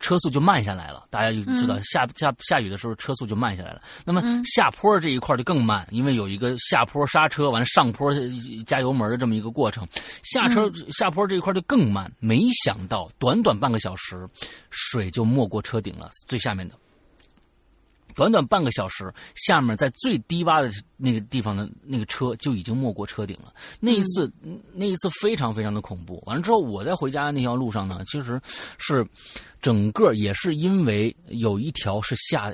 [0.00, 1.06] 车速就慢下来了。
[1.10, 3.80] 大家就知道下下下雨的时候车速就慢下来了。
[4.04, 8.20] 那么下坡这一块就更慢，因为有一个下坡刹车，完了上坡呃
[8.66, 9.86] 加油门的这么一个过程。
[10.22, 12.10] 下车下坡这一块就更慢。
[12.18, 14.28] 没想到短短半个小时，
[14.70, 16.74] 水就没过车顶了，最下面的。
[18.20, 23.50] 短短半个小时，下面在最低洼的那个地方的那个车就已经没过车顶了。
[23.80, 24.30] 那一次，
[24.74, 26.22] 那一次非常非常的恐怖。
[26.26, 28.38] 完了之后，我在回家的那条路上呢，其实
[28.76, 29.06] 是
[29.62, 32.52] 整个也是因为有一条是下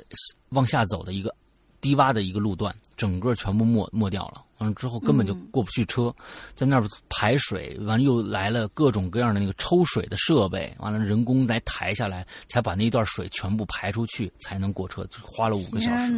[0.51, 1.35] 往下走的一个
[1.81, 4.43] 低洼的一个路段，整个全部没没掉了。
[4.57, 6.11] 完了之后根本就过不去车，
[6.55, 16.11] 在那儿排水，完了又来了各种各样的那个抽水的设备，完了人工来抬下来，才把那一段水全部排出去，才能过车，就花了五个小时。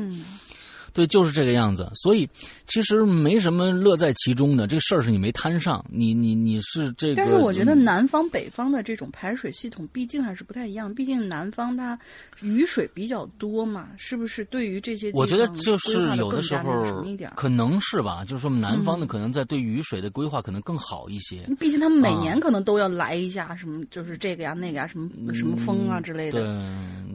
[0.94, 1.90] 对，就是这个样子。
[1.95, 2.28] 所以
[2.66, 7.16] 其实没什么乐在其中的，这事儿是你没摊上，你你你是这个。
[7.16, 11.98] 但是我觉得南方、北方的这种排水系统毕竟还是不太一样，毕竟南方它
[12.41, 14.45] 雨水比较多嘛，是不是？
[14.45, 17.03] 对于这些我觉得就是有的时候
[17.36, 21.48] 可能是吧，就是说南嗯方的可能在对雨水的规划可能更好一些。
[21.60, 26.48] 毕竟他们每啊年可能都要来一下，什么就是这个呀、那个呀，什么什么风啊之类对的。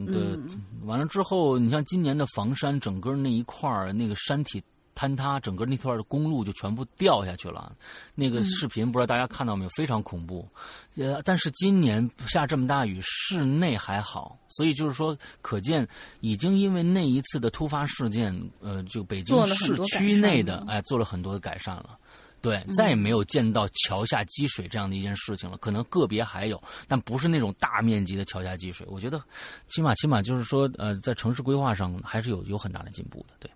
[0.05, 0.47] 对，嗯
[0.85, 4.63] 完了之后，你像今年的房山，整个那一块儿那个山体
[4.95, 7.75] 坍塌，整个那块儿的公路就全部掉下去了。
[8.13, 10.47] 那个视频不知道大家看到没有，非常恐怖。
[10.95, 15.85] 呃，但是今年下这么大雨，室内还好，所以就是说，可见
[16.21, 21.97] 已经因为那一次的突发事件，呃，就北京市区内的哎做了很多的改善了。
[22.45, 25.57] 对，再也没有见到桥下积水这样的一件事情了。
[25.57, 28.85] 可能个别还有，但不是那种大面积的桥下积水。
[28.87, 29.19] 我觉得，
[29.67, 33.33] 起码起码就是说，呃，在城市规划上还是有有很大的进步的。
[33.39, 33.49] 对、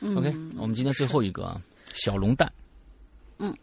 [0.00, 1.62] 嗯 o k 我们今天最后一个啊，
[1.92, 2.52] 小龙蛋，
[3.38, 3.54] 嗯，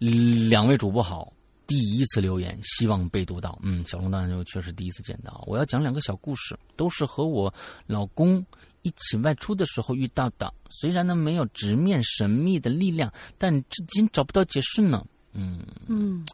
[0.00, 1.32] 两位主播好，
[1.64, 3.56] 第一次留言，希望被读到。
[3.62, 5.44] 嗯，小龙蛋就确实第一次见到。
[5.46, 7.54] 我要讲两个小故事，都是和我
[7.86, 8.44] 老公
[8.86, 10.52] 一起外出的时候遇到的。
[10.70, 15.04] 虽然呢没有直面神秘的力量，但至今找不到解释呢。
[15.32, 16.24] 嗯，嗯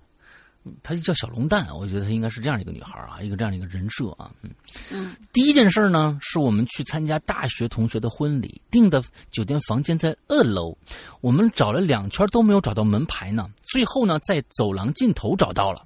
[0.82, 4.30] 她叫小龙蛋，我觉得她应该是这样一个女孩啊，一个这样的一个人设啊。
[4.42, 4.50] 嗯，
[4.90, 10.76] 嗯第一件事呢，是我们去参加大学同学的婚礼，订的酒店房间在二楼，
[11.20, 15.84] 我们找了两圈都没有找到门牌呢，最后呢，在走廊尽头找到了。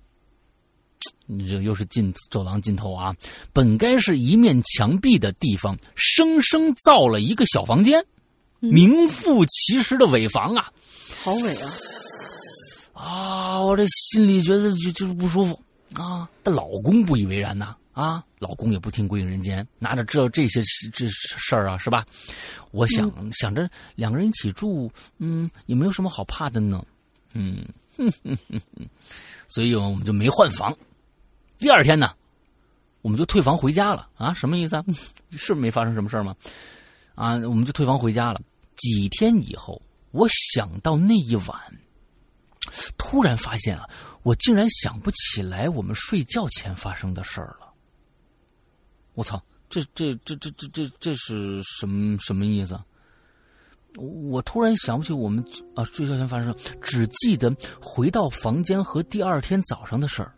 [1.27, 3.15] 你这又是尽走廊尽头啊！
[3.53, 8.05] 本该是一面墙壁的地方，生生造了一个小房间，
[8.61, 10.71] 名副其实的尾房啊！
[11.23, 11.71] 好伪啊！
[12.95, 15.61] 啊，我这心里觉得就就是不舒服
[15.95, 16.29] 啊。
[16.43, 22.05] 但老公不以为然呐，啊，老公也不听归隐人间，哪哪知道这些事这事儿啊，是吧？
[22.71, 26.85] 我想、想着两个人一起住，嗯，也没有什么好怕的呢，
[27.35, 27.65] 嗯，
[27.97, 28.89] 哼哼哼哼，
[29.49, 30.77] 所以我们就没换房。
[31.59, 32.13] 第二天呢，
[33.03, 34.35] 我们就退房回家了啊？
[34.35, 34.85] 什么意思啊？
[35.37, 36.37] 是没发生什么事吗？
[37.15, 38.41] 啊，我们就退房回家了。
[38.77, 39.81] 几天以后，
[40.11, 41.59] 我想到那一晚。
[42.99, 43.89] 突然发现啊，
[44.23, 47.73] 我竟然想不起来我们睡觉前发生的事儿了。
[49.15, 52.79] 我操，这这这这这这这是什么什么意思？
[53.97, 55.43] 我突然想不起我们
[55.75, 60.35] 啊睡觉前发生，只记得回到房间和第二天早上的事儿，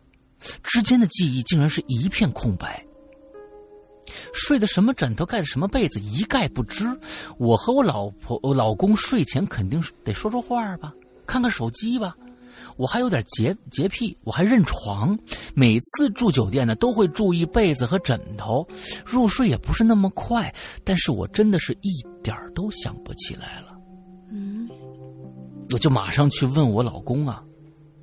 [0.63, 2.83] 之间的记忆竟然是一片空白。
[4.33, 6.85] 睡的什么枕头，盖的什么被子，一概不知。
[7.37, 10.91] 我和我老婆、我老公睡前肯定是得说说话吧，
[11.27, 12.15] 看看手机吧。
[12.75, 15.17] 我还有点洁洁癖，我还认床。
[15.53, 18.67] 每次住酒店呢，都会注意被子和枕头。
[19.05, 20.53] 入睡也不是那么快，
[20.83, 23.77] 但是我真的是一点儿都想不起来了。
[24.31, 24.67] 嗯，
[25.71, 27.43] 我就马上去问我老公啊，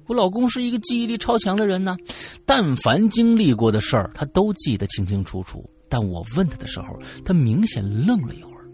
[0.06, 1.96] 我老公是一个记忆力超强的人呢，
[2.44, 5.68] 但凡经历过的事儿，他都记得清清楚楚。
[5.88, 8.64] 但我问他的时候，他明显愣了一会儿，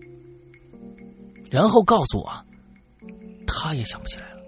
[1.51, 2.31] 然后告诉我，
[3.47, 4.41] 他也想不起来了。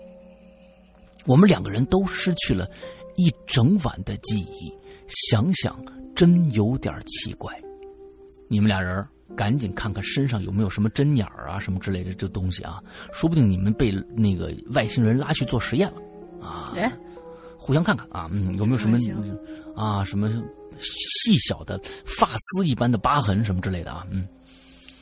[1.27, 2.69] 我们两个人都失去了
[3.17, 4.73] 一整晚的记忆，
[5.09, 5.79] 想想
[6.15, 7.55] 真有点奇怪。
[8.49, 12.83] 你们俩人赶紧看看身上有没有什么针眼儿啊，什么之类的这东西啊，
[13.13, 15.97] 说不定你们被那个外星人拉去做实验了
[16.45, 16.73] 啊！
[16.77, 16.93] 哎，
[17.59, 18.99] 互相看看啊，嗯，有没有什么
[19.75, 20.29] 啊什么
[20.79, 24.07] 细小的发丝一般的疤痕什么之类的啊？
[24.11, 24.29] 嗯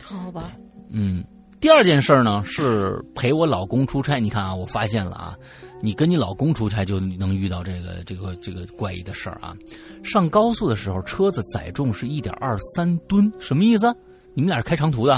[0.02, 0.52] 好吧，
[0.90, 1.24] 嗯。
[1.60, 5.36] 第二件事呢是陪我老公出差，你看啊，我发现了啊，
[5.80, 9.54] 你跟你老公出差就能遇到这个这个这个怪异的事儿啊。
[10.02, 13.94] 上高速的时候，车子载重是一点二三吨，什么意思？
[14.34, 15.14] 你们俩是开长途的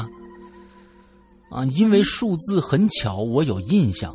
[1.50, 1.64] 啊？
[1.72, 4.14] 因为数字很巧，我有印象。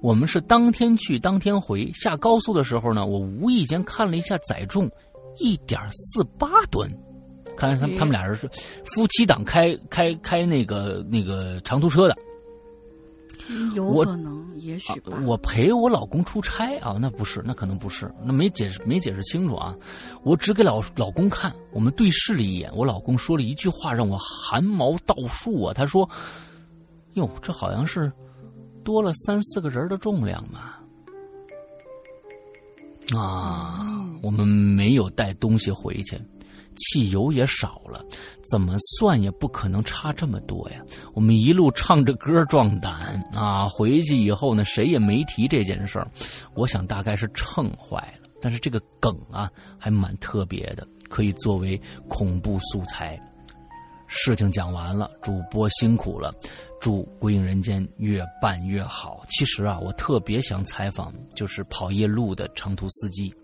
[0.00, 4.90] 我们是当天去当天回，下高速的时候呢，我无意间看了一下载重，
[5.38, 6.90] 一点四八吨。
[7.56, 8.48] 看来他们他们俩人是
[8.84, 12.16] 夫妻档开开开那个那个长途车的。
[13.74, 15.18] 有我可能，也许吧。
[15.24, 19.74] 我陪我老公出差啊，那不是，那可能不是，那没解释没解释清楚啊。
[20.22, 25.72] 我只给老老公看，我们对视了一眼，我老公说了一句话让我汗毛倒竖啊。
[25.74, 26.08] 他说
[27.14, 28.12] ：“哟，这好像是
[28.88, 30.76] 多了三四个人的重量嘛。”
[33.14, 33.78] 啊，
[34.22, 36.18] 我们没有带东西回去。
[36.76, 38.00] 汽油也少了，
[38.48, 40.80] 怎么算也不可能差这么多呀。
[41.12, 46.08] 我们一路唱着歌壮胆啊，回去以后呢，谁也没提这件事儿。
[46.54, 51.76] 我想大概是秤坏了，但是这个梗啊还蛮特别的，可以作为
[52.08, 53.20] 恐怖素材。
[54.06, 56.32] 事情讲完了，主播辛苦了，
[56.80, 59.24] 祝《归影人间》越办越好。
[59.28, 63.34] 其实啊，我特别想采访，就是跑夜路的长途司机。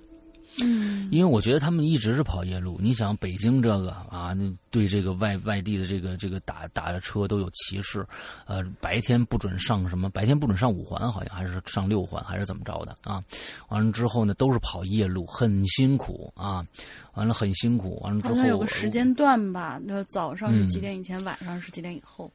[0.63, 2.79] 嗯，因为我觉得他们一直是跑夜路。
[2.81, 8.07] 你想北京这个啊，那对这个外外地的这个这个打打的车都有歧视，
[8.47, 13.21] 呃，白天不准上什么，白天不准上五环，好像还是上六环，还是怎么着的啊？
[13.69, 16.65] 完了之后呢，都是跑夜路，很辛苦啊。
[17.15, 22.31] 完了很辛苦，完了之后有个时间段吧，那早上是几点以前，晚上是几点以后。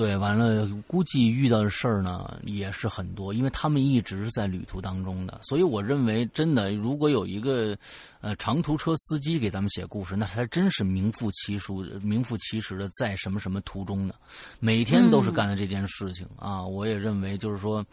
[0.00, 7.76] 对，完了，估计遇到的事儿呢也是很多，因为他们一直是在旅途当中的，所以我认为，真的，如果有一个，
[8.22, 11.70] 呃，长途车司机给咱们写故事，那才真是名副其实、
[12.02, 14.14] 名副其实的在什么什么途中呢，
[14.58, 16.64] 每天都是干的这件事情啊。
[16.64, 17.84] 我也认为，就是说，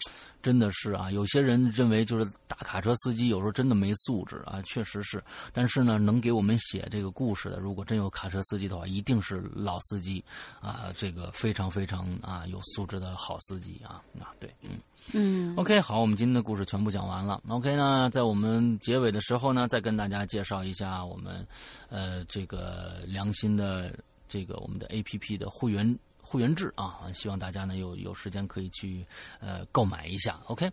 [0.48, 5.22] 真的是啊，有些人认为就是大卡车司机有时候真的没素质啊，确实是，
[5.52, 10.24] 但是呢，能给我们写这个故事的，如果真有卡车司机的话，一定是老司机
[10.62, 11.98] 啊，这个非常非常。
[12.22, 14.80] 啊，有素质的好司机啊，啊，对，嗯
[15.14, 17.42] 嗯，OK，好，我们今天的故事全部讲完了。
[17.50, 21.46] OK 呢，在我们结尾的时候呢，再跟大家介绍一下我们
[21.90, 23.98] 呃这个良心的
[24.28, 25.98] 这个我们的 APP 的会员
[26.30, 29.06] 会员制啊，希望大家呢有有时间可以去
[29.40, 30.38] 呃购买一下。
[30.48, 30.70] OK。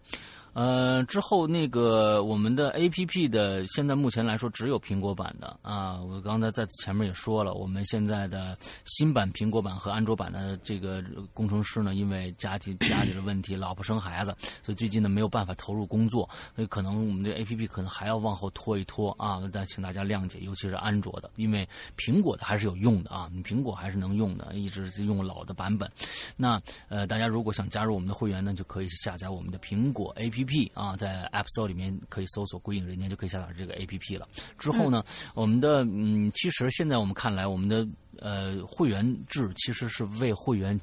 [0.54, 6.00] 呃，之后那个我们的 A P P 的，现在目前来说只有苹果版的啊。
[6.00, 11.02] 我刚才在前面也说了，我们现在的新版苹果版和安卓版的这个
[11.32, 14.32] 工程师呢，因为家庭家里的问题，老婆生孩子，
[14.62, 19.42] 所以最近呢没有办法投入工作，所以可能我们这 A P P 可能还要往后拖一拖啊。
[19.52, 25.90] 但请大家谅解，尤其是安卓的，因为苹果的还是有用的啊，你苹果还是能用的，一直是用老的版本。
[26.36, 30.54] 那呃，大家如果想加入我们的会员呢，就可以下载我们的苹果 A P P。
[30.54, 34.28] A P P 啊，在 App Store 里面可以搜索“归影人间”，就可以下载这个 A P P 了。
[34.58, 35.02] 之后呢，
[35.34, 37.86] 我们的嗯，其实现在我们看来，我们的
[38.20, 40.78] 呃会员制其实是为会员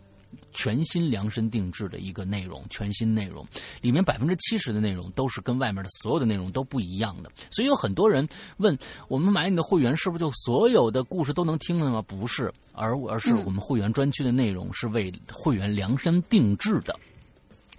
[0.51, 3.45] 全新量身定制的一个内容，全新内容
[3.81, 7.31] 里面百分之七十的内容都是跟外面的所有的内容都不一样的。
[7.51, 8.27] 所以有很多人
[8.57, 8.77] 问
[9.07, 12.01] 我们买你的会员是不是就所有的故事都能听了吗？
[12.01, 16.97] 不是，而而是我们会员专区的内容是为会员量身定制的。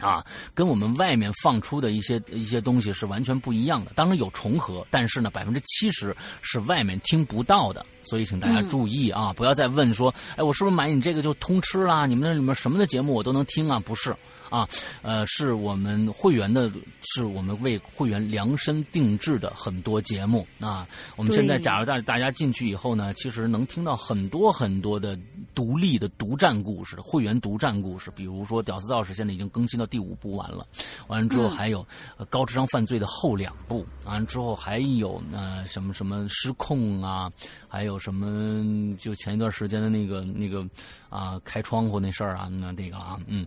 [0.02, 0.24] 啊，
[0.54, 3.92] 跟我们外面放出的一些一些东西是完全不一样的。
[3.94, 7.84] 当然有重合，但是呢，百分之七十是外面听不到的。
[8.02, 12.04] 所以请大家注意啊，不要再问说，哎，我是不是买你这个就通吃啦？
[12.04, 13.78] 你们那里面什么的节目我都能听啊？
[13.78, 14.14] 不是。
[14.52, 14.68] 啊，
[15.00, 16.70] 呃，是我们会员的，
[17.00, 20.86] 是我们为会员量身定制的很多节目啊。
[21.16, 25.18] 我们现在假如大大家进去以后呢，其实能听到很多很多的
[25.54, 28.12] 独立的独占故事，会员独占故事。
[28.14, 30.66] 比如说《屌丝道士》现在已经更新到第五部完了，
[31.06, 31.82] 完了之后还有
[32.26, 37.32] 《高智商犯罪》的后两部，完了之后还有呃什么什么失控啊，
[37.68, 40.62] 还有什么就前一段时间的那个那个
[41.08, 43.46] 啊开窗户那事儿啊，那那个啊，嗯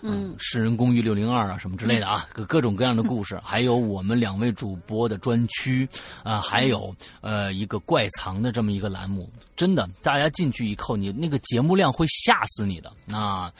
[0.00, 0.34] 嗯。
[0.38, 5.88] 世人公寓六零二啊，什么之类的啊，各各种各样的故事，还有我们两位主播的专区
[6.22, 13.52] 啊，还有呃一个怪藏的这么一个栏目，真的，大家进去以后，你那个节目量会吓死你的啊！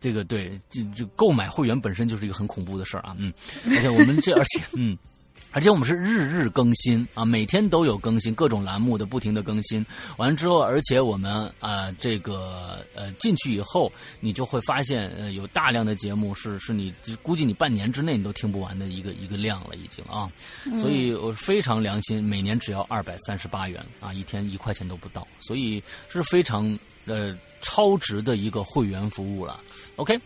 [0.00, 3.32] 这个对，就就购买会员本身就是一个很恐怖的事儿啊，嗯，
[3.70, 4.96] 而且我们这，而且嗯。
[5.50, 9.84] 而且我们是日日更新啊，每天都有更新，各种栏目的不停的更新。
[10.16, 20.30] 完了之后，而且我们啊，这个呃进去以后，你就会发现呃有大量的节目是是你估计你半年之内你都听不完的一个一个量了已经啊。
[20.78, 27.36] 所以我非常良心，每年只要二百三十八元啊，一天一块钱都不到，所以是非常呃。
[27.60, 29.60] 超值的一个会员服务了
[29.96, 30.18] ，OK，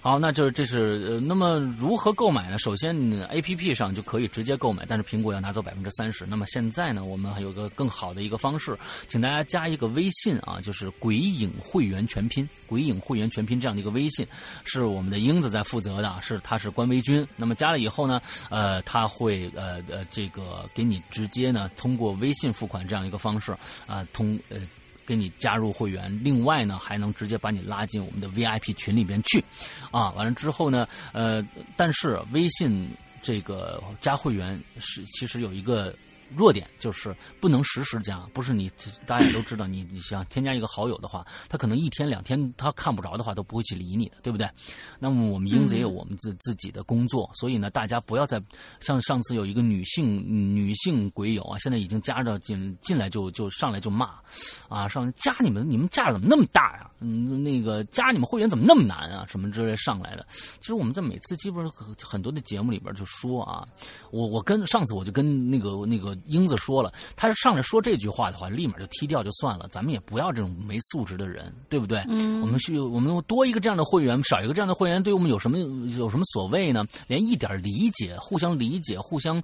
[0.00, 2.58] 好，那就是这是呃，那么如何购买呢？
[2.58, 6.26] 首先你，APP 上就可以直接购买，但是苹果要拿走百分之三十。
[6.26, 8.76] 那么现在呢，我们还有个更好的一个方式，
[9.06, 14.26] 请大家加一个微信啊，就是“鬼影会员全拼”，“鬼影会员全拼”这样的一个微信，
[14.64, 17.26] 是我们的英子在负责的，是他是官微君。
[17.36, 23.56] 那么加了以后呢，呃，他会呃呃这个给你直接呢通过微信付款这样一个方式
[23.86, 24.58] 啊通呃。
[25.06, 29.42] 给你加入会员，另外呢，还能直接把你拉进我们的 VIP 群里边去，
[29.90, 31.46] 啊，完了之后呢，呃，
[31.76, 32.88] 但是微信
[33.20, 35.94] 这个加会员是其实有一个
[36.36, 38.70] 弱点就是不能实时加，不是你
[39.06, 44.48] 大家也都知道，你你想添加一个好友的话，他可能一天两天他看不着的话都不会去理你的，对不对？
[44.98, 48.42] 那么我们英子也有我们自自己的工作，所以呢，大家不要再
[48.80, 54.10] 像上次有一个女性女性鬼友啊，现在已经加着进进来就就上来就骂，
[54.68, 56.90] 啊，上加你们你们架怎么那么大呀？
[57.02, 59.26] 嗯，那个加你们会员怎么那么难啊？
[59.28, 60.24] 什么之类上来的。
[60.60, 63.66] 其实我们在每次基本上很很多的节目里边就说啊，
[64.10, 72.04] 我我跟上次我就跟那个那个英子说了，他上来说这句话的话，立马就踢掉就算了，咱们也不要这种没素质的人，对不对？
[72.08, 76.84] 嗯我们需我们多一个这样的会员，少一个这样的会员，对我们有什么有什么所谓呢？
[77.06, 79.42] 连一点理解、互相理解、互相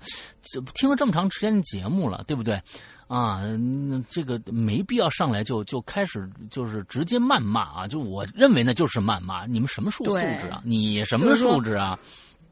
[0.75, 2.61] 听了这么长时间的节目了，对不对？
[3.09, 7.89] 啊，嗯这个没必要上来就就开始就是直接谩骂啊！
[7.89, 9.47] 就我认为呢，就是谩骂。
[9.47, 10.63] 你们什么素素质啊？
[10.63, 11.99] 你什么素质啊？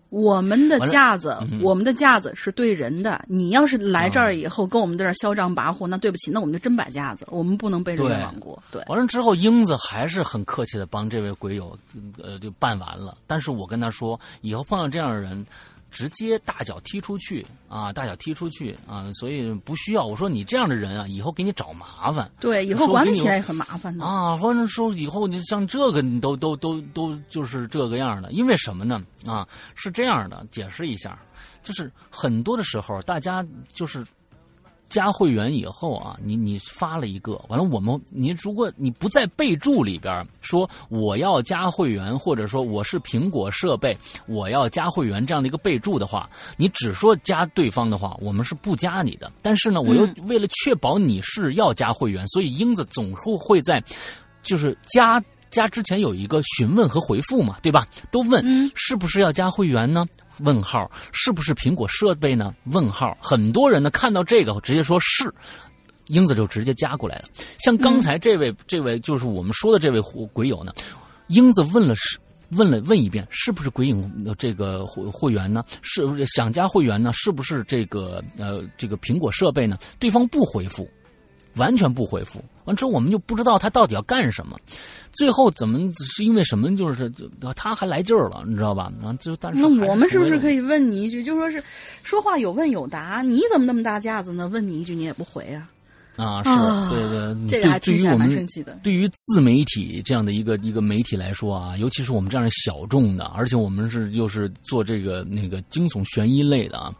[0.08, 3.22] 我们的架子嗯，我们的架子是对人的。
[3.28, 8.62] 你要是来这儿以后跟我们在这儿嚣张跋扈，那对不起，那我们就真摆架子，我们不能被人对冤枉过。
[8.70, 11.76] 对，完了之后，英子还是很客气的帮这位鬼友，
[12.22, 13.18] 呃，就办完了。
[13.26, 15.44] 但是我跟他说，以后碰到这样的人，
[15.96, 20.04] 直接大脚踢出去啊，大脚踢出去啊，所以不需要。
[20.04, 22.30] 我说你这样的人啊，以后给你找麻烦。
[22.38, 24.04] 对，以后管理起来也很麻烦的。
[24.04, 29.02] 啊，或者说以后你像这个，你都都都都就是这个样的，因为什么呢？
[29.24, 31.18] 啊，是这样的，解释一下，
[31.62, 33.42] 就是很多的时候，大家
[33.72, 34.04] 就是
[34.88, 43.96] 加会员以后啊，你你发了一个，完了我们你如果你不在备注里边说我要加会员，或者说我是苹果设备，
[44.26, 49.30] 我要加会员这样的一个备注的话，你只说加对方的话，我们是不加你的。
[49.42, 53.82] 但是呢，我又为了确保你是要加会员，所以英子总是会在
[54.42, 55.22] 就是加。
[55.48, 57.86] 加之前有一个询问和回复嘛，对吧？
[58.10, 58.44] 都问
[58.74, 60.04] 是不是要加会员呢？
[60.40, 62.54] 问号是不是苹果设备呢？
[62.64, 65.32] 问号很多人呢看到这个直接说是，
[66.06, 67.24] 英子就直接加过来了。
[67.58, 70.00] 像刚才这位、这位就是我们说的这位
[70.32, 70.72] 鬼友呢，
[71.28, 72.18] 英子问了是。
[72.50, 75.64] 问了问一遍，是不是鬼影这个会会员呢？
[75.82, 77.10] 是不是想加会员呢？
[77.12, 79.76] 是不是这个呃这个苹果设备呢？
[79.98, 80.88] 对方不回复，
[81.56, 82.42] 完全不回复。
[82.64, 84.58] 完之后我们就不知道他到底要干什么。
[85.12, 86.74] 最后怎么是因为什么？
[86.76, 88.92] 就是就他还来劲儿了，你知道吧？
[89.02, 90.60] 啊，就但是那我们是不是可以？
[90.60, 91.62] 问你一句，就说是
[92.02, 94.48] 说话有问有答，你怎么那么大架子呢？
[94.48, 95.68] 问你一句你也不回啊？
[96.16, 98.80] 啊，是啊对对，这个还听起来对对于我们蛮生气的。
[98.82, 106.90] 对于自媒体这样的一个一个媒体来说啊，尤其是我们这样的小众的，而且我们是又是做这个那个惊悚悬疑类的啊，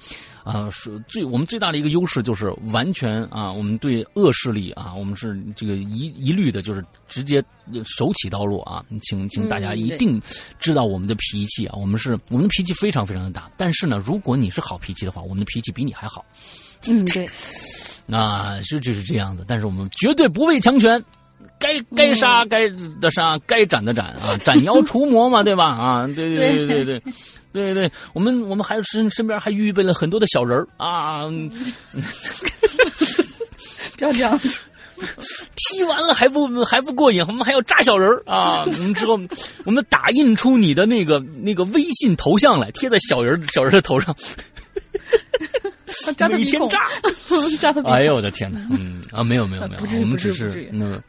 [0.47, 7.43] 啊，是最我们最大的一个优势就是完全啊，我们对恶势力啊，我们是这个一一律的，就是直接
[7.85, 10.23] 手起刀落啊，请请大家一定
[10.61, 16.25] 知道我们的脾气啊，我们是我们的脾气非常非常的大，但是呢，如果你是好脾气的话，我们的脾气比你还好。
[16.87, 17.29] 嗯，对，
[18.07, 21.05] 那是就是这样子，但是我们绝对不畏强权，
[21.59, 22.69] 该该杀该
[23.01, 25.65] 的杀，该斩的斩啊，斩妖除魔嘛，对吧？
[25.65, 27.03] 啊，对对对对对。
[27.65, 31.51] 对对，我们我们还身身边还预备了很多的小人儿啊，嗯
[33.97, 34.39] 不要这样。
[35.57, 38.65] 踢完了还不还不过瘾，我们还要扎小人儿啊！
[38.65, 39.21] 我们之后
[39.65, 44.17] 我们打印出你的那个那个微信头像来，贴在小人儿小人儿的头上，
[46.17, 46.71] 扎他鼻孔，每天
[47.61, 47.73] 扎。
[47.73, 47.83] 扎。
[47.91, 48.59] 哎呦我的天哪！
[48.71, 51.03] 嗯啊，没有没有没有，我们只是于不至于那个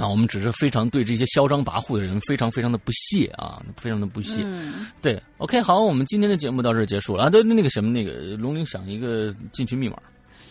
[0.00, 4.40] 啊，我们只是非常对这些嚣张跋扈的人非常非常的不屑啊，非常的不屑。
[4.42, 7.30] 嗯，对，OK，好，我们今天的节目到这儿结束了啊。
[7.30, 9.96] 对，那个什么，那个龙玲想一个进群密码。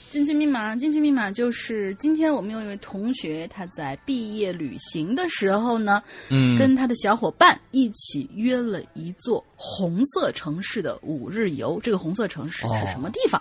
[0.09, 11.79] 进群密码，进群密码就是今天我们有一位同学，他在毕业旅行的时候呢，嗯，跟他的小伙伴一起约了一座红色城市的五日游。
[11.83, 13.39] 这个红色城市是什么地方？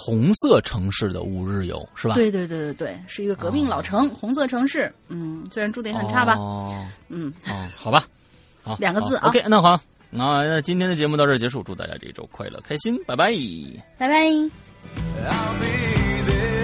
[0.00, 2.14] 红色城市的五日游是吧？
[2.14, 4.92] 对对对对对，是一个革命老城，红色城市。
[5.08, 6.34] 嗯，虽然住的也很差吧。
[6.36, 8.04] 哦嗯，哦，好吧，
[8.62, 13.32] 好，两个字啊 OK，那好，那那今天的节目到这儿结束，祝大家这一周快乐开心，拜拜。
[13.98, 14.14] 拜拜。
[15.26, 15.66] I'll be
[16.30, 16.57] there.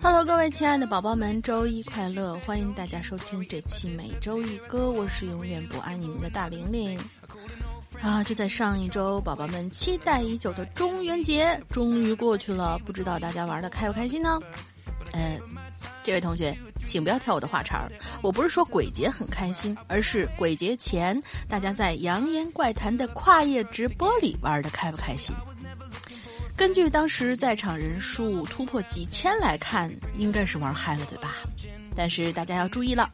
[0.00, 2.34] Hello，各位亲爱的宝宝们，周一快乐！
[2.40, 6.98] 欢迎大家收听这期每周一歌，我是永远不爱你们的大玲玲。
[8.00, 14.40] 啊，就在上一周，宝宝们期待已久的中元节终于过去了，不知道大家玩的开不开心呢？
[15.12, 15.38] 呃，
[16.02, 17.90] 这位同学，请不要挑我的话茬儿。
[18.22, 25.34] 我不是说鬼节很开心，而是鬼节前大家在《扬言怪谈》的跨页直播里玩的开不开心？
[26.56, 31.34] 根据当时在场人数突破几千来看，应该是玩嗨了，对吧？
[31.96, 33.10] 但是大家要注意了，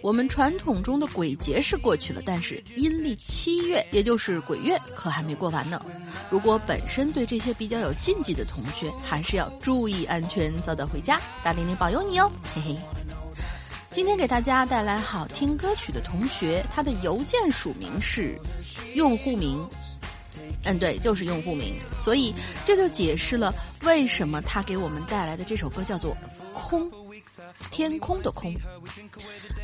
[0.00, 5.80] 我们传统中的鬼节是过去了，但是阴历七月，也就是鬼月，可还没过完呢。
[6.30, 12.76] 如果本身对这些比较有禁忌的同学，还是要注意安全，早早回家，大玲玲保佑你哦，嘿嘿。
[13.90, 18.38] 今天给大家带来好听歌曲的同学，他的邮件署名是
[18.94, 19.66] 用户名。
[20.64, 22.34] 嗯，对，就是用户名，所以
[22.66, 23.54] 这就解释了
[23.84, 26.14] 为什么他给我们带来的这首歌叫做
[26.52, 26.90] 《空》，
[27.70, 28.54] 天空的空。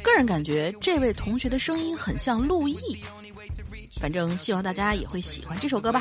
[0.03, 3.03] 个人感觉这位同学的声音很像陆毅，
[4.01, 6.01] 反正希望大家也会喜欢这首歌吧。